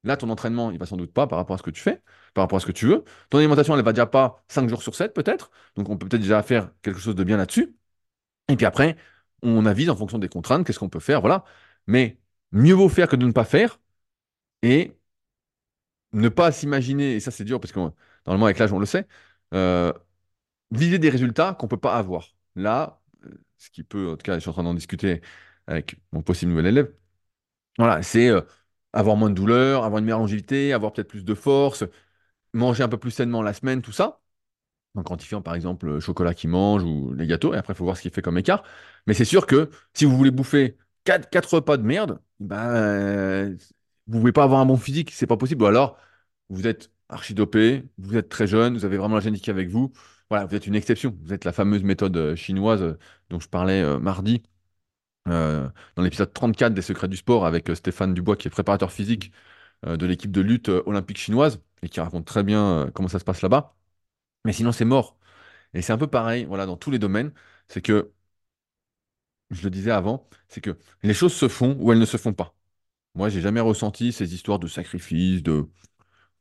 là, 0.04 0.16
ton 0.16 0.30
entraînement, 0.30 0.70
il 0.70 0.78
va 0.78 0.86
sans 0.86 0.96
doute 0.96 1.12
pas 1.12 1.26
par 1.26 1.38
rapport 1.38 1.54
à 1.54 1.58
ce 1.58 1.62
que 1.62 1.70
tu 1.70 1.82
fais, 1.82 2.02
par 2.34 2.44
rapport 2.44 2.58
à 2.58 2.60
ce 2.60 2.66
que 2.66 2.72
tu 2.72 2.86
veux. 2.86 3.04
Ton 3.30 3.38
alimentation, 3.38 3.76
elle 3.76 3.84
va 3.84 3.92
déjà 3.92 4.06
pas 4.06 4.44
5 4.48 4.68
jours 4.68 4.82
sur 4.82 4.94
7, 4.94 5.14
peut-être. 5.14 5.50
Donc, 5.76 5.88
on 5.88 5.96
peut 5.96 6.08
peut-être 6.08 6.22
déjà 6.22 6.42
faire 6.42 6.70
quelque 6.82 7.00
chose 7.00 7.14
de 7.14 7.24
bien 7.24 7.36
là-dessus. 7.36 7.76
Et 8.48 8.56
puis 8.56 8.66
après, 8.66 8.96
on 9.42 9.66
avise 9.66 9.90
en 9.90 9.96
fonction 9.96 10.18
des 10.18 10.28
contraintes, 10.28 10.66
qu'est-ce 10.66 10.78
qu'on 10.78 10.88
peut 10.88 11.00
faire, 11.00 11.20
voilà. 11.20 11.44
Mais 11.86 12.18
mieux 12.52 12.74
vaut 12.74 12.88
faire 12.88 13.08
que 13.08 13.16
de 13.16 13.26
ne 13.26 13.32
pas 13.32 13.44
faire. 13.44 13.80
Et 14.62 14.96
ne 16.12 16.28
pas 16.28 16.52
s'imaginer, 16.52 17.14
et 17.14 17.20
ça 17.20 17.30
c'est 17.30 17.44
dur 17.44 17.60
parce 17.60 17.72
que 17.72 17.78
normalement 18.26 18.46
avec 18.46 18.58
l'âge 18.58 18.72
on 18.72 18.78
le 18.78 18.86
sait, 18.86 19.06
euh, 19.54 19.92
viser 20.72 20.98
des 20.98 21.10
résultats 21.10 21.54
qu'on 21.54 21.66
ne 21.66 21.70
peut 21.70 21.78
pas 21.78 21.96
avoir. 21.96 22.36
Là, 22.56 23.00
euh, 23.26 23.30
ce 23.58 23.70
qui 23.70 23.84
peut, 23.84 24.10
en 24.12 24.16
tout 24.16 24.24
cas, 24.24 24.36
je 24.36 24.40
suis 24.40 24.50
en 24.50 24.52
train 24.54 24.64
d'en 24.64 24.74
discuter 24.74 25.22
avec 25.66 25.96
mon 26.12 26.22
possible 26.22 26.52
nouvel 26.52 26.66
élève, 26.68 26.94
voilà, 27.78 28.02
c'est 28.02 28.28
euh, 28.30 28.42
avoir 28.94 29.16
moins 29.16 29.30
de 29.30 29.36
douleur, 29.36 29.84
avoir 29.84 29.98
une 30.00 30.06
meilleure 30.06 30.20
longévité, 30.20 30.72
avoir 30.72 30.92
peut-être 30.92 31.08
plus 31.08 31.24
de 31.24 31.34
force, 31.34 31.84
manger 32.54 32.84
un 32.84 32.88
peu 32.88 32.98
plus 32.98 33.12
sainement 33.12 33.42
la 33.42 33.54
semaine, 33.54 33.82
tout 33.82 33.92
ça 33.92 34.20
en 34.94 35.02
quantifiant 35.02 35.42
par 35.42 35.54
exemple 35.54 35.86
le 35.86 36.00
chocolat 36.00 36.34
qu'il 36.34 36.50
mange 36.50 36.82
ou 36.84 37.12
les 37.14 37.26
gâteaux, 37.26 37.54
et 37.54 37.56
après 37.56 37.72
il 37.74 37.76
faut 37.76 37.84
voir 37.84 37.96
ce 37.96 38.02
qu'il 38.02 38.10
fait 38.10 38.22
comme 38.22 38.38
écart. 38.38 38.62
Mais 39.06 39.14
c'est 39.14 39.24
sûr 39.24 39.46
que 39.46 39.70
si 39.94 40.04
vous 40.04 40.16
voulez 40.16 40.30
bouffer 40.30 40.76
4, 41.04 41.54
repas 41.54 41.76
de 41.76 41.82
merde, 41.84 42.20
ben, 42.40 42.56
euh, 42.56 43.56
vous 44.06 44.16
ne 44.16 44.20
pouvez 44.20 44.32
pas 44.32 44.44
avoir 44.44 44.60
un 44.60 44.66
bon 44.66 44.76
physique, 44.76 45.10
c'est 45.12 45.26
pas 45.26 45.36
possible. 45.36 45.62
Ou 45.64 45.66
alors, 45.66 45.98
vous 46.50 46.66
êtes 46.66 46.90
archi 47.08 47.34
dopé, 47.34 47.84
vous 47.98 48.16
êtes 48.16 48.28
très 48.28 48.46
jeune, 48.46 48.74
vous 48.74 48.84
avez 48.84 48.96
vraiment 48.98 49.16
la 49.16 49.20
génétique 49.20 49.48
avec 49.48 49.68
vous. 49.68 49.92
Voilà, 50.30 50.46
vous 50.46 50.54
êtes 50.54 50.66
une 50.66 50.74
exception. 50.74 51.16
Vous 51.22 51.32
êtes 51.32 51.44
la 51.44 51.52
fameuse 51.52 51.82
méthode 51.82 52.16
euh, 52.16 52.36
chinoise 52.36 52.82
euh, 52.82 52.98
dont 53.30 53.40
je 53.40 53.48
parlais 53.48 53.82
euh, 53.82 53.98
mardi 53.98 54.42
dans 55.26 56.02
l'épisode 56.02 56.32
34 56.32 56.74
des 56.74 56.82
Secrets 56.82 57.08
du 57.08 57.16
sport 57.16 57.44
avec 57.46 57.68
Stéphane 57.74 58.14
Dubois, 58.14 58.36
qui 58.36 58.48
est 58.48 58.50
préparateur 58.50 58.90
physique 58.92 59.30
de 59.86 60.06
l'équipe 60.06 60.32
de 60.32 60.40
lutte 60.40 60.70
olympique 60.70 61.18
chinoise 61.18 61.60
et 61.82 61.88
qui 61.90 62.00
raconte 62.00 62.24
très 62.26 62.42
bien 62.42 62.90
comment 62.94 63.08
ça 63.08 63.18
se 63.18 63.24
passe 63.24 63.42
là-bas. 63.42 63.77
Mais 64.44 64.52
sinon, 64.52 64.72
c'est 64.72 64.84
mort. 64.84 65.16
Et 65.74 65.82
c'est 65.82 65.92
un 65.92 65.98
peu 65.98 66.08
pareil, 66.08 66.46
voilà, 66.46 66.66
dans 66.66 66.76
tous 66.76 66.90
les 66.90 66.98
domaines, 67.00 67.32
c'est 67.68 67.82
que, 67.82 68.12
je 69.50 69.62
le 69.64 69.70
disais 69.70 69.90
avant, 69.90 70.28
c'est 70.48 70.60
que 70.60 70.78
les 71.02 71.14
choses 71.14 71.32
se 71.34 71.48
font 71.48 71.76
ou 71.80 71.92
elles 71.92 71.98
ne 71.98 72.04
se 72.06 72.16
font 72.16 72.32
pas. 72.32 72.54
Moi, 73.14 73.28
j'ai 73.30 73.40
jamais 73.40 73.60
ressenti 73.60 74.12
ces 74.12 74.34
histoires 74.34 74.58
de 74.58 74.68
sacrifice, 74.68 75.42
de, 75.44 75.68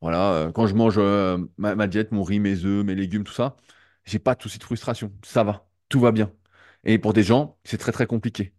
voilà, 0.01 0.33
euh, 0.33 0.53
quand 0.53 0.67
je 0.67 0.75
mange 0.75 0.95
euh, 0.99 1.39
ma, 1.57 1.87
diète, 1.87 2.11
mon 2.11 2.23
riz, 2.23 2.39
mes 2.39 2.65
œufs, 2.65 2.85
mes 2.85 2.95
légumes, 2.95 3.23
tout 3.23 3.33
ça, 3.33 3.57
j'ai 4.05 4.19
pas 4.19 4.35
de 4.35 4.43
souci 4.43 4.59
de 4.59 4.63
frustration. 4.63 5.13
Ça 5.23 5.43
va, 5.43 5.67
tout 5.89 5.99
va 5.99 6.11
bien. 6.11 6.31
Et 6.85 6.99
pour 6.99 7.13
des 7.13 7.23
gens, 7.23 7.57
c'est 7.65 7.77
très 7.77 7.91
très 7.93 8.07
compliqué. 8.07 8.53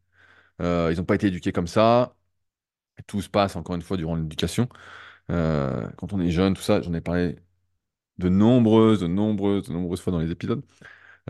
Euh, 0.63 0.91
ils 0.93 0.99
n'ont 0.99 1.05
pas 1.05 1.17
été 1.17 1.29
éduqués 1.29 1.53
comme 1.53 1.69
ça. 1.69 2.17
Tout 3.07 3.23
se 3.23 3.29
passe, 3.31 3.57
encore 3.57 3.77
une 3.77 3.83
fois, 3.83 3.97
durant 3.97 4.17
l'éducation. 4.17 4.69
Quand 5.29 6.13
on 6.13 6.21
est 6.21 6.31
jeune, 6.31 6.55
tout 6.55 6.63
ça, 6.63 6.81
j'en 6.83 6.95
ai 6.95 7.01
parlé 7.01 7.37
de 8.19 8.29
nombreuses, 8.29 9.01
de 9.01 9.07
nombreuses, 9.07 9.69
de 9.69 9.73
nombreuses 9.73 10.01
fois 10.01 10.13
dans 10.13 10.21
les 10.21 10.31
épisodes. 10.31 10.63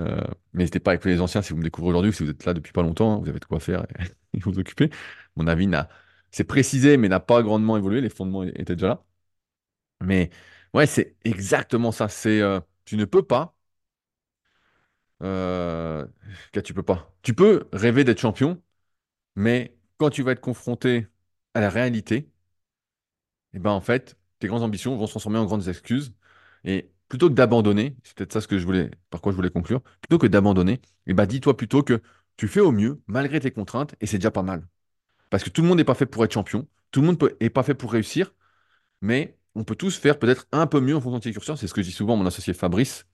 Euh, 0.00 0.22
n'hésitez 0.54 0.80
pas 0.80 0.92
à 0.92 0.94
écouter 0.94 1.10
les 1.10 1.20
anciens 1.20 1.42
si 1.42 1.52
vous 1.52 1.58
me 1.58 1.64
découvrez 1.64 1.90
aujourd'hui, 1.90 2.10
ou 2.10 2.12
si 2.14 2.24
vous 2.24 2.30
êtes 2.30 2.44
là 2.46 2.54
depuis 2.54 2.72
pas 2.72 2.82
longtemps, 2.82 3.14
hein, 3.16 3.20
vous 3.20 3.28
avez 3.28 3.40
de 3.40 3.44
quoi 3.46 3.60
faire 3.60 3.86
et, 4.34 4.40
vous 4.40 4.58
occuper. 4.58 4.90
Mon 5.36 5.46
avis 5.46 5.66
n'a, 5.66 5.88
c'est 6.30 6.44
précisé, 6.44 6.96
mais 6.96 7.08
n'a 7.08 7.20
pas 7.20 7.42
grandement 7.42 7.76
évolué. 7.76 8.00
Les 8.00 8.10
fondements 8.10 8.44
étaient 8.44 8.76
déjà 8.76 8.88
là. 8.88 9.04
Mais 10.00 10.30
ouais, 10.74 10.86
c'est 10.86 11.16
exactement 11.24 11.92
ça. 11.92 12.08
C'est, 12.08 12.40
euh, 12.40 12.60
tu 12.84 12.96
ne 12.96 13.04
peux 13.04 13.22
pas. 13.22 13.54
Euh, 15.22 16.06
tu 16.64 16.74
peux 16.74 16.82
pas. 16.82 17.12
Tu 17.22 17.34
peux 17.34 17.68
rêver 17.72 18.04
d'être 18.04 18.20
champion, 18.20 18.62
mais 19.36 19.76
quand 19.98 20.10
tu 20.10 20.22
vas 20.22 20.32
être 20.32 20.40
confronté 20.40 21.08
à 21.54 21.60
la 21.60 21.70
réalité, 21.70 22.30
et 23.52 23.58
ben 23.58 23.70
en 23.70 23.80
fait, 23.80 24.16
tes 24.38 24.46
grandes 24.48 24.62
ambitions 24.62 24.96
vont 24.96 25.06
se 25.06 25.12
transformer 25.12 25.38
en 25.38 25.44
grandes 25.46 25.68
excuses. 25.68 26.14
Et 26.64 26.90
plutôt 27.08 27.28
que 27.28 27.34
d'abandonner, 27.34 27.96
c'est 28.02 28.14
peut-être 28.16 28.32
ça 28.32 28.40
ce 28.40 28.48
que 28.48 28.58
je 28.58 28.66
voulais, 28.66 28.90
par 29.10 29.20
quoi 29.20 29.32
je 29.32 29.36
voulais 29.36 29.50
conclure, 29.50 29.80
plutôt 30.00 30.18
que 30.18 30.26
d'abandonner, 30.26 30.80
et 31.06 31.14
ben 31.14 31.26
dis-toi 31.26 31.56
plutôt 31.56 31.82
que 31.82 32.02
tu 32.36 32.48
fais 32.48 32.60
au 32.60 32.72
mieux 32.72 33.00
malgré 33.06 33.40
tes 33.40 33.50
contraintes 33.50 33.94
et 34.00 34.06
c'est 34.06 34.18
déjà 34.18 34.30
pas 34.30 34.42
mal. 34.42 34.66
Parce 35.30 35.44
que 35.44 35.50
tout 35.50 35.62
le 35.62 35.68
monde 35.68 35.78
n'est 35.78 35.84
pas 35.84 35.94
fait 35.94 36.06
pour 36.06 36.24
être 36.24 36.32
champion, 36.32 36.66
tout 36.90 37.00
le 37.00 37.06
monde 37.06 37.22
n'est 37.40 37.50
pas 37.50 37.62
fait 37.62 37.74
pour 37.74 37.92
réussir, 37.92 38.34
mais 39.00 39.38
on 39.54 39.64
peut 39.64 39.76
tous 39.76 39.96
faire 39.98 40.18
peut-être 40.18 40.46
un 40.52 40.66
peu 40.66 40.80
mieux 40.80 40.96
en 40.96 41.00
fonction 41.00 41.18
de 41.18 41.24
ses 41.24 41.32
curseurs. 41.32 41.58
C'est 41.58 41.66
ce 41.66 41.74
que 41.74 41.82
je 41.82 41.88
dis 41.88 41.92
souvent 41.94 42.14
à 42.14 42.16
mon 42.16 42.26
associé 42.26 42.54
Fabrice. 42.54 43.06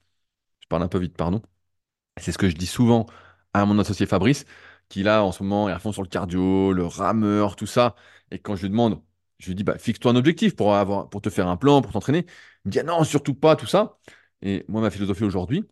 Je 0.60 0.68
parle 0.68 0.82
un 0.82 0.88
peu 0.88 0.98
vite, 0.98 1.16
pardon. 1.16 1.42
C'est 2.18 2.32
ce 2.32 2.38
que 2.38 2.48
je 2.48 2.56
dis 2.56 2.66
souvent 2.66 3.06
à 3.54 3.64
mon 3.66 3.78
associé 3.78 4.06
Fabrice, 4.06 4.44
qui 4.88 5.02
là 5.02 5.24
en 5.24 5.32
ce 5.32 5.42
moment 5.42 5.68
est 5.68 5.72
à 5.72 5.78
fond 5.78 5.92
sur 5.92 6.02
le 6.02 6.08
cardio, 6.08 6.72
le 6.72 6.86
rameur, 6.86 7.56
tout 7.56 7.66
ça. 7.66 7.94
Et 8.30 8.38
quand 8.38 8.56
je 8.56 8.62
lui 8.62 8.70
demande, 8.70 9.02
je 9.38 9.48
lui 9.48 9.54
dis, 9.54 9.64
bah, 9.64 9.78
fixe-toi 9.78 10.12
un 10.12 10.16
objectif 10.16 10.56
pour 10.56 10.72
te 11.22 11.30
faire 11.30 11.48
un 11.48 11.56
plan, 11.56 11.82
pour 11.82 11.92
t'entraîner. 11.92 12.26
Me 12.64 12.72
ah 12.78 12.82
non, 12.82 13.04
surtout 13.04 13.34
pas, 13.34 13.56
tout 13.56 13.66
ça. 13.66 13.98
Et 14.42 14.64
moi, 14.68 14.80
ma 14.80 14.90
philosophie 14.90 15.24
aujourd'hui, 15.24 15.64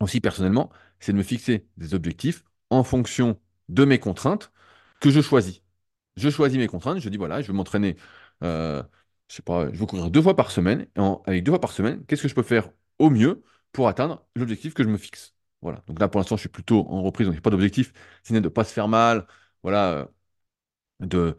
aussi 0.00 0.20
personnellement, 0.20 0.70
c'est 1.00 1.12
de 1.12 1.18
me 1.18 1.24
fixer 1.24 1.68
des 1.76 1.94
objectifs 1.94 2.44
en 2.70 2.84
fonction 2.84 3.40
de 3.68 3.84
mes 3.84 3.98
contraintes 3.98 4.52
que 5.00 5.10
je 5.10 5.20
choisis. 5.22 5.62
Je 6.16 6.30
choisis 6.30 6.58
mes 6.58 6.68
contraintes, 6.68 7.00
je 7.00 7.08
dis 7.10 7.18
voilà, 7.18 7.42
je 7.42 7.48
veux 7.48 7.54
m'entraîner, 7.54 7.96
euh, 8.44 8.82
je 9.28 9.36
sais 9.36 9.42
pas, 9.42 9.72
je 9.72 9.78
veux 9.78 9.86
courir 9.86 10.10
deux 10.10 10.22
fois 10.22 10.36
par 10.36 10.50
semaine. 10.52 10.86
Et 10.96 11.00
avec 11.26 11.44
deux 11.44 11.52
fois 11.52 11.60
par 11.60 11.72
semaine, 11.72 12.04
qu'est-ce 12.06 12.22
que 12.22 12.28
je 12.28 12.34
peux 12.34 12.42
faire 12.44 12.70
au 12.98 13.10
mieux 13.10 13.44
pour 13.72 13.88
atteindre 13.88 14.26
l'objectif 14.36 14.74
que 14.74 14.84
je 14.84 14.88
me 14.88 14.98
fixe? 14.98 15.34
Voilà. 15.62 15.82
Donc 15.88 16.00
là, 16.00 16.08
pour 16.08 16.20
l'instant, 16.20 16.36
je 16.36 16.42
suis 16.42 16.48
plutôt 16.50 16.86
en 16.90 17.02
reprise, 17.02 17.26
donc 17.26 17.34
il 17.34 17.36
n'y 17.36 17.40
a 17.40 17.42
pas 17.42 17.50
d'objectif, 17.50 17.92
sinon 18.22 18.40
de 18.40 18.44
ne 18.46 18.50
pas 18.50 18.64
se 18.64 18.72
faire 18.72 18.88
mal, 18.88 19.26
voilà, 19.62 19.92
euh, 19.94 20.06
de 21.00 21.36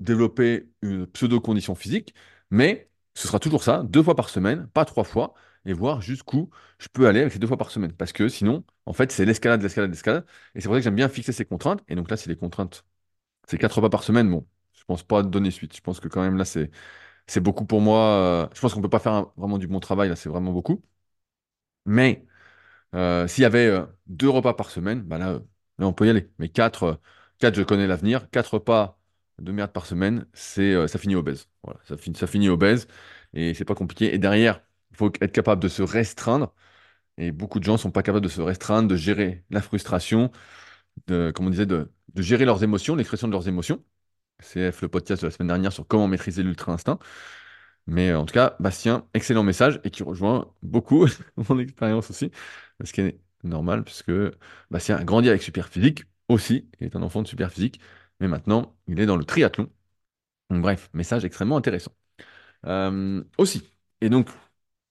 développer 0.00 0.68
une 0.82 1.06
pseudo-condition 1.06 1.74
physique, 1.74 2.14
mais 2.50 2.90
ce 3.16 3.28
sera 3.28 3.40
toujours 3.40 3.64
ça, 3.64 3.84
deux 3.84 4.04
fois 4.04 4.16
par 4.16 4.30
semaine, 4.30 4.68
pas 4.68 4.86
trois 4.86 5.04
fois, 5.04 5.34
et 5.66 5.74
voir 5.74 6.02
jusqu'où 6.02 6.50
je 6.80 6.88
peux 6.88 7.08
aller 7.08 7.20
avec 7.22 7.34
ces 7.34 7.40
deux 7.40 7.48
fois 7.48 7.58
par 7.58 7.72
semaine. 7.72 7.92
Parce 7.94 8.12
que 8.14 8.28
sinon, 8.28 8.64
en 8.86 8.94
fait, 8.94 9.12
c'est 9.12 9.26
l'escalade, 9.26 9.62
l'escalade, 9.62 9.90
l'escalade. 9.90 10.26
Et 10.56 10.62
c'est 10.62 10.68
pour 10.68 10.74
ça 10.76 10.80
que 10.80 10.84
j'aime 10.84 10.96
bien 10.96 11.08
fixer 11.10 11.32
ces 11.32 11.46
contraintes. 11.46 11.82
Et 11.88 11.96
donc 11.96 12.10
là, 12.10 12.18
si 12.18 12.28
les 12.30 12.36
contraintes, 12.36 12.84
c'est 13.48 13.58
quatre 13.58 13.80
fois 13.80 13.90
par 13.90 14.04
semaine, 14.04 14.30
bon, 14.30 14.46
je 14.74 14.84
pense 14.84 15.02
pas 15.04 15.22
donner 15.22 15.50
suite. 15.52 15.76
Je 15.76 15.82
pense 15.82 16.00
que 16.00 16.08
quand 16.08 16.22
même 16.22 16.36
là, 16.38 16.44
c'est 16.46 16.70
c'est 17.28 17.40
beaucoup 17.40 17.66
pour 17.66 17.80
moi. 17.82 18.00
euh, 18.46 18.48
Je 18.54 18.60
pense 18.60 18.74
qu'on 18.74 18.82
peut 18.82 18.90
pas 18.90 19.00
faire 19.00 19.26
vraiment 19.38 19.58
du 19.58 19.68
bon 19.68 19.80
travail, 19.80 20.08
là, 20.10 20.16
c'est 20.16 20.28
vraiment 20.30 20.52
beaucoup. 20.52 20.82
Mais 21.84 22.26
euh, 22.94 23.28
s'il 23.28 23.42
y 23.42 23.44
avait 23.46 23.66
euh, 23.68 23.86
deux 24.06 24.30
repas 24.30 24.54
par 24.54 24.70
semaine, 24.70 25.02
bah 25.02 25.18
là, 25.18 25.40
on 25.78 25.92
peut 25.92 26.06
y 26.06 26.10
aller. 26.10 26.30
Mais 26.38 26.48
quatre, 26.48 27.00
quatre, 27.38 27.56
je 27.56 27.62
connais 27.62 27.86
l'avenir. 27.86 28.30
Quatre 28.30 28.54
repas 28.56 28.98
de 29.40 29.52
merde 29.52 29.72
par 29.72 29.86
semaine, 29.86 30.26
c'est, 30.34 30.72
euh, 30.74 30.86
ça 30.86 30.98
finit 30.98 31.16
obèse. 31.16 31.48
Voilà, 31.62 31.80
ça 31.84 31.96
finit, 31.96 32.16
ça 32.16 32.26
finit 32.26 32.48
obèse 32.48 32.86
et 33.34 33.54
c'est 33.54 33.64
pas 33.64 33.74
compliqué. 33.74 34.14
Et 34.14 34.18
derrière, 34.18 34.62
il 34.92 34.96
faut 34.96 35.12
être 35.20 35.32
capable 35.32 35.62
de 35.62 35.68
se 35.68 35.82
restreindre. 35.82 36.54
Et 37.18 37.32
beaucoup 37.32 37.60
de 37.60 37.64
gens 37.64 37.76
sont 37.78 37.90
pas 37.92 38.02
capables 38.02 38.24
de 38.24 38.30
se 38.30 38.40
restreindre, 38.42 38.88
de 38.88 38.96
gérer 38.96 39.44
la 39.50 39.62
frustration, 39.62 40.32
de, 41.06 41.32
comme 41.34 41.46
on 41.46 41.50
disait, 41.50 41.66
de, 41.66 41.90
de 42.14 42.22
gérer 42.22 42.44
leurs 42.44 42.62
émotions, 42.64 42.96
l'expression 42.96 43.28
de 43.28 43.32
leurs 43.32 43.48
émotions. 43.48 43.84
CF, 44.42 44.82
le 44.82 44.88
podcast 44.88 45.22
de 45.22 45.28
la 45.28 45.30
semaine 45.32 45.48
dernière 45.48 45.72
sur 45.72 45.86
comment 45.86 46.08
maîtriser 46.08 46.42
l'ultra-instinct. 46.42 46.98
Mais 47.86 48.10
euh, 48.10 48.18
en 48.18 48.26
tout 48.26 48.34
cas, 48.34 48.56
Bastien, 48.60 49.06
excellent 49.14 49.42
message 49.44 49.80
et 49.84 49.90
qui 49.90 50.02
rejoint 50.02 50.52
beaucoup 50.62 51.06
mon 51.48 51.58
expérience 51.58 52.10
aussi, 52.10 52.30
ce 52.84 52.92
qui 52.92 53.00
est 53.02 53.20
normal 53.44 53.84
puisque 53.84 54.12
Bastien 54.70 54.96
a 54.96 55.04
grandi 55.04 55.28
avec 55.28 55.42
Superphysique 55.42 56.04
aussi, 56.28 56.68
il 56.80 56.86
est 56.86 56.96
un 56.96 57.02
enfant 57.02 57.22
de 57.22 57.28
Superphysique, 57.28 57.80
mais 58.20 58.28
maintenant 58.28 58.76
il 58.88 59.00
est 59.00 59.06
dans 59.06 59.16
le 59.16 59.24
triathlon. 59.24 59.70
Donc 60.50 60.62
bref, 60.62 60.90
message 60.94 61.24
extrêmement 61.24 61.56
intéressant. 61.56 61.92
Euh, 62.66 63.24
aussi, 63.38 63.64
et 64.00 64.10
donc 64.10 64.28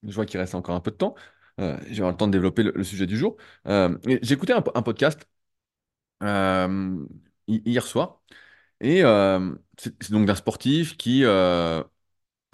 je 0.03 0.13
vois 0.15 0.25
qu'il 0.25 0.39
reste 0.39 0.55
encore 0.55 0.75
un 0.75 0.81
peu 0.81 0.91
de 0.91 0.97
temps, 0.97 1.15
euh, 1.61 1.77
le 2.11 2.17
temps 2.17 2.27
de 2.27 2.33
développer 2.33 2.63
le, 2.63 2.83
sujet 2.83 3.05
du 3.07 3.17
jour. 3.17 3.37
Euh, 3.67 3.97
écouté 4.33 4.53
un, 4.53 4.63
un 4.75 4.81
podcast 4.83 5.27
euh, 6.23 7.05
hi- 7.47 7.61
hier 7.65 7.85
soir 7.85 8.21
et 8.81 9.03
euh, 9.03 9.55
c'est 9.79 10.11
donc 10.11 10.27
d'un 10.27 10.35
sportif 10.35 10.97
qui, 10.97 11.23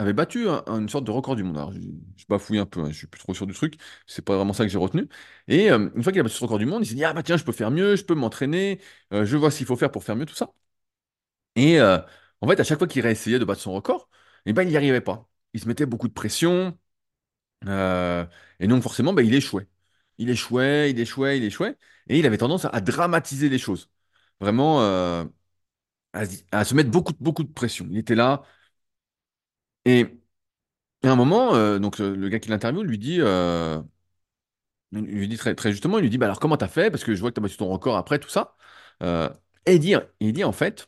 avait 0.02 0.14
battu 0.14 0.48
un- 0.50 0.64
une 0.68 0.90
sorte 0.90 1.04
de 1.06 1.12
record 1.12 1.36
du 1.36 1.44
monde. 1.44 1.58
Alors, 1.58 1.72
je, 1.74 1.80
je 2.18 2.26
bafouille 2.30 2.60
un 2.60 2.66
peu, 2.66 2.82
hein, 2.82 2.92
je 2.92 2.98
suis 2.98 3.08
plus 3.08 3.20
trop 3.20 3.34
sûr 3.34 3.48
du 3.48 3.54
truc, 3.54 3.76
c'est 4.08 4.24
pas 4.24 4.36
vraiment 4.38 4.54
ça 4.54 4.64
que 4.66 4.70
j'ai 4.72 4.78
retenu. 4.78 5.08
Et 5.48 5.72
euh, 5.72 5.90
une 5.96 6.04
fois 6.04 6.12
qu'il 6.12 6.20
a 6.22 6.24
battu 6.24 6.36
ce 6.36 6.44
record 6.44 6.60
du 6.60 6.66
monde, 6.66 6.84
il 6.86 6.88
s'est 6.90 6.96
dit, 6.96 7.04
ah 7.06 7.14
bah 7.14 7.24
tiens, 7.24 7.38
je 7.38 7.44
peux 7.44 7.52
faire 7.52 7.72
mieux, 7.72 7.96
je 7.96 8.04
peux 8.06 8.16
m'entraîner, 8.16 8.80
euh, 9.14 9.26
je 9.26 9.38
vois 9.38 9.52
ce 9.52 9.58
qu'il 9.58 9.68
faut 9.68 9.76
faire 9.76 9.92
pour 9.92 10.04
faire 10.04 10.16
mieux, 10.16 10.26
tout 10.26 10.36
ça. 10.36 10.52
Et 11.56 11.80
euh, 11.80 12.00
en 12.42 12.48
fait, 12.48 12.60
à 12.60 12.64
chaque 12.64 12.80
fois 12.80 12.88
qu'il 12.88 13.02
réessayait 13.02 13.40
de 13.40 13.46
battre 13.46 13.62
son 13.62 13.74
record, 13.74 14.10
eh 14.46 14.54
ben, 14.54 14.64
il 14.64 14.70
n'y 14.70 14.78
arrivait 14.78 15.02
pas. 15.02 15.28
Il 15.54 15.60
se 15.62 15.68
mettait 15.68 15.86
beaucoup 15.86 16.08
de 16.08 16.14
pression, 16.14 16.78
et 18.60 18.68
donc 18.68 18.84
forcément, 18.84 19.14
bah, 19.14 19.22
il 19.24 19.34
échouait. 19.34 19.68
Il 20.18 20.30
échouait, 20.30 20.92
il 20.92 21.00
échouait, 21.00 21.38
il 21.38 21.44
échouait, 21.44 21.78
et 22.08 22.20
il 22.20 22.26
avait 22.26 22.38
tendance 22.38 22.66
à, 22.66 22.82
dramatiser 22.82 23.50
les 23.50 23.58
choses. 23.60 23.90
Vraiment, 24.40 24.82
à, 26.14 26.24
à 26.52 26.66
se 26.66 26.76
mettre 26.76 26.90
beaucoup, 26.92 27.14
beaucoup 27.20 27.44
de 27.44 27.52
pression. 27.54 27.88
Il 27.90 27.98
était 27.98 28.16
là, 28.16 28.44
et 29.86 30.06
à 31.04 31.10
un 31.12 31.16
moment, 31.18 31.56
euh, 31.56 31.80
donc 31.80 32.00
euh, 32.02 32.16
le 32.16 32.30
gars 32.30 32.40
qui 32.40 32.50
l'interviewe 32.50 32.84
lui 32.84 32.98
dit, 33.00 33.18
euh, 33.22 33.82
lui 34.92 35.28
dit 35.28 35.38
très, 35.38 35.56
justement, 35.72 35.98
il 35.98 36.02
lui 36.04 36.10
dit, 36.10 36.18
bah 36.18 36.26
alors 36.26 36.40
comment 36.40 36.58
t'as 36.58 36.68
fait? 36.68 36.92
Parce 36.92 37.04
que 37.04 37.16
je 37.16 37.22
vois 37.22 37.32
que 37.32 37.36
t'as 37.36 37.42
battu 37.42 37.58
ton 37.58 37.70
record 37.70 37.96
après 37.98 38.20
tout 38.20 38.30
ça. 38.30 38.56
Et 39.66 39.76
il 39.76 39.80
dit, 39.80 39.96
il 40.20 40.46
en 40.46 40.52
fait, 40.52 40.88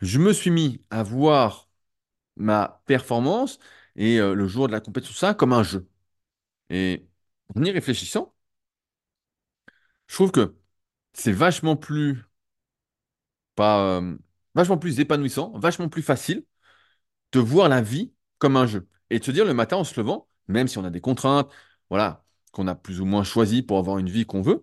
je 0.00 0.18
me 0.18 0.32
suis 0.32 0.50
mis 0.50 0.82
à 0.90 1.02
voir 1.02 1.68
ma 2.36 2.82
performance 2.86 3.58
et 3.96 4.18
le 4.18 4.48
jour 4.48 4.68
de 4.68 4.72
la 4.72 4.80
compétition, 4.80 5.34
comme 5.34 5.54
un 5.54 5.64
jeu. 5.64 5.88
Et 6.70 7.06
en 7.56 7.64
y 7.64 7.72
réfléchissant, 7.72 8.34
je 10.08 10.14
trouve 10.14 10.32
que 10.32 10.56
c'est 11.14 11.32
vachement 11.32 11.76
plus, 11.76 12.24
pas, 13.54 14.02
vachement 14.54 14.78
plus 14.78 15.00
épanouissant, 15.00 15.52
vachement 15.58 15.88
plus 15.88 16.02
facile 16.02 16.44
voir 17.40 17.68
la 17.68 17.80
vie 17.82 18.12
comme 18.38 18.56
un 18.56 18.66
jeu. 18.66 18.88
Et 19.10 19.18
de 19.18 19.24
se 19.24 19.30
dire 19.30 19.44
le 19.44 19.54
matin 19.54 19.76
en 19.76 19.84
se 19.84 19.98
levant, 20.00 20.28
même 20.48 20.68
si 20.68 20.78
on 20.78 20.84
a 20.84 20.90
des 20.90 21.00
contraintes, 21.00 21.50
voilà, 21.90 22.24
qu'on 22.52 22.66
a 22.68 22.74
plus 22.74 23.00
ou 23.00 23.04
moins 23.06 23.24
choisi 23.24 23.62
pour 23.62 23.78
avoir 23.78 23.98
une 23.98 24.08
vie 24.10 24.26
qu'on 24.26 24.42
veut, 24.42 24.62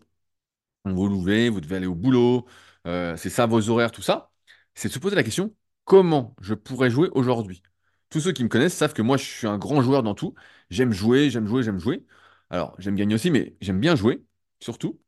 vous 0.85 0.95
vous 0.95 1.07
levez, 1.09 1.49
vous 1.49 1.61
devez 1.61 1.77
aller 1.77 1.85
au 1.87 1.95
boulot, 1.95 2.45
euh, 2.87 3.15
c'est 3.17 3.29
ça 3.29 3.45
vos 3.45 3.69
horaires, 3.69 3.91
tout 3.91 4.01
ça, 4.01 4.31
c'est 4.75 4.89
de 4.89 4.93
se 4.93 4.99
poser 4.99 5.15
la 5.15 5.23
question, 5.23 5.55
comment 5.85 6.35
je 6.41 6.53
pourrais 6.53 6.89
jouer 6.89 7.09
aujourd'hui? 7.13 7.61
Tous 8.09 8.19
ceux 8.19 8.31
qui 8.33 8.43
me 8.43 8.49
connaissent 8.49 8.75
savent 8.75 8.93
que 8.93 9.01
moi, 9.01 9.17
je 9.17 9.23
suis 9.25 9.47
un 9.47 9.57
grand 9.57 9.81
joueur 9.81 10.03
dans 10.03 10.13
tout. 10.15 10.35
J'aime 10.69 10.91
jouer, 10.93 11.29
j'aime 11.31 11.47
jouer, 11.47 11.63
j'aime 11.63 11.79
jouer. 11.79 12.05
Alors, 12.51 12.75
j'aime 12.79 12.95
gagner 12.95 13.15
aussi, 13.15 13.31
mais 13.31 13.55
j'aime 13.61 13.79
bien 13.79 13.95
jouer, 13.95 14.23
surtout. 14.59 14.99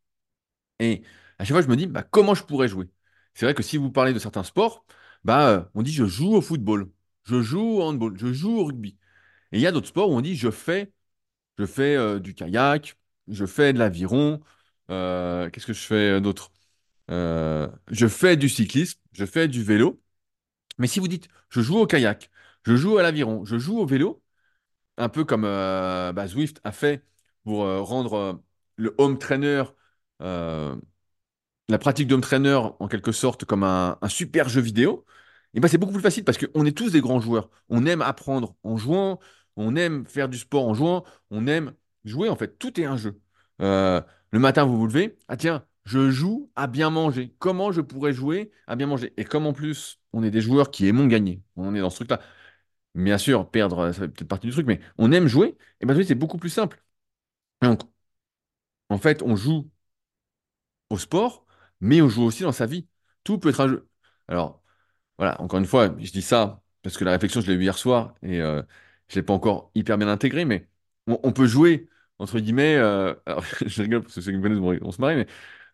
Et 0.79 1.03
à 1.39 1.45
chaque 1.45 1.55
fois, 1.55 1.61
je 1.61 1.67
me 1.67 1.75
dis, 1.75 1.87
bah, 1.87 2.03
comment 2.03 2.35
je 2.35 2.43
pourrais 2.43 2.67
jouer? 2.67 2.89
C'est 3.33 3.45
vrai 3.45 3.53
que 3.53 3.63
si 3.63 3.77
vous 3.77 3.91
parlez 3.91 4.13
de 4.13 4.19
certains 4.19 4.43
sports, 4.43 4.85
bah, 5.23 5.49
euh, 5.49 5.63
on 5.73 5.81
dit 5.83 5.93
je 5.93 6.05
joue 6.05 6.33
au 6.35 6.41
football, 6.41 6.91
je 7.25 7.41
joue 7.41 7.79
au 7.79 7.83
handball, 7.83 8.17
je 8.17 8.33
joue 8.33 8.59
au 8.59 8.65
rugby. 8.65 8.97
Et 9.51 9.57
il 9.59 9.61
y 9.61 9.67
a 9.67 9.71
d'autres 9.71 9.87
sports 9.87 10.09
où 10.09 10.13
on 10.15 10.21
dit 10.21 10.35
je 10.35 10.51
fais, 10.51 10.91
je 11.59 11.65
fais 11.65 11.95
euh, 11.95 12.19
du 12.19 12.35
kayak, 12.35 12.97
je 13.27 13.45
fais 13.45 13.73
de 13.73 13.79
l'aviron, 13.79 14.41
euh, 14.91 15.49
qu'est-ce 15.49 15.67
que 15.67 15.73
je 15.73 15.85
fais 15.85 16.21
d'autre? 16.21 16.51
Euh, 17.11 17.69
je 17.91 18.07
fais 18.07 18.37
du 18.37 18.49
cyclisme, 18.49 18.99
je 19.13 19.25
fais 19.25 19.47
du 19.47 19.63
vélo. 19.63 20.01
Mais 20.77 20.87
si 20.87 20.99
vous 20.99 21.07
dites 21.07 21.29
je 21.49 21.61
joue 21.61 21.77
au 21.77 21.87
kayak, 21.87 22.29
je 22.65 22.75
joue 22.75 22.97
à 22.97 23.03
l'aviron, 23.03 23.45
je 23.45 23.57
joue 23.57 23.79
au 23.79 23.85
vélo, 23.85 24.23
un 24.97 25.09
peu 25.09 25.25
comme 25.25 25.43
bah, 25.43 26.27
Zwift 26.27 26.61
a 26.63 26.71
fait 26.71 27.03
pour 27.43 27.59
rendre 27.65 28.43
le 28.77 28.95
home 28.97 29.19
trainer 29.19 29.63
la 31.69 31.77
pratique 31.79 32.07
d'home 32.07 32.21
trainer 32.21 32.59
en 32.79 32.87
quelque 32.87 33.11
sorte 33.11 33.45
comme 33.45 33.63
un 33.63 33.97
super 34.09 34.49
jeu 34.49 34.61
vidéo, 34.61 35.05
et 35.55 35.59
ben 35.59 35.67
c'est 35.67 35.77
beaucoup 35.79 35.93
plus 35.93 36.01
facile 36.01 36.23
parce 36.25 36.37
qu'on 36.37 36.65
est 36.65 36.77
tous 36.77 36.91
des 36.91 37.01
grands 37.01 37.19
joueurs. 37.19 37.49
On 37.69 37.85
aime 37.85 38.01
apprendre 38.01 38.55
en 38.63 38.77
jouant, 38.77 39.19
on 39.55 39.75
aime 39.75 40.05
faire 40.05 40.29
du 40.29 40.37
sport 40.37 40.67
en 40.67 40.73
jouant, 40.75 41.03
on 41.31 41.47
aime 41.47 41.73
jouer 42.05 42.29
en 42.29 42.35
fait. 42.35 42.59
Tout 42.59 42.79
est 42.79 42.85
un 42.85 42.97
jeu. 42.97 43.19
Euh, 43.61 44.01
le 44.31 44.39
matin, 44.39 44.65
vous 44.65 44.77
vous 44.77 44.87
levez, 44.87 45.17
ah 45.27 45.37
tiens, 45.37 45.65
je 45.85 46.11
joue 46.11 46.51
à 46.55 46.67
bien 46.67 46.89
manger. 46.89 47.33
Comment 47.39 47.71
je 47.71 47.81
pourrais 47.81 48.13
jouer 48.13 48.51
à 48.67 48.75
bien 48.75 48.87
manger? 48.87 49.13
Et 49.17 49.25
comme 49.25 49.47
en 49.47 49.53
plus, 49.53 49.99
on 50.13 50.23
est 50.23 50.31
des 50.31 50.41
joueurs 50.41 50.71
qui 50.71 50.87
aimons 50.87 51.07
gagner, 51.07 51.41
on 51.55 51.73
est 51.75 51.79
dans 51.81 51.89
ce 51.89 51.97
truc-là. 51.97 52.19
Bien 52.95 53.17
sûr, 53.17 53.49
perdre, 53.51 53.91
ça 53.93 54.01
fait 54.01 54.07
peut-être 54.09 54.27
partie 54.29 54.47
du 54.47 54.53
truc, 54.53 54.67
mais 54.67 54.79
on 54.97 55.11
aime 55.11 55.27
jouer, 55.27 55.57
et 55.81 55.85
ben 55.85 56.01
c'est 56.03 56.15
beaucoup 56.15 56.37
plus 56.37 56.49
simple. 56.49 56.83
Donc, 57.61 57.81
en 58.89 58.97
fait, 58.97 59.21
on 59.21 59.35
joue 59.35 59.69
au 60.89 60.97
sport, 60.97 61.45
mais 61.79 62.01
on 62.01 62.09
joue 62.09 62.23
aussi 62.23 62.43
dans 62.43 62.51
sa 62.51 62.65
vie. 62.65 62.87
Tout 63.23 63.37
peut 63.39 63.49
être 63.49 63.61
un 63.61 63.67
jeu. 63.67 63.89
Alors, 64.27 64.63
voilà, 65.17 65.39
encore 65.41 65.59
une 65.59 65.65
fois, 65.65 65.95
je 65.99 66.11
dis 66.11 66.21
ça 66.21 66.61
parce 66.81 66.97
que 66.97 67.05
la 67.05 67.11
réflexion, 67.11 67.41
je 67.41 67.47
l'ai 67.51 67.55
eue 67.57 67.61
hier 67.63 67.77
soir 67.77 68.15
et 68.21 68.41
euh, 68.41 68.61
je 69.07 69.15
ne 69.17 69.21
l'ai 69.21 69.23
pas 69.25 69.33
encore 69.33 69.71
hyper 69.75 69.97
bien 69.97 70.07
intégrée, 70.07 70.45
mais 70.45 70.67
on, 71.07 71.19
on 71.23 71.31
peut 71.33 71.47
jouer, 71.47 71.89
entre 72.19 72.39
guillemets, 72.39 72.75
euh, 72.75 73.13
alors, 73.25 73.43
je 73.65 73.81
rigole 73.81 74.01
parce 74.03 74.15
que 74.15 74.21
ceux 74.21 74.31
qui 74.31 74.37
me 74.37 74.43
connaissent 74.43 74.59
vont 74.81 74.91
se 74.91 75.01
marrer, 75.01 75.15
mais 75.15 75.27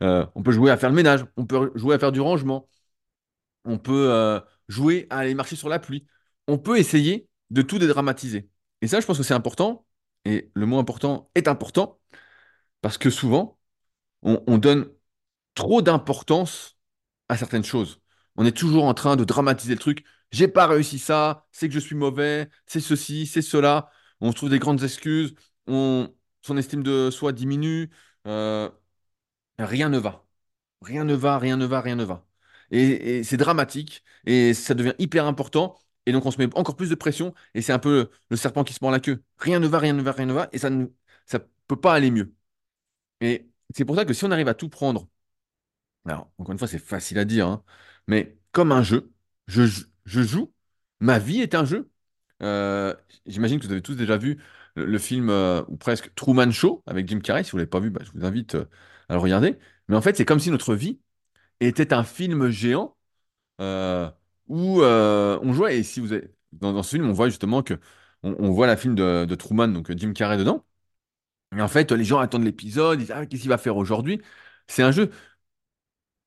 euh, 0.03 0.25
on 0.35 0.43
peut 0.43 0.51
jouer 0.51 0.71
à 0.71 0.77
faire 0.77 0.89
le 0.89 0.95
ménage, 0.95 1.25
on 1.37 1.45
peut 1.45 1.71
jouer 1.75 1.95
à 1.95 1.99
faire 1.99 2.11
du 2.11 2.21
rangement, 2.21 2.67
on 3.65 3.77
peut 3.77 4.41
jouer 4.67 5.07
à 5.09 5.19
aller 5.19 5.35
marcher 5.35 5.55
sur 5.55 5.69
la 5.69 5.79
pluie. 5.79 6.05
On 6.47 6.57
peut 6.57 6.77
essayer 6.79 7.27
de 7.49 7.61
tout 7.61 7.79
dédramatiser. 7.79 8.49
Et 8.81 8.87
ça, 8.87 8.99
je 8.99 9.05
pense 9.05 9.17
que 9.17 9.23
c'est 9.23 9.33
important, 9.33 9.85
et 10.25 10.51
le 10.55 10.65
mot 10.65 10.79
important 10.79 11.29
est 11.35 11.47
important, 11.47 11.99
parce 12.81 12.97
que 12.97 13.09
souvent, 13.09 13.59
on, 14.23 14.43
on 14.47 14.57
donne 14.57 14.89
trop 15.55 15.81
d'importance 15.81 16.77
à 17.29 17.37
certaines 17.37 17.63
choses. 17.65 18.01
On 18.35 18.45
est 18.45 18.51
toujours 18.55 18.85
en 18.85 18.93
train 18.93 19.15
de 19.15 19.23
dramatiser 19.23 19.73
le 19.73 19.79
truc. 19.79 20.05
J'ai 20.31 20.47
pas 20.47 20.67
réussi 20.67 20.99
ça, 20.99 21.45
c'est 21.51 21.67
que 21.67 21.73
je 21.73 21.79
suis 21.79 21.95
mauvais, 21.95 22.49
c'est 22.65 22.79
ceci, 22.79 23.27
c'est 23.27 23.41
cela. 23.41 23.91
On 24.21 24.31
se 24.31 24.35
trouve 24.37 24.49
des 24.49 24.59
grandes 24.59 24.83
excuses, 24.83 25.35
on, 25.67 26.13
son 26.41 26.57
estime 26.57 26.83
de 26.83 27.09
soi 27.11 27.33
diminue, 27.33 27.89
euh, 28.27 28.69
rien 29.59 29.89
ne 29.89 29.97
va. 29.99 30.25
Rien 30.81 31.03
ne 31.05 31.13
va, 31.15 31.37
rien 31.39 31.57
ne 31.57 31.65
va, 31.65 31.81
rien 31.81 31.95
ne 31.95 32.03
va. 32.03 32.27
Et, 32.71 33.23
c'est 33.23 33.37
dramatique, 33.37 34.03
et 34.25 34.53
ça 34.53 34.73
devient 34.73 34.93
hyper 34.99 35.25
important, 35.25 35.77
et 36.05 36.11
donc 36.13 36.25
on 36.25 36.31
se 36.31 36.37
met 36.39 36.49
encore 36.57 36.75
plus 36.77 36.89
de 36.89 36.95
pression, 36.95 37.33
et 37.53 37.61
c'est 37.61 37.73
un 37.73 37.79
peu 37.79 38.09
le 38.29 38.37
serpent 38.37 38.63
qui 38.63 38.73
se 38.73 38.79
mord 38.81 38.91
la 38.91 38.99
queue. 38.99 39.23
Rien 39.37 39.59
ne 39.59 39.67
va, 39.67 39.79
rien 39.79 39.93
ne 39.93 40.01
va, 40.01 40.11
rien 40.13 40.25
ne 40.27 40.33
va, 40.33 40.49
et 40.53 40.57
ça 40.57 40.69
ne 40.69 40.87
ça 41.25 41.39
peut 41.67 41.75
pas 41.79 41.93
aller 41.93 42.11
mieux. 42.11 42.33
Et 43.21 43.49
c'est 43.75 43.85
pour 43.85 43.95
ça 43.95 44.05
que 44.05 44.13
si 44.13 44.25
on 44.25 44.31
arrive 44.31 44.47
à 44.49 44.53
tout 44.55 44.69
prendre, 44.69 45.07
alors 46.05 46.31
encore 46.37 46.51
une 46.53 46.57
fois, 46.59 46.67
c'est 46.67 46.79
facile 46.79 47.19
à 47.19 47.25
dire, 47.25 47.47
hein, 47.47 47.63
mais 48.07 48.37
comme 48.51 48.71
un 48.71 48.83
jeu, 48.83 49.11
je, 49.47 49.63
je 50.05 50.21
joue, 50.21 50.53
ma 50.99 51.19
vie 51.19 51.41
est 51.41 51.55
un 51.55 51.65
jeu. 51.65 51.91
Euh, 52.43 52.95
j'imagine 53.25 53.59
que 53.59 53.65
vous 53.65 53.71
avez 53.71 53.81
tous 53.81 53.95
déjà 53.95 54.17
vu 54.17 54.39
le, 54.75 54.97
film, 54.99 55.29
euh, 55.29 55.63
ou 55.67 55.77
presque, 55.77 56.13
Truman 56.15 56.51
Show 56.51 56.83
avec 56.87 57.07
Jim 57.07 57.19
Carrey. 57.19 57.43
Si 57.43 57.51
vous 57.51 57.57
ne 57.57 57.61
l'avez 57.61 57.69
pas 57.69 57.79
vu, 57.79 57.89
bah, 57.91 58.01
je 58.03 58.11
vous 58.13 58.25
invite 58.25 58.55
euh, 58.55 58.65
à 59.09 59.13
le 59.15 59.19
regarder. 59.19 59.57
Mais 59.87 59.95
en 59.95 60.01
fait, 60.01 60.15
c'est 60.17 60.25
comme 60.25 60.39
si 60.39 60.51
notre 60.51 60.75
vie 60.75 60.99
était 61.61 61.93
un 61.93 62.03
film 62.03 62.49
géant 62.49 62.97
où 64.47 64.81
on 64.83 65.53
jouait. 65.53 65.79
Et 65.79 65.83
si 65.83 65.99
vous 65.99 66.13
avez, 66.13 66.31
dans, 66.53 66.83
ce 66.83 66.91
film, 66.95 67.09
on 67.09 67.13
voit 67.13 67.29
justement 67.29 67.63
que 67.63 67.75
on, 68.23 68.35
on 68.39 68.51
voit 68.51 68.67
la 68.67 68.77
film 68.77 68.95
de, 68.95 69.25
de 69.25 69.35
Truman, 69.35 69.69
donc 69.69 69.91
Jim 69.97 70.13
Carrey 70.13 70.37
dedans. 70.37 70.65
Et 71.55 71.61
en 71.61 71.67
fait, 71.67 71.91
les 71.91 72.03
gens 72.05 72.19
attendent 72.19 72.45
l'épisode, 72.45 72.99
ils 72.99 73.03
disent 73.05 73.11
Ah, 73.15 73.25
qu'est-ce 73.25 73.41
qu'il 73.41 73.49
va 73.49 73.57
faire 73.57 73.77
aujourd'hui? 73.77 74.21
C'est 74.67 74.83
un 74.83 74.91
jeu. 74.91 75.11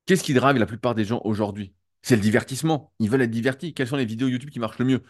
Qu'est-ce 0.07 0.23
qui 0.25 0.35
drive 0.35 0.57
la 0.59 0.67
plupart 0.67 0.95
des 0.95 1.05
gens 1.05 1.21
aujourd'hui? 1.25 1.75
C'est 2.03 2.17
le 2.17 2.23
divertissement. 2.23 2.93
Ils 2.99 3.09
veulent 3.11 3.23
être 3.23 3.31
divertis. 3.31 3.73
Quelles 3.75 3.89
sont 3.89 3.97
les 3.97 4.05
vidéos 4.05 4.29
YouTube 4.29 4.51
qui 4.51 4.59
marchent 4.61 4.79
le 4.79 4.85
mieux? 4.85 5.03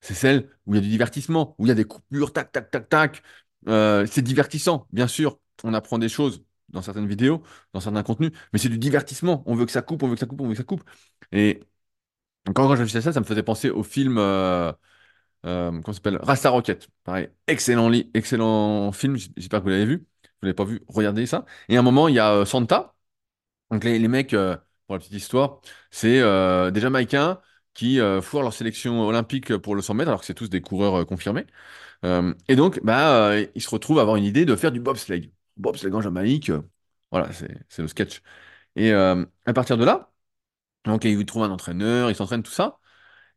C'est 0.00 0.14
celle 0.14 0.50
où 0.66 0.74
il 0.74 0.76
y 0.76 0.80
a 0.80 0.82
du 0.82 0.88
divertissement, 0.88 1.54
où 1.58 1.66
il 1.66 1.68
y 1.68 1.72
a 1.72 1.74
des 1.74 1.84
coupures, 1.84 2.32
tac, 2.32 2.52
tac, 2.52 2.70
tac, 2.70 2.88
tac. 2.88 3.22
Euh, 3.68 4.06
c'est 4.06 4.22
divertissant, 4.22 4.86
bien 4.92 5.06
sûr. 5.08 5.38
On 5.64 5.74
apprend 5.74 5.98
des 5.98 6.08
choses 6.08 6.44
dans 6.70 6.82
certaines 6.82 7.06
vidéos, 7.06 7.42
dans 7.74 7.80
certains 7.80 8.02
contenus, 8.02 8.32
mais 8.52 8.58
c'est 8.58 8.68
du 8.70 8.78
divertissement. 8.78 9.42
On 9.46 9.54
veut 9.54 9.66
que 9.66 9.72
ça 9.72 9.82
coupe, 9.82 10.02
on 10.02 10.08
veut 10.08 10.14
que 10.14 10.20
ça 10.20 10.26
coupe, 10.26 10.40
on 10.40 10.44
veut 10.46 10.52
que 10.52 10.58
ça 10.58 10.64
coupe. 10.64 10.82
Et 11.32 11.60
quand, 12.46 12.52
quand 12.54 12.64
je 12.64 12.70
réfléchissais 12.82 12.98
à 12.98 13.02
ça, 13.02 13.12
ça 13.12 13.20
me 13.20 13.24
faisait 13.26 13.42
penser 13.42 13.70
au 13.70 13.82
film, 13.82 14.18
euh, 14.18 14.72
euh, 15.46 15.70
comment 15.82 15.92
s'appelle? 15.94 16.18
Rasta 16.22 16.50
Rocket. 16.50 16.88
Pareil, 17.04 17.28
excellent, 17.48 17.88
li- 17.88 18.10
excellent 18.14 18.92
film. 18.92 19.16
J'espère 19.36 19.60
que 19.60 19.64
vous 19.64 19.70
l'avez 19.70 19.86
vu. 19.86 19.98
Vous 20.24 20.46
l'avez 20.46 20.54
pas 20.54 20.64
vu, 20.64 20.82
regardez 20.88 21.26
ça. 21.26 21.44
Et 21.68 21.76
à 21.76 21.80
un 21.80 21.82
moment, 21.82 22.08
il 22.08 22.14
y 22.16 22.18
a 22.18 22.32
euh, 22.34 22.44
Santa. 22.44 22.94
Donc 23.72 23.84
les, 23.84 24.06
mecs, 24.08 24.34
euh, 24.34 24.56
pour 24.86 24.96
la 24.96 25.00
petite 25.00 25.14
histoire, 25.14 25.60
c'est 25.90 26.20
euh, 26.20 26.70
des 26.70 26.80
Jamaïcains 26.80 27.40
qui 27.74 28.00
euh, 28.00 28.20
foirent 28.20 28.42
leur 28.42 28.52
sélection 28.52 29.00
olympique 29.00 29.56
pour 29.56 29.74
le 29.74 29.80
100 29.82 29.94
mètres, 29.94 30.10
alors 30.10 30.20
que 30.20 30.26
c'est 30.26 30.34
tous 30.34 30.50
des 30.50 30.60
coureurs 30.60 30.94
euh, 31.00 31.04
confirmés. 31.04 31.46
Et 32.48 32.56
donc, 32.56 32.80
bah, 32.84 33.32
ils 33.54 33.62
se 33.62 33.70
retrouvent 33.70 33.98
à 34.00 34.02
avoir 34.02 34.16
une 34.16 34.24
idée 34.24 34.44
de 34.44 34.56
faire 34.56 34.72
du 34.72 34.80
bobsleigh. 34.80 35.32
Bobsleigh 35.56 35.94
en 35.94 36.00
Jamaïque, 36.00 36.50
voilà, 37.12 37.30
c'est 37.32 37.82
le 37.82 37.88
sketch. 37.88 38.22
Et 38.76 38.92
à 38.92 39.52
partir 39.54 39.76
de 39.78 39.84
là, 39.84 40.12
donc 40.84 41.04
ils 41.04 41.26
trouvent 41.26 41.44
un 41.44 41.50
entraîneur, 41.50 42.10
ils 42.10 42.16
s'entraînent 42.16 42.42
tout 42.42 42.52
ça. 42.52 42.80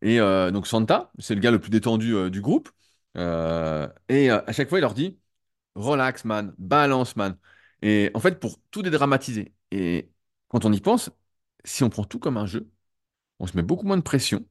Et 0.02 0.20
donc 0.20 0.68
Santa, 0.68 1.12
c'est 1.20 1.36
le 1.36 1.42
gars 1.42 1.52
le 1.52 1.60
plus 1.60 1.70
détendu 1.72 2.32
du 2.32 2.42
groupe. 2.42 2.70
Et 3.16 4.30
à 4.32 4.52
chaque 4.54 4.70
fois, 4.70 4.80
il 4.80 4.82
leur 4.82 4.96
dit, 4.96 5.20
relax 5.76 6.26
man, 6.26 6.54
balance 6.58 7.16
man. 7.16 7.38
Et 7.82 8.12
en 8.16 8.20
fait, 8.20 8.40
pour 8.40 8.60
tout 8.72 8.82
dédramatiser. 8.82 9.54
Et 9.72 10.10
quand 10.50 10.66
on 10.66 10.74
y 10.74 10.80
pense, 10.82 11.12
si 11.64 11.84
on 11.84 11.90
prend 11.90 12.04
tout 12.06 12.20
comme 12.20 12.38
un 12.38 12.46
jeu, 12.46 12.70
on 13.40 13.48
se 13.48 13.58
met 13.58 13.64
beaucoup 13.64 13.86
moins 13.88 13.98
de 13.98 14.04
pression, 14.04 14.46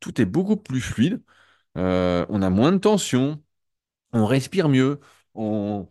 tout 0.00 0.20
est 0.20 0.26
beaucoup 0.26 0.56
plus 0.56 0.80
fluide, 0.82 1.22
euh, 1.78 2.26
on 2.30 2.42
a 2.42 2.50
moins 2.50 2.72
de 2.72 2.78
tension, 2.78 3.42
on 4.12 4.26
respire 4.26 4.68
mieux, 4.70 5.00
on... 5.34 5.88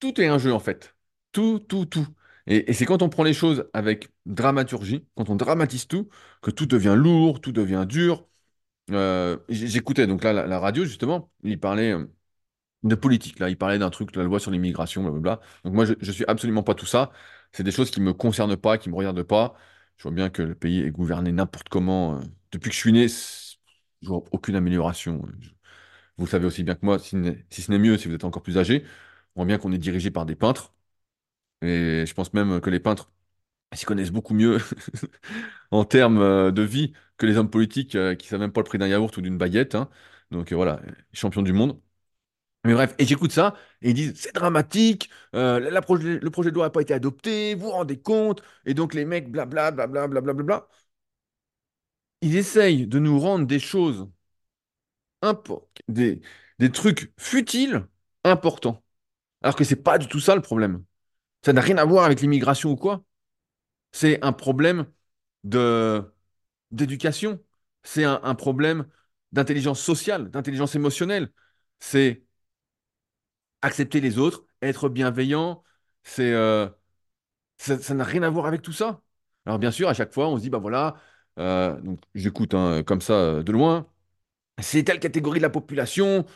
tout 0.00 0.20
est 0.20 0.26
un 0.26 0.38
jeu 0.38 0.52
en 0.52 0.58
fait. 0.60 0.94
Tout, 1.32 1.58
tout, 1.60 1.86
tout. 1.86 2.06
Et, 2.46 2.72
c'est 2.72 2.86
quand 2.86 3.02
on 3.02 3.08
prend 3.08 3.24
les 3.24 3.34
choses 3.34 3.68
avec 3.72 4.10
dramaturgie, 4.26 5.06
quand 5.16 5.28
on 5.30 5.36
dramatise 5.36 5.86
tout, 5.88 6.08
que 6.42 6.50
tout 6.50 6.66
devient 6.66 6.94
lourd, 6.96 7.40
tout 7.40 7.52
devient 7.52 7.84
dur. 7.88 8.26
Euh, 8.92 9.38
j'écoutais 9.48 10.06
donc 10.06 10.24
là 10.24 10.32
la, 10.32 10.46
la 10.46 10.60
radio 10.60 10.84
justement, 10.84 11.32
il 11.44 11.60
parlait 11.60 11.92
euh, 11.92 12.06
de 12.84 12.94
politique, 12.94 13.38
là, 13.40 13.50
il 13.50 13.58
parlait 13.58 13.78
d'un 13.78 13.90
truc, 13.90 14.14
la 14.16 14.24
loi 14.24 14.40
sur 14.40 14.50
l'immigration, 14.50 15.02
blablabla. 15.02 15.40
Donc 15.64 15.74
moi 15.74 15.84
je, 15.86 15.94
je 16.00 16.12
suis 16.12 16.24
absolument 16.28 16.62
pas 16.62 16.74
tout 16.74 16.86
ça. 16.86 17.12
C'est 17.52 17.62
des 17.64 17.72
choses 17.72 17.90
qui 17.90 18.00
me 18.00 18.12
concernent 18.12 18.56
pas, 18.56 18.78
qui 18.78 18.90
me 18.90 18.94
regardent 18.96 19.22
pas. 19.22 19.54
Je 19.96 20.02
vois 20.04 20.12
bien 20.12 20.30
que 20.30 20.42
le 20.42 20.54
pays 20.54 20.80
est 20.82 20.90
gouverné 20.90 21.32
n'importe 21.32 21.68
comment. 21.68 22.16
euh, 22.18 22.20
Depuis 22.52 22.70
que 22.70 22.74
je 22.76 22.80
suis 22.80 22.92
né, 22.92 23.08
je 23.08 24.08
vois 24.08 24.22
aucune 24.32 24.56
amélioration. 24.56 25.22
Vous 26.18 26.24
le 26.24 26.30
savez 26.30 26.46
aussi 26.46 26.64
bien 26.64 26.74
que 26.74 26.84
moi, 26.86 26.98
si, 26.98 27.10
ce 27.50 27.70
n'est 27.70 27.78
mieux, 27.78 27.98
si 27.98 28.08
vous 28.08 28.14
êtes 28.14 28.24
encore 28.24 28.42
plus 28.42 28.58
âgé, 28.58 28.84
on 29.36 29.40
voit 29.42 29.46
bien 29.46 29.58
qu'on 29.58 29.72
est 29.72 29.78
dirigé 29.78 30.10
par 30.10 30.26
des 30.26 30.36
peintres. 30.36 30.72
Et 31.62 32.04
je 32.06 32.14
pense 32.14 32.32
même 32.34 32.60
que 32.60 32.70
les 32.70 32.80
peintres 32.80 33.10
s'y 33.74 33.86
connaissent 33.86 34.12
beaucoup 34.12 34.34
mieux 34.34 34.58
en 35.70 35.84
termes 35.84 36.18
euh, 36.20 36.50
de 36.52 36.62
vie 36.62 36.92
que 37.18 37.26
les 37.26 37.36
hommes 37.38 37.50
politiques 37.50 37.94
euh, 37.96 38.14
qui 38.14 38.28
savent 38.28 38.40
même 38.40 38.52
pas 38.52 38.60
le 38.60 38.66
prix 38.66 38.78
d'un 38.78 38.88
yaourt 38.88 39.16
ou 39.16 39.20
d'une 39.22 39.38
baguette. 39.38 39.74
hein. 39.74 39.88
Donc 40.30 40.52
voilà, 40.52 40.80
champion 41.12 41.42
du 41.42 41.52
monde. 41.52 41.80
Mais 42.66 42.74
bref, 42.74 42.94
et 42.98 43.06
j'écoute 43.06 43.32
ça, 43.32 43.54
et 43.82 43.90
ils 43.90 43.94
disent, 43.94 44.14
c'est 44.16 44.34
dramatique, 44.34 45.10
euh, 45.34 45.60
la- 45.60 45.82
projet- 45.82 46.18
le 46.20 46.30
projet 46.30 46.50
de 46.50 46.56
loi 46.56 46.66
n'a 46.66 46.70
pas 46.70 46.82
été 46.82 46.94
adopté, 46.94 47.54
vous 47.54 47.66
vous 47.66 47.70
rendez 47.70 47.98
compte, 48.00 48.42
et 48.66 48.74
donc 48.74 48.94
les 48.94 49.04
mecs, 49.04 49.30
blabla, 49.30 49.70
blabla, 49.70 50.08
blabla, 50.08 50.32
blabla. 50.34 50.68
Ils 52.20 52.36
essayent 52.36 52.86
de 52.86 52.98
nous 52.98 53.18
rendre 53.18 53.46
des 53.46 53.58
choses, 53.58 54.06
des, 55.88 56.20
des 56.58 56.70
trucs 56.72 57.12
futiles, 57.18 57.86
importants. 58.24 58.82
Alors 59.42 59.56
que 59.56 59.64
c'est 59.64 59.76
pas 59.82 59.98
du 59.98 60.08
tout 60.08 60.20
ça 60.20 60.34
le 60.36 60.42
problème. 60.42 60.84
Ça 61.44 61.52
n'a 61.54 61.62
rien 61.62 61.78
à 61.78 61.84
voir 61.86 62.04
avec 62.06 62.20
l'immigration 62.22 62.72
ou 62.72 62.76
quoi. 62.76 63.04
C'est 63.92 64.24
un 64.24 64.32
problème 64.32 64.86
d'éducation. 66.70 67.40
C'est 67.82 68.04
un, 68.04 68.20
un 68.22 68.34
problème 68.34 68.86
d'intelligence 69.32 69.80
sociale, 69.80 70.30
d'intelligence 70.30 70.74
émotionnelle. 70.74 71.32
C'est 71.80 72.24
accepter 73.62 74.00
les 74.00 74.18
autres, 74.18 74.44
être 74.62 74.88
bienveillant. 74.88 75.62
C'est 76.04 76.32
euh, 76.32 76.68
ça 77.58 77.94
n'a 77.94 78.04
rien 78.04 78.22
à 78.22 78.30
voir 78.30 78.46
avec 78.46 78.62
tout 78.62 78.72
ça. 78.72 79.02
Alors 79.46 79.58
bien 79.58 79.70
sûr, 79.70 79.88
à 79.88 79.94
chaque 79.94 80.12
fois, 80.12 80.28
on 80.28 80.36
se 80.36 80.42
dit, 80.42 80.50
bah 80.50 80.58
voilà, 80.58 80.96
euh, 81.38 81.80
donc 81.80 82.00
j'écoute 82.14 82.54
hein, 82.54 82.82
comme 82.84 83.00
ça 83.00 83.14
euh, 83.14 83.42
de 83.42 83.52
loin, 83.52 83.86
c'est 84.60 84.84
telle 84.84 85.00
catégorie 85.00 85.38
de 85.40 85.42
la 85.44 85.50
population 85.50 86.26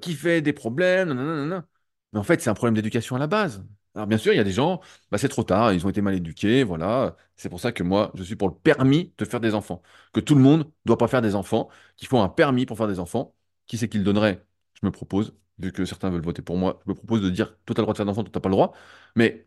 qui 0.00 0.14
fait 0.14 0.40
des 0.42 0.52
problèmes, 0.52 1.08
nanana. 1.12 1.66
Mais 2.12 2.18
en 2.20 2.22
fait, 2.22 2.40
c'est 2.40 2.50
un 2.50 2.54
problème 2.54 2.74
d'éducation 2.74 3.16
à 3.16 3.18
la 3.18 3.26
base. 3.26 3.64
Alors 3.94 4.06
bien 4.06 4.18
sûr, 4.18 4.32
il 4.32 4.36
y 4.36 4.40
a 4.40 4.44
des 4.44 4.52
gens, 4.52 4.80
bah, 5.10 5.18
c'est 5.18 5.28
trop 5.28 5.42
tard, 5.42 5.72
ils 5.72 5.84
ont 5.84 5.88
été 5.90 6.00
mal 6.00 6.14
éduqués, 6.14 6.62
voilà. 6.62 7.16
C'est 7.36 7.48
pour 7.48 7.60
ça 7.60 7.72
que 7.72 7.82
moi, 7.82 8.12
je 8.14 8.22
suis 8.22 8.36
pour 8.36 8.48
le 8.48 8.54
permis 8.54 9.12
de 9.18 9.24
faire 9.24 9.40
des 9.40 9.54
enfants. 9.54 9.82
Que 10.12 10.20
tout 10.20 10.34
le 10.36 10.40
monde 10.40 10.60
ne 10.60 10.64
doit 10.86 10.98
pas 10.98 11.08
faire 11.08 11.22
des 11.22 11.34
enfants, 11.34 11.68
qu'il 11.96 12.06
faut 12.08 12.18
un 12.18 12.28
permis 12.28 12.66
pour 12.66 12.76
faire 12.76 12.86
des 12.88 13.00
enfants. 13.00 13.34
Qui 13.66 13.78
c'est 13.78 13.88
qui 13.88 13.98
le 13.98 14.04
donnerait? 14.04 14.46
Je 14.80 14.86
me 14.86 14.92
propose, 14.92 15.34
vu 15.58 15.72
que 15.72 15.84
certains 15.84 16.10
veulent 16.10 16.22
voter 16.22 16.42
pour 16.42 16.56
moi, 16.56 16.80
je 16.86 16.90
me 16.90 16.94
propose 16.94 17.22
de 17.22 17.30
dire, 17.30 17.56
toi, 17.66 17.74
tu 17.74 17.80
as 17.80 17.82
le 17.82 17.84
droit 17.84 17.92
de 17.94 17.96
faire 17.98 18.06
des 18.06 18.10
enfants, 18.12 18.22
toi, 18.24 18.30
tu 18.32 18.38
n'as 18.38 18.42
pas 18.42 18.48
le 18.48 18.54
droit. 18.54 18.74
Mais 19.16 19.46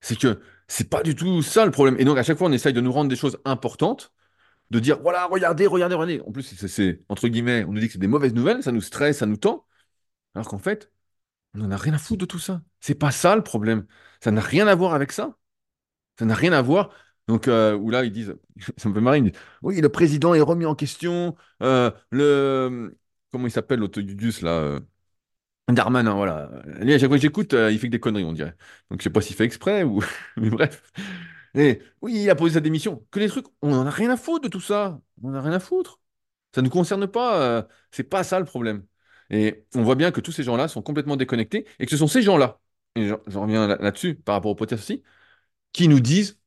c'est 0.00 0.18
que 0.18 0.40
c'est 0.68 0.88
pas 0.90 1.02
du 1.02 1.14
tout 1.14 1.42
ça 1.42 1.64
le 1.64 1.70
problème. 1.70 1.96
Et 1.98 2.04
donc, 2.04 2.18
à 2.18 2.22
chaque 2.22 2.38
fois, 2.38 2.48
on 2.48 2.52
essaye 2.52 2.72
de 2.72 2.80
nous 2.80 2.92
rendre 2.92 3.08
des 3.10 3.16
choses 3.16 3.38
importantes, 3.44 4.12
de 4.70 4.80
dire, 4.80 5.00
voilà, 5.02 5.26
regardez, 5.26 5.66
regardez, 5.66 5.94
regardez. 5.96 6.22
En 6.26 6.32
plus, 6.32 6.42
c'est- 6.44 7.02
entre 7.10 7.28
guillemets, 7.28 7.64
on 7.66 7.72
nous 7.72 7.80
dit 7.80 7.88
que 7.88 7.94
c'est 7.94 8.00
des 8.00 8.08
mauvaises 8.08 8.34
nouvelles, 8.34 8.62
ça 8.62 8.72
nous 8.72 8.82
stresse, 8.82 9.18
ça 9.18 9.26
nous 9.26 9.36
tend. 9.38 9.66
Alors 10.34 10.48
qu'en 10.48 10.58
fait, 10.58 10.92
on 11.54 11.60
n'en 11.60 11.72
a 11.72 11.76
rien 11.78 11.94
à 11.94 11.98
foutre 11.98 12.20
de 12.20 12.26
tout 12.26 12.38
ça. 12.38 12.62
C'est 12.80 12.94
pas 12.96 13.12
ça 13.12 13.36
le 13.36 13.42
problème. 13.44 13.86
Ça 14.22 14.30
n'a 14.32 14.40
rien 14.42 14.68
à 14.68 14.74
voir 14.74 14.94
avec 14.94 15.12
ça. 15.12 15.36
Ça 16.18 16.24
n'a 16.24 16.34
rien 16.34 16.52
à 16.52 16.62
voir. 16.62 16.90
Donc, 17.28 17.48
euh, 17.48 17.74
où 17.76 17.90
là, 17.90 18.04
ils 18.04 18.12
disent, 18.12 18.34
ça 18.76 18.88
me 18.88 18.94
fait 18.94 19.00
marrer, 19.00 19.18
ils 19.18 19.24
disent, 19.24 19.40
oui, 19.62 19.80
le 19.80 19.88
président 19.88 20.34
est 20.34 20.40
remis 20.40 20.66
en 20.66 20.74
question, 20.74 21.36
euh, 21.62 21.90
le, 22.10 22.96
comment 23.32 23.46
il 23.46 23.50
s'appelle, 23.50 23.80
l'autre 23.80 24.00
Gugus, 24.00 24.42
là, 24.42 24.50
euh, 24.50 24.80
Darmanin, 25.68 26.14
voilà. 26.14 26.50
Chaque 26.98 27.00
fois 27.08 27.16
que 27.18 27.22
j'écoute, 27.22 27.54
euh, 27.54 27.72
il 27.72 27.78
fait 27.78 27.88
que 27.88 27.92
des 27.92 28.00
conneries, 28.00 28.24
on 28.24 28.32
dirait. 28.32 28.56
Donc, 28.90 29.00
je 29.00 29.04
sais 29.04 29.10
pas 29.10 29.20
s'il 29.20 29.36
fait 29.36 29.44
exprès 29.44 29.82
ou. 29.84 30.00
Mais 30.36 30.50
bref. 30.50 30.92
Et 31.54 31.82
oui, 32.02 32.22
il 32.24 32.30
a 32.30 32.34
posé 32.36 32.54
sa 32.54 32.60
démission. 32.60 33.04
Que 33.10 33.20
les 33.20 33.28
trucs, 33.28 33.46
on 33.62 33.72
en 33.74 33.86
a 33.86 33.90
rien 33.90 34.10
à 34.10 34.16
foutre 34.16 34.44
de 34.44 34.48
tout 34.48 34.60
ça. 34.60 35.00
On 35.22 35.30
en 35.30 35.34
a 35.34 35.40
rien 35.42 35.52
à 35.52 35.60
foutre. 35.60 36.00
Ça 36.54 36.62
ne 36.62 36.66
nous 36.66 36.70
concerne 36.72 37.06
pas. 37.08 37.42
euh, 37.42 37.62
c'est 37.92 38.04
pas 38.04 38.24
ça 38.24 38.38
le 38.40 38.46
problème. 38.46 38.86
Et 39.30 39.66
on 39.74 39.82
voit 39.82 39.96
bien 39.96 40.12
que 40.12 40.20
tous 40.20 40.32
ces 40.32 40.42
gens-là 40.44 40.68
sont 40.68 40.82
complètement 40.82 41.16
déconnectés 41.16 41.66
et 41.78 41.86
que 41.86 41.90
ce 41.92 41.96
sont 41.98 42.08
ces 42.08 42.22
gens-là, 42.22 42.60
et 42.96 43.08
j'en 43.08 43.18
j'en 43.26 43.42
reviens 43.42 43.66
là- 43.66 43.76
là-dessus 43.80 44.14
par 44.16 44.36
rapport 44.36 44.52
au 44.52 44.54
podcast 44.54 44.82
aussi, 44.84 45.02
qui 45.72 45.88
nous 45.88 46.00
disent 46.00 46.38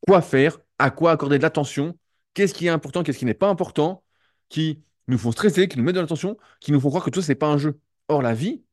quoi 0.00 0.22
faire, 0.22 0.58
à 0.78 0.90
quoi 0.90 1.12
accorder 1.12 1.38
de 1.38 1.42
l'attention, 1.42 1.98
qu'est-ce 2.34 2.54
qui 2.54 2.66
est 2.66 2.70
important, 2.70 3.02
qu'est-ce 3.02 3.18
qui 3.18 3.24
n'est 3.26 3.34
pas 3.34 3.48
important, 3.48 4.04
qui 4.48 4.82
nous 5.08 5.18
font 5.18 5.32
stresser, 5.32 5.68
qui 5.68 5.78
nous 5.78 5.84
mettent 5.84 5.96
de 5.96 6.00
l'attention, 6.00 6.36
qui 6.60 6.72
nous 6.72 6.80
font 6.80 6.88
croire 6.90 7.04
que 7.04 7.10
tout 7.10 7.20
ça, 7.20 7.28
c'est 7.28 7.34
pas 7.34 7.48
un 7.48 7.58
jeu. 7.58 7.80
Or, 8.08 8.22
la 8.22 8.34
vie, 8.34 8.64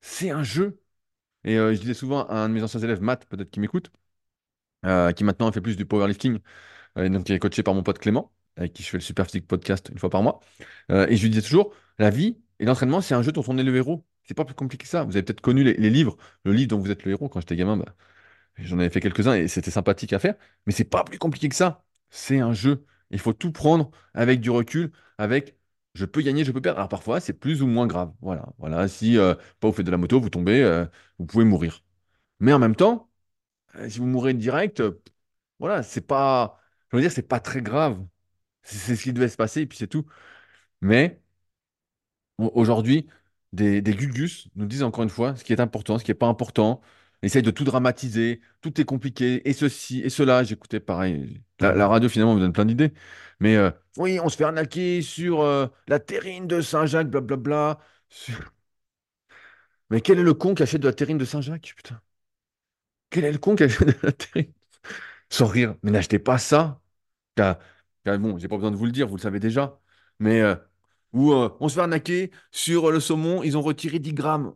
c'est 0.00 0.30
un 0.30 0.42
jeu. 0.44 0.80
Et 1.44 1.58
euh, 1.58 1.74
je 1.74 1.80
disais 1.80 1.94
souvent 1.94 2.26
à 2.26 2.36
un 2.36 2.48
de 2.50 2.54
mes 2.54 2.62
anciens 2.62 2.80
élèves, 2.80 3.02
Matt, 3.02 3.26
peut-être 3.26 3.50
qui 3.50 3.60
m'écoute, 3.60 3.90
euh, 4.86 5.12
qui 5.12 5.24
maintenant 5.24 5.50
fait 5.52 5.60
plus 5.60 5.76
du 5.76 5.86
powerlifting, 5.86 6.38
euh, 6.98 7.08
donc 7.10 7.26
qui 7.26 7.34
est 7.34 7.38
coaché 7.38 7.62
par 7.64 7.74
mon 7.74 7.84
pote 7.84 7.98
Clément, 7.98 8.32
avec 8.56 8.72
qui 8.74 8.82
je 8.82 8.90
fais 8.90 8.98
le 8.98 9.02
Super 9.02 9.26
Physique 9.26 9.46
Podcast 9.48 9.90
une 9.92 9.98
fois 9.98 10.10
par 10.10 10.22
mois. 10.22 10.40
Euh, 10.90 11.06
et 11.08 11.16
je 11.16 11.22
lui 11.22 11.30
disais 11.30 11.42
toujours, 11.42 11.74
la 11.98 12.10
vie 12.10 12.38
et 12.60 12.66
l'entraînement, 12.66 13.00
c'est 13.00 13.14
un 13.14 13.22
jeu 13.22 13.32
dont 13.32 13.44
on 13.48 13.58
est 13.58 13.62
le 13.64 13.76
héros. 13.76 14.06
C'est 14.24 14.34
pas 14.34 14.44
plus 14.44 14.54
compliqué 14.54 14.84
que 14.84 14.90
ça. 14.90 15.04
Vous 15.04 15.12
avez 15.16 15.22
peut-être 15.24 15.40
connu 15.40 15.64
les, 15.64 15.74
les 15.74 15.90
livres, 15.90 16.16
le 16.44 16.52
livre 16.52 16.68
dont 16.68 16.78
vous 16.80 16.90
êtes 16.90 17.04
le 17.04 17.12
héros. 17.12 17.28
Quand 17.28 17.40
j'étais 17.40 17.56
gamin, 17.56 17.76
bah, 17.78 17.94
j'en 18.58 18.78
avais 18.78 18.90
fait 18.90 19.00
quelques-uns 19.00 19.34
et 19.34 19.48
c'était 19.48 19.70
sympathique 19.70 20.12
à 20.12 20.18
faire. 20.18 20.34
Mais 20.66 20.72
c'est 20.72 20.84
pas 20.84 21.04
plus 21.04 21.18
compliqué 21.18 21.48
que 21.48 21.56
ça. 21.56 21.84
C'est 22.10 22.40
un 22.40 22.52
jeu. 22.52 22.86
Il 23.10 23.18
faut 23.20 23.32
tout 23.32 23.52
prendre 23.52 23.90
avec 24.14 24.40
du 24.40 24.50
recul, 24.50 24.92
avec 25.18 25.56
Je 25.94 26.04
peux 26.04 26.20
gagner, 26.22 26.44
je 26.44 26.52
peux 26.52 26.60
perdre. 26.60 26.78
Alors 26.78 26.88
parfois, 26.88 27.20
c'est 27.20 27.32
plus 27.32 27.62
ou 27.62 27.66
moins 27.66 27.86
grave. 27.86 28.12
Voilà, 28.20 28.46
voilà. 28.58 28.88
Si, 28.88 29.18
euh, 29.18 29.34
pas 29.60 29.68
vous 29.68 29.72
faites 29.74 29.86
de 29.86 29.90
la 29.90 29.96
moto, 29.98 30.20
vous 30.20 30.30
tombez, 30.30 30.62
euh, 30.62 30.86
vous 31.18 31.26
pouvez 31.26 31.44
mourir. 31.44 31.82
Mais 32.40 32.52
en 32.54 32.58
même 32.60 32.76
temps, 32.76 33.10
euh, 33.76 33.88
si 33.90 33.98
vous 34.00 34.06
mourrez 34.06 34.34
direct, 34.34 34.82
voilà, 35.60 35.82
c'est 35.82 36.02
pas, 36.02 36.60
je 36.92 36.96
veux 36.96 37.02
dire, 37.02 37.12
c'est 37.12 37.22
pas 37.28 37.40
très 37.40 37.62
grave. 37.62 38.04
C'est 38.64 38.96
ce 38.96 39.02
qui 39.04 39.12
devait 39.14 39.28
se 39.28 39.36
passer 39.36 39.62
et 39.62 39.66
puis 39.66 39.78
c'est 39.78 39.88
tout. 39.88 40.06
Mais 40.82 41.20
au- 42.38 42.50
aujourd'hui, 42.54 43.06
des, 43.52 43.80
des 43.82 43.94
Gugus 43.94 44.48
nous 44.56 44.66
disent 44.66 44.82
encore 44.82 45.04
une 45.04 45.10
fois 45.10 45.36
ce 45.36 45.44
qui 45.44 45.52
est 45.52 45.60
important, 45.60 45.98
ce 45.98 46.04
qui 46.04 46.10
n'est 46.10 46.14
pas 46.14 46.26
important. 46.26 46.80
Essayent 47.22 47.42
de 47.42 47.50
tout 47.50 47.64
dramatiser, 47.64 48.40
tout 48.60 48.80
est 48.80 48.84
compliqué, 48.84 49.48
et 49.48 49.52
ceci, 49.52 50.00
et 50.02 50.08
cela. 50.10 50.44
J'écoutais 50.44 50.80
pareil. 50.80 51.42
La, 51.60 51.88
radio, 51.88 52.08
finalement, 52.08 52.34
me 52.34 52.40
donne 52.40 52.52
plein 52.52 52.64
d'idées. 52.64 52.92
Mais 53.40 53.56
euh, 53.56 53.70
oui, 53.96 54.20
on 54.22 54.28
se 54.28 54.36
fait 54.36 54.44
arnaquer 54.44 55.02
sur 55.02 55.40
euh, 55.42 55.66
la 55.88 55.98
terrine 55.98 56.46
de 56.46 56.60
Saint-Jacques, 56.60 57.08
blablabla. 57.10 57.78
Sur- 58.08 58.52
Mais 59.90 60.00
quel 60.00 60.18
est 60.18 60.22
le 60.22 60.34
con 60.34 60.54
qui 60.54 60.62
achète 60.62 60.80
de 60.82 60.86
la 60.88 60.94
terrine 60.94 61.18
de 61.18 61.24
Saint-Jacques, 61.24 61.72
putain? 61.76 62.00
Quel 63.10 63.24
est 63.24 63.32
le 63.32 63.38
con 63.38 63.56
qui 63.56 63.64
achète 63.64 63.88
de 63.88 64.06
la 64.06 64.12
terrine? 64.12 64.52
Sans 65.30 65.46
rire. 65.46 65.76
Mais 65.82 65.92
n'achetez 65.92 66.18
pas 66.18 66.38
ça. 66.38 66.80
Car 67.36 68.18
bon, 68.18 68.38
j'ai 68.38 68.48
pas 68.48 68.56
besoin 68.56 68.70
de 68.70 68.76
vous 68.76 68.86
le 68.86 68.92
dire, 68.92 69.08
vous 69.08 69.16
le 69.16 69.22
savez 69.22 69.40
déjà. 69.40 69.80
Mais 70.18 70.40
euh, 70.40 70.56
on 71.12 71.68
se 71.68 71.74
fait 71.74 71.80
arnaquer 71.80 72.30
sur 72.52 72.90
le 72.90 73.00
saumon, 73.00 73.42
ils 73.42 73.56
ont 73.56 73.62
retiré 73.62 73.98
10 73.98 74.12
grammes. 74.14 74.54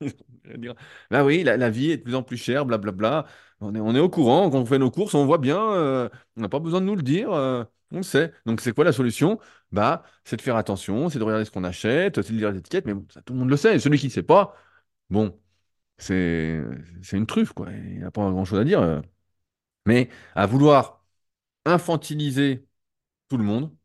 Bah 1.10 1.24
oui, 1.24 1.42
la, 1.44 1.70
vie 1.70 1.90
est 1.90 1.98
de 1.98 2.02
plus 2.02 2.14
en 2.14 2.22
plus 2.22 2.36
chère, 2.36 2.64
blablabla. 2.66 3.26
On 3.60 3.74
est, 3.74 3.80
on 3.80 3.94
est 3.94 3.98
au 4.00 4.08
courant, 4.08 4.50
quand 4.50 4.58
on 4.60 4.66
fait 4.66 4.78
nos 4.78 4.90
courses, 4.90 5.14
on 5.14 5.26
voit 5.26 5.38
bien, 5.38 5.58
euh, 5.72 6.08
on 6.36 6.40
n'a 6.42 6.48
pas 6.48 6.60
besoin 6.60 6.80
de 6.80 6.86
nous 6.86 6.94
le 6.96 7.02
dire, 7.02 7.32
euh, 7.32 7.64
on 7.90 7.98
le 7.98 8.02
sait. 8.02 8.32
Donc 8.46 8.60
c'est 8.60 8.72
quoi 8.72 8.84
la 8.84 8.92
solution? 8.92 9.38
Bah, 9.72 10.04
c'est 10.24 10.36
de 10.36 10.42
faire 10.42 10.56
attention, 10.56 11.08
c'est 11.10 11.18
de 11.18 11.24
regarder 11.24 11.44
ce 11.44 11.50
qu'on 11.50 11.64
achète, 11.64 12.22
c'est 12.22 12.32
de 12.32 12.38
lire 12.38 12.52
les 12.52 12.58
étiquettes, 12.60 12.86
mais 12.86 12.94
tout 13.24 13.32
le 13.32 13.38
monde 13.40 13.50
le 13.50 13.56
sait. 13.56 13.78
Celui 13.78 13.98
qui 13.98 14.06
ne 14.06 14.12
sait 14.12 14.22
pas, 14.22 14.54
bon, 15.10 15.38
c'est 15.98 16.62
une 17.12 17.26
truffe, 17.26 17.52
quoi. 17.54 17.70
Il 17.72 17.98
n'y 18.00 18.04
a 18.04 18.10
pas 18.12 18.30
grand-chose 18.30 18.60
à 18.60 18.64
dire. 18.64 18.80
euh. 18.82 19.00
Mais 19.86 20.10
à 20.36 20.46
vouloir 20.46 21.04
infantiliser 21.66 22.66
tout 23.28 23.38
le 23.38 23.44
monde, 23.44 23.76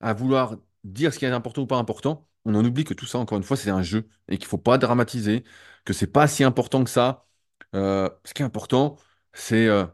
à 0.00 0.12
vouloir 0.14 0.56
dire 0.84 1.12
ce 1.12 1.18
qui 1.18 1.24
est 1.24 1.28
important 1.30 1.62
ou 1.62 1.66
pas 1.66 1.78
important, 1.78 2.28
on 2.44 2.54
en 2.54 2.64
oublie 2.64 2.84
que 2.84 2.94
tout 2.94 3.06
ça, 3.06 3.18
encore 3.18 3.38
une 3.38 3.44
fois, 3.44 3.56
c'est 3.56 3.70
un 3.70 3.82
jeu 3.82 4.08
et 4.28 4.38
qu'il 4.38 4.46
faut 4.46 4.58
pas 4.58 4.78
dramatiser, 4.78 5.44
que 5.84 5.92
c'est 5.92 6.06
pas 6.08 6.28
si 6.28 6.44
important 6.44 6.84
que 6.84 6.90
ça. 6.90 7.26
Euh, 7.74 8.08
ce 8.24 8.34
qui 8.34 8.42
est 8.42 8.44
important, 8.46 8.96
c'est 9.32 9.66
euh, 9.68 9.86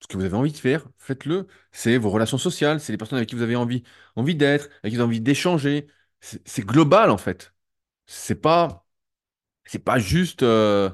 ce 0.00 0.06
que 0.08 0.16
vous 0.16 0.24
avez 0.24 0.36
envie 0.36 0.52
de 0.52 0.56
faire, 0.58 0.86
faites-le. 0.98 1.46
C'est 1.72 1.98
vos 1.98 2.10
relations 2.10 2.38
sociales, 2.38 2.80
c'est 2.80 2.92
les 2.92 2.98
personnes 2.98 3.18
avec 3.18 3.28
qui 3.28 3.34
vous 3.36 3.42
avez 3.42 3.56
envie, 3.56 3.82
envie 4.16 4.34
d'être, 4.34 4.66
avec 4.82 4.90
qui 4.92 4.96
vous 4.96 5.02
avez 5.02 5.08
envie 5.08 5.20
d'échanger. 5.20 5.88
C'est 6.20 6.64
global 6.66 7.10
en 7.10 7.18
fait. 7.18 7.54
C'est 8.06 8.36
pas, 8.36 8.86
c'est 9.66 9.80
pas 9.80 9.98
juste, 10.00 10.42
euh, 10.42 10.90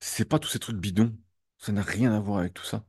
c'est 0.00 0.26
pas 0.28 0.38
tous 0.38 0.48
ces 0.48 0.58
trucs 0.58 0.76
bidons. 0.78 1.16
Ça 1.58 1.72
n'a 1.72 1.82
rien 1.82 2.12
à 2.14 2.20
voir 2.20 2.40
avec 2.40 2.54
tout 2.54 2.64
ça. 2.64 2.84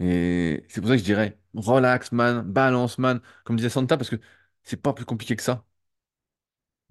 Et 0.00 0.64
c'est 0.68 0.80
pour 0.80 0.88
ça 0.90 0.96
que 0.96 1.00
je 1.00 1.04
dirais 1.04 1.38
relax 1.54 2.12
man, 2.12 2.42
balance 2.42 2.98
man, 2.98 3.20
comme 3.44 3.56
disait 3.56 3.70
Santa, 3.70 3.96
parce 3.96 4.10
que 4.10 4.16
c'est 4.64 4.76
pas 4.82 4.92
plus 4.94 5.04
compliqué 5.06 5.36
que 5.36 5.42
ça. 5.42 5.64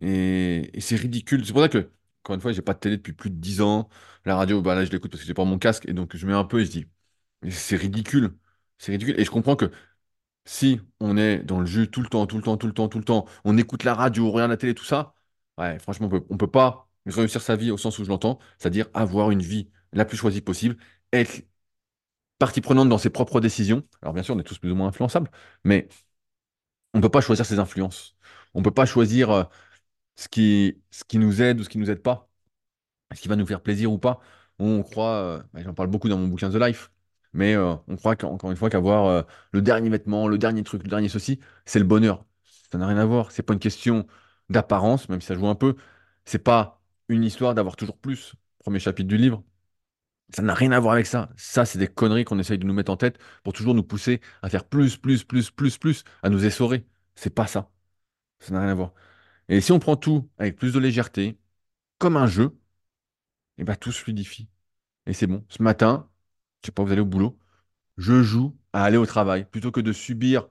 Et, 0.01 0.71
c'est 0.79 0.95
ridicule. 0.95 1.45
C'est 1.45 1.53
pour 1.53 1.61
ça 1.61 1.69
que, 1.69 1.91
encore 2.23 2.35
une 2.35 2.41
fois, 2.41 2.51
j'ai 2.51 2.61
pas 2.61 2.73
de 2.73 2.79
télé 2.79 2.97
depuis 2.97 3.13
plus 3.13 3.29
de 3.29 3.35
10 3.35 3.61
ans. 3.61 3.89
La 4.25 4.35
radio, 4.35 4.61
bah 4.61 4.75
là, 4.75 4.85
je 4.85 4.91
l'écoute 4.91 5.11
parce 5.11 5.21
que 5.21 5.27
j'ai 5.27 5.33
pas 5.33 5.45
mon 5.45 5.59
casque. 5.59 5.87
Et 5.87 5.93
donc, 5.93 6.15
je 6.15 6.25
mets 6.27 6.33
un 6.33 6.43
peu 6.45 6.61
et 6.61 6.65
je 6.65 6.71
dis, 6.71 6.85
c'est 7.51 7.77
ridicule. 7.77 8.37
C'est 8.77 8.91
ridicule. 8.93 9.19
Et 9.19 9.25
je 9.25 9.31
comprends 9.31 9.55
que 9.55 9.71
si 10.45 10.81
on 10.99 11.17
est 11.17 11.39
dans 11.39 11.59
le 11.59 11.65
jus 11.65 11.89
tout 11.89 12.01
le 12.01 12.07
temps, 12.07 12.27
tout 12.27 12.37
le 12.37 12.43
temps, 12.43 12.57
tout 12.57 12.67
le 12.67 12.73
temps, 12.73 12.87
tout 12.89 12.99
le 12.99 13.05
temps, 13.05 13.25
on 13.45 13.57
écoute 13.57 13.83
la 13.83 13.93
radio, 13.95 14.27
on 14.27 14.31
regarde 14.31 14.51
la 14.51 14.57
télé, 14.57 14.75
tout 14.75 14.85
ça, 14.85 15.15
ouais, 15.57 15.79
franchement, 15.79 16.07
on 16.07 16.09
peut, 16.09 16.25
on 16.29 16.37
peut 16.37 16.51
pas 16.51 16.89
réussir 17.07 17.41
sa 17.41 17.55
vie 17.55 17.71
au 17.71 17.77
sens 17.77 17.99
où 17.99 18.03
je 18.03 18.09
l'entends, 18.09 18.39
c'est-à-dire 18.59 18.87
avoir 18.93 19.31
une 19.31 19.41
vie 19.41 19.69
la 19.93 20.05
plus 20.05 20.17
choisie 20.17 20.41
possible, 20.41 20.77
être 21.13 21.43
partie 22.39 22.61
prenante 22.61 22.89
dans 22.89 22.97
ses 22.97 23.09
propres 23.09 23.41
décisions. 23.41 23.83
Alors, 24.01 24.13
bien 24.13 24.23
sûr, 24.23 24.35
on 24.35 24.39
est 24.39 24.43
tous 24.43 24.59
plus 24.59 24.71
ou 24.71 24.75
moins 24.75 24.89
influençables, 24.89 25.31
mais 25.63 25.87
on 26.93 27.01
peut 27.01 27.09
pas 27.09 27.21
choisir 27.21 27.45
ses 27.45 27.59
influences. 27.59 28.15
On 28.53 28.61
peut 28.61 28.71
pas 28.71 28.85
choisir. 28.85 29.49
Ce 30.15 30.27
qui, 30.27 30.81
ce 30.91 31.03
qui 31.03 31.19
nous 31.19 31.41
aide 31.41 31.59
ou 31.59 31.63
ce 31.63 31.69
qui 31.69 31.77
nous 31.77 31.89
aide 31.91 32.01
pas, 32.01 32.29
ce 33.15 33.21
qui 33.21 33.27
va 33.27 33.35
nous 33.35 33.45
faire 33.45 33.61
plaisir 33.61 33.91
ou 33.91 33.97
pas? 33.97 34.19
On 34.59 34.83
croit, 34.83 35.15
euh, 35.15 35.43
bah, 35.53 35.61
j'en 35.63 35.73
parle 35.73 35.89
beaucoup 35.89 36.09
dans 36.09 36.17
mon 36.17 36.27
bouquin 36.27 36.49
The 36.49 36.55
Life, 36.55 36.91
mais 37.33 37.55
euh, 37.55 37.75
on 37.87 37.95
croit 37.97 38.15
qu'encore 38.15 38.51
une 38.51 38.57
fois 38.57 38.69
qu'avoir 38.69 39.05
euh, 39.07 39.21
le 39.51 39.61
dernier 39.61 39.89
vêtement, 39.89 40.27
le 40.27 40.37
dernier 40.37 40.63
truc, 40.63 40.83
le 40.83 40.89
dernier 40.89 41.09
ceci, 41.09 41.39
c'est 41.65 41.79
le 41.79 41.85
bonheur. 41.85 42.25
Ça 42.71 42.77
n'a 42.77 42.87
rien 42.87 42.97
à 42.97 43.05
voir. 43.05 43.31
C'est 43.31 43.43
pas 43.43 43.53
une 43.53 43.59
question 43.59 44.07
d'apparence, 44.49 45.09
même 45.09 45.21
si 45.21 45.27
ça 45.27 45.35
joue 45.35 45.47
un 45.47 45.55
peu. 45.55 45.75
C'est 46.25 46.39
pas 46.39 46.81
une 47.09 47.23
histoire 47.23 47.53
d'avoir 47.55 47.75
toujours 47.75 47.97
plus. 47.97 48.33
Premier 48.59 48.79
chapitre 48.79 49.07
du 49.09 49.17
livre. 49.17 49.43
Ça 50.35 50.41
n'a 50.41 50.53
rien 50.53 50.71
à 50.71 50.79
voir 50.79 50.93
avec 50.95 51.05
ça. 51.05 51.29
Ça, 51.37 51.65
c'est 51.65 51.79
des 51.79 51.87
conneries 51.87 52.25
qu'on 52.25 52.39
essaye 52.39 52.57
de 52.57 52.65
nous 52.65 52.73
mettre 52.73 52.91
en 52.91 52.97
tête 52.97 53.17
pour 53.43 53.53
toujours 53.53 53.75
nous 53.75 53.83
pousser 53.83 54.21
à 54.41 54.49
faire 54.49 54.65
plus, 54.65 54.97
plus, 54.97 55.23
plus, 55.23 55.51
plus, 55.51 55.77
plus, 55.77 56.03
à 56.23 56.29
nous 56.29 56.45
essorer. 56.45 56.85
C'est 57.15 57.33
pas 57.33 57.47
ça. 57.47 57.69
Ça 58.39 58.53
n'a 58.53 58.61
rien 58.61 58.69
à 58.71 58.75
voir. 58.75 58.93
Et 59.49 59.61
si 59.61 59.71
on 59.71 59.79
prend 59.79 59.95
tout 59.95 60.29
avec 60.37 60.55
plus 60.57 60.73
de 60.73 60.79
légèreté, 60.79 61.37
comme 61.99 62.17
un 62.17 62.27
jeu, 62.27 62.57
et 63.57 63.63
ben 63.63 63.75
tout 63.75 63.91
se 63.91 64.01
fluidifie. 64.01 64.47
Et 65.07 65.13
c'est 65.13 65.27
bon. 65.27 65.45
Ce 65.49 65.63
matin, 65.63 66.09
je 66.63 66.67
sais 66.67 66.71
pas, 66.71 66.83
vous 66.83 66.91
allez 66.91 67.01
au 67.01 67.05
boulot, 67.05 67.39
je 67.97 68.23
joue 68.23 68.57
à 68.73 68.83
aller 68.85 68.97
au 68.97 69.05
travail 69.05 69.45
plutôt 69.45 69.71
que 69.71 69.81
de 69.81 69.93
subir 69.93 70.49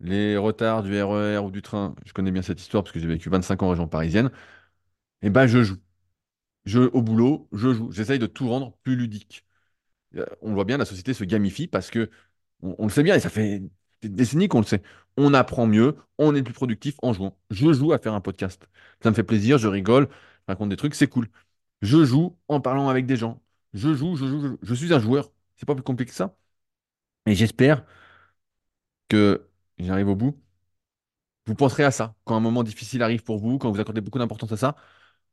les 0.00 0.36
retards 0.36 0.82
du 0.84 0.92
RER 1.02 1.38
ou 1.40 1.50
du 1.52 1.62
train. 1.62 1.96
Je 2.06 2.12
connais 2.14 2.32
bien 2.32 2.42
cette 2.42 2.60
histoire 2.60 2.84
parce 2.84 2.92
que 2.92 3.00
j'ai 3.00 3.08
vécu 3.08 3.30
25 3.30 3.62
ans 3.62 3.68
en 3.68 3.70
région 3.70 3.88
parisienne. 3.88 4.30
Et 5.22 5.30
ben 5.30 5.46
je 5.46 5.62
joue. 5.64 5.76
Je, 6.66 6.80
au 6.80 7.02
boulot, 7.02 7.48
je 7.52 7.72
joue. 7.74 7.92
J'essaye 7.92 8.18
de 8.18 8.26
tout 8.26 8.48
rendre 8.48 8.76
plus 8.84 8.96
ludique. 8.96 9.44
Euh, 10.16 10.26
On 10.42 10.54
voit 10.54 10.64
bien, 10.64 10.78
la 10.78 10.84
société 10.84 11.14
se 11.14 11.24
gamifie 11.24 11.68
parce 11.68 11.90
que 11.90 12.10
on, 12.62 12.76
on 12.78 12.84
le 12.86 12.90
sait 12.92 13.02
bien 13.02 13.14
et 13.16 13.20
ça 13.20 13.30
fait 13.30 13.62
des 14.02 14.10
décennies 14.10 14.48
qu'on 14.48 14.60
le 14.60 14.66
sait. 14.66 14.82
On 15.18 15.34
apprend 15.34 15.66
mieux, 15.66 15.96
on 16.18 16.34
est 16.34 16.42
plus 16.42 16.54
productif 16.54 16.94
en 17.02 17.12
jouant. 17.12 17.36
Je 17.50 17.72
joue 17.72 17.92
à 17.92 17.98
faire 17.98 18.14
un 18.14 18.20
podcast. 18.20 18.68
Ça 19.02 19.10
me 19.10 19.14
fait 19.14 19.24
plaisir, 19.24 19.58
je 19.58 19.68
rigole, 19.68 20.08
je 20.10 20.52
raconte 20.52 20.70
des 20.70 20.76
trucs, 20.76 20.94
c'est 20.94 21.08
cool. 21.08 21.28
Je 21.82 22.04
joue 22.04 22.38
en 22.48 22.60
parlant 22.60 22.88
avec 22.88 23.06
des 23.06 23.16
gens. 23.16 23.42
Je 23.74 23.94
joue, 23.94 24.16
je 24.16 24.26
joue, 24.26 24.58
je, 24.62 24.74
suis 24.74 24.94
un 24.94 25.00
joueur. 25.00 25.32
C'est 25.56 25.66
pas 25.66 25.74
plus 25.74 25.84
compliqué 25.84 26.10
que 26.10 26.16
ça. 26.16 26.36
Et 27.26 27.34
j'espère 27.34 27.84
que 29.08 29.48
j'arrive 29.78 30.08
au 30.08 30.16
bout. 30.16 30.38
Vous 31.46 31.54
penserez 31.54 31.84
à 31.84 31.90
ça. 31.90 32.14
Quand 32.24 32.36
un 32.36 32.40
moment 32.40 32.62
difficile 32.62 33.02
arrive 33.02 33.22
pour 33.24 33.38
vous, 33.38 33.58
quand 33.58 33.70
vous 33.70 33.80
accordez 33.80 34.00
beaucoup 34.00 34.18
d'importance 34.18 34.52
à 34.52 34.56
ça, 34.56 34.76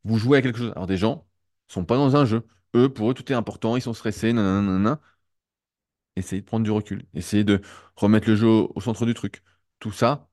vous 0.04 0.18
jouez 0.18 0.38
à 0.38 0.42
quelque 0.42 0.58
chose. 0.58 0.72
Alors 0.76 0.86
des 0.86 0.98
gens 0.98 1.26
sont 1.68 1.84
pas 1.84 1.96
dans 1.96 2.16
un 2.16 2.24
jeu. 2.26 2.46
Eux, 2.76 2.88
pour 2.92 3.10
eux, 3.10 3.14
tout 3.14 3.30
est 3.32 3.36
important, 3.36 3.76
ils 3.76 3.82
sont 3.82 3.94
stressés. 3.94 4.32
Essayez 6.16 6.40
de 6.42 6.46
prendre 6.46 6.64
du 6.64 6.70
recul. 6.70 7.04
Essayez 7.14 7.44
de 7.44 7.60
remettre 7.96 8.28
le 8.28 8.36
jeu 8.36 8.48
au 8.48 8.80
centre 8.80 9.06
du 9.06 9.14
truc. 9.14 9.42
Tout 9.78 9.92
ça 9.92 10.28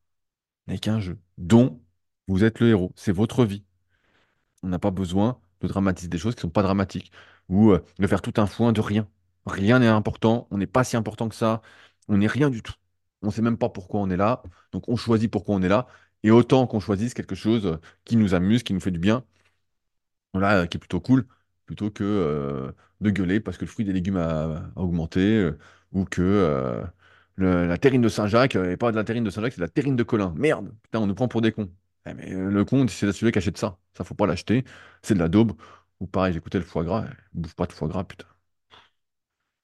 n'est 0.68 0.80
qu'un 0.80 1.00
jeu 1.00 1.20
dont 1.38 1.82
vous 2.28 2.44
êtes 2.44 2.60
le 2.60 2.70
héros. 2.70 2.94
C'est 2.96 3.12
votre 3.12 3.46
vie. 3.46 3.64
On 4.64 4.70
n'a 4.70 4.80
pas 4.80 4.92
besoin 4.92 5.40
de 5.62 5.68
dramatiser 5.68 6.10
des 6.10 6.18
choses 6.18 6.36
qui 6.36 6.40
ne 6.40 6.44
sont 6.44 6.50
pas 6.50 6.64
dramatiques 6.64 7.12
ou 7.50 7.72
euh, 7.72 7.84
de 8.00 8.08
faire 8.08 8.22
tout 8.22 8.34
un 8.38 8.48
foin 8.48 8.74
de 8.74 8.82
rien. 8.82 9.08
Rien 9.46 9.80
n'est 9.80 9.88
important. 9.88 10.48
On 10.52 10.58
n'est 10.58 10.68
pas 10.68 10.84
si 10.84 10.98
important 10.98 11.30
que 11.30 11.36
ça. 11.36 11.62
On 12.10 12.18
n'est 12.18 12.28
rien 12.28 12.50
du 12.50 12.62
tout. 12.64 12.74
On 13.22 13.28
ne 13.28 13.32
sait 13.32 13.42
même 13.42 13.58
pas 13.58 13.70
pourquoi 13.70 14.02
on 14.02 14.10
est 14.10 14.18
là. 14.18 14.44
Donc 14.72 14.90
on 14.90 14.96
choisit 14.96 15.32
pourquoi 15.32 15.56
on 15.56 15.62
est 15.62 15.70
là. 15.70 15.88
Et 16.24 16.32
autant 16.32 16.68
qu'on 16.68 16.80
choisisse 16.80 17.14
quelque 17.14 17.36
chose 17.36 17.66
euh, 17.66 17.78
qui 18.06 18.18
nous 18.18 18.34
amuse, 18.36 18.64
qui 18.64 18.74
nous 18.74 18.80
fait 18.80 18.92
du 18.92 19.00
bien, 19.00 19.24
voilà, 20.34 20.62
euh, 20.62 20.66
qui 20.66 20.78
est 20.78 20.80
plutôt 20.80 21.00
cool, 21.02 21.28
plutôt 21.66 21.92
que 21.92 22.74
de 23.02 23.10
gueuler 23.10 23.40
parce 23.40 23.58
que 23.58 23.66
le 23.66 23.70
fruit 23.72 23.86
des 23.86 23.94
légumes 23.94 24.18
a, 24.18 24.64
augmenté 24.76 25.50
ou 25.94 26.06
que 26.06 26.84
la 27.38 27.78
terrine 27.78 28.02
de 28.02 28.10
Saint-Jacques 28.10 28.56
n'est 28.56 28.78
pas 28.78 28.92
de 28.92 28.96
la 28.98 29.04
terrine 29.04 29.24
de 29.24 29.30
Saint-Jacques, 29.30 29.54
c'est 29.54 29.62
la 29.62 29.68
terrine 29.70 29.96
de 29.96 30.04
Colin. 30.04 30.34
Merde, 30.38 30.74
putain, 30.84 31.00
on 31.00 31.08
nous 31.08 31.16
prend 31.16 31.28
pour 31.28 31.42
des 31.42 31.52
cons. 31.52 31.70
Eh, 32.06 32.14
mais 32.14 32.32
euh, 32.34 32.50
le 32.50 32.66
con, 32.66 32.88
c'est 32.88 33.12
celui 33.12 33.32
qui 33.32 33.38
achète 33.40 33.58
ça. 33.58 33.78
Ça, 33.98 34.04
faut 34.04 34.16
pas 34.16 34.28
l'acheter. 34.28 34.64
C'est 35.02 35.14
de 35.16 35.20
la 35.20 35.30
daube. 35.30 35.54
Ou 36.00 36.08
pareil, 36.08 36.34
j'écoutais 36.34 36.60
le 36.60 36.66
foie 36.66 36.84
gras. 36.84 37.06
Bouffe 37.34 37.56
pas 37.56 37.66
de 37.68 37.74
foie 37.74 37.88
gras, 37.88 38.04
putain. 38.04 38.28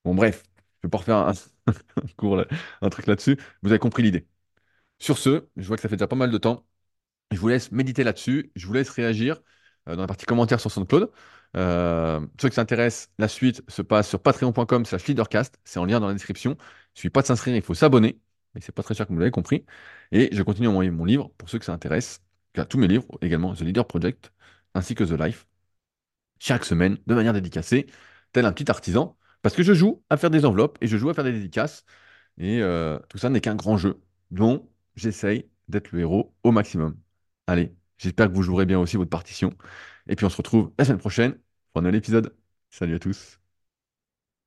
Bon, 0.05 0.15
bref, 0.15 0.43
je 0.81 0.87
vais 0.87 0.89
pas 0.89 0.97
refaire 0.99 1.17
un, 1.17 1.33
cours 2.17 2.43
un 2.81 2.89
truc 2.89 3.07
là-dessus. 3.07 3.37
Vous 3.61 3.69
avez 3.71 3.79
compris 3.79 4.03
l'idée. 4.03 4.27
Sur 4.99 5.17
ce, 5.17 5.47
je 5.57 5.67
vois 5.67 5.77
que 5.77 5.81
ça 5.81 5.89
fait 5.89 5.97
déjà 5.97 6.07
pas 6.07 6.15
mal 6.15 6.31
de 6.31 6.37
temps. 6.37 6.65
Je 7.31 7.39
vous 7.39 7.49
laisse 7.49 7.71
méditer 7.71 8.03
là-dessus. 8.03 8.51
Je 8.55 8.67
vous 8.67 8.73
laisse 8.73 8.89
réagir 8.91 9.41
euh, 9.89 9.95
dans 9.95 10.03
la 10.03 10.07
partie 10.07 10.25
commentaires 10.25 10.61
sur 10.61 10.71
SoundCloud. 10.71 11.11
Euh, 11.57 12.21
ceux 12.41 12.49
qui 12.49 12.55
s'intéressent, 12.55 13.11
la 13.19 13.27
suite 13.27 13.63
se 13.69 13.81
passe 13.81 14.09
sur 14.09 14.21
patreon.com 14.21 14.85
slash 14.85 15.07
leadercast. 15.07 15.59
C'est 15.65 15.79
en 15.79 15.85
lien 15.85 15.99
dans 15.99 16.07
la 16.07 16.13
description. 16.13 16.57
Il 16.95 16.97
ne 16.97 16.99
suffit 16.99 17.09
pas 17.09 17.21
de 17.21 17.27
s'inscrire, 17.27 17.55
il 17.55 17.61
faut 17.61 17.73
s'abonner. 17.73 18.19
Mais 18.53 18.61
c'est 18.61 18.71
pas 18.73 18.83
très 18.83 18.93
cher 18.95 19.07
comme 19.07 19.15
vous 19.15 19.19
l'avez 19.21 19.31
compris. 19.31 19.65
Et 20.11 20.29
je 20.33 20.41
continue 20.43 20.67
à 20.67 20.71
envoyer 20.71 20.91
mon 20.91 21.05
livre 21.05 21.31
pour 21.37 21.49
ceux 21.49 21.59
que 21.59 21.65
ça 21.65 21.73
intéresse. 21.73 22.21
Tous 22.69 22.77
mes 22.77 22.87
livres, 22.87 23.05
également 23.21 23.53
The 23.53 23.61
Leader 23.61 23.87
Project, 23.87 24.33
ainsi 24.73 24.95
que 24.95 25.03
The 25.03 25.19
Life, 25.19 25.47
chaque 26.39 26.65
semaine, 26.65 26.97
de 27.07 27.15
manière 27.15 27.33
dédicacée, 27.33 27.87
tel 28.33 28.45
un 28.45 28.51
petit 28.53 28.69
artisan. 28.69 29.17
Parce 29.41 29.55
que 29.55 29.63
je 29.63 29.73
joue 29.73 30.03
à 30.09 30.17
faire 30.17 30.29
des 30.29 30.45
enveloppes 30.45 30.77
et 30.81 30.87
je 30.87 30.97
joue 30.97 31.09
à 31.09 31.13
faire 31.13 31.23
des 31.23 31.31
dédicaces. 31.33 31.85
Et 32.37 32.61
euh, 32.61 32.99
tout 33.09 33.17
ça 33.17 33.29
n'est 33.29 33.41
qu'un 33.41 33.55
grand 33.55 33.77
jeu 33.77 34.01
dont 34.31 34.69
j'essaye 34.95 35.49
d'être 35.69 35.91
le 35.91 36.01
héros 36.01 36.35
au 36.43 36.51
maximum. 36.51 36.97
Allez, 37.47 37.75
j'espère 37.97 38.29
que 38.29 38.33
vous 38.35 38.43
jouerez 38.43 38.65
bien 38.65 38.79
aussi 38.79 38.97
votre 38.97 39.09
partition. 39.09 39.55
Et 40.07 40.15
puis 40.15 40.25
on 40.25 40.29
se 40.29 40.37
retrouve 40.37 40.73
la 40.79 40.85
semaine 40.85 40.99
prochaine 40.99 41.33
pour 41.73 41.81
un 41.81 41.83
nouvel 41.83 41.97
épisode. 41.97 42.35
Salut 42.71 42.95
à 42.95 42.99
tous. 42.99 43.38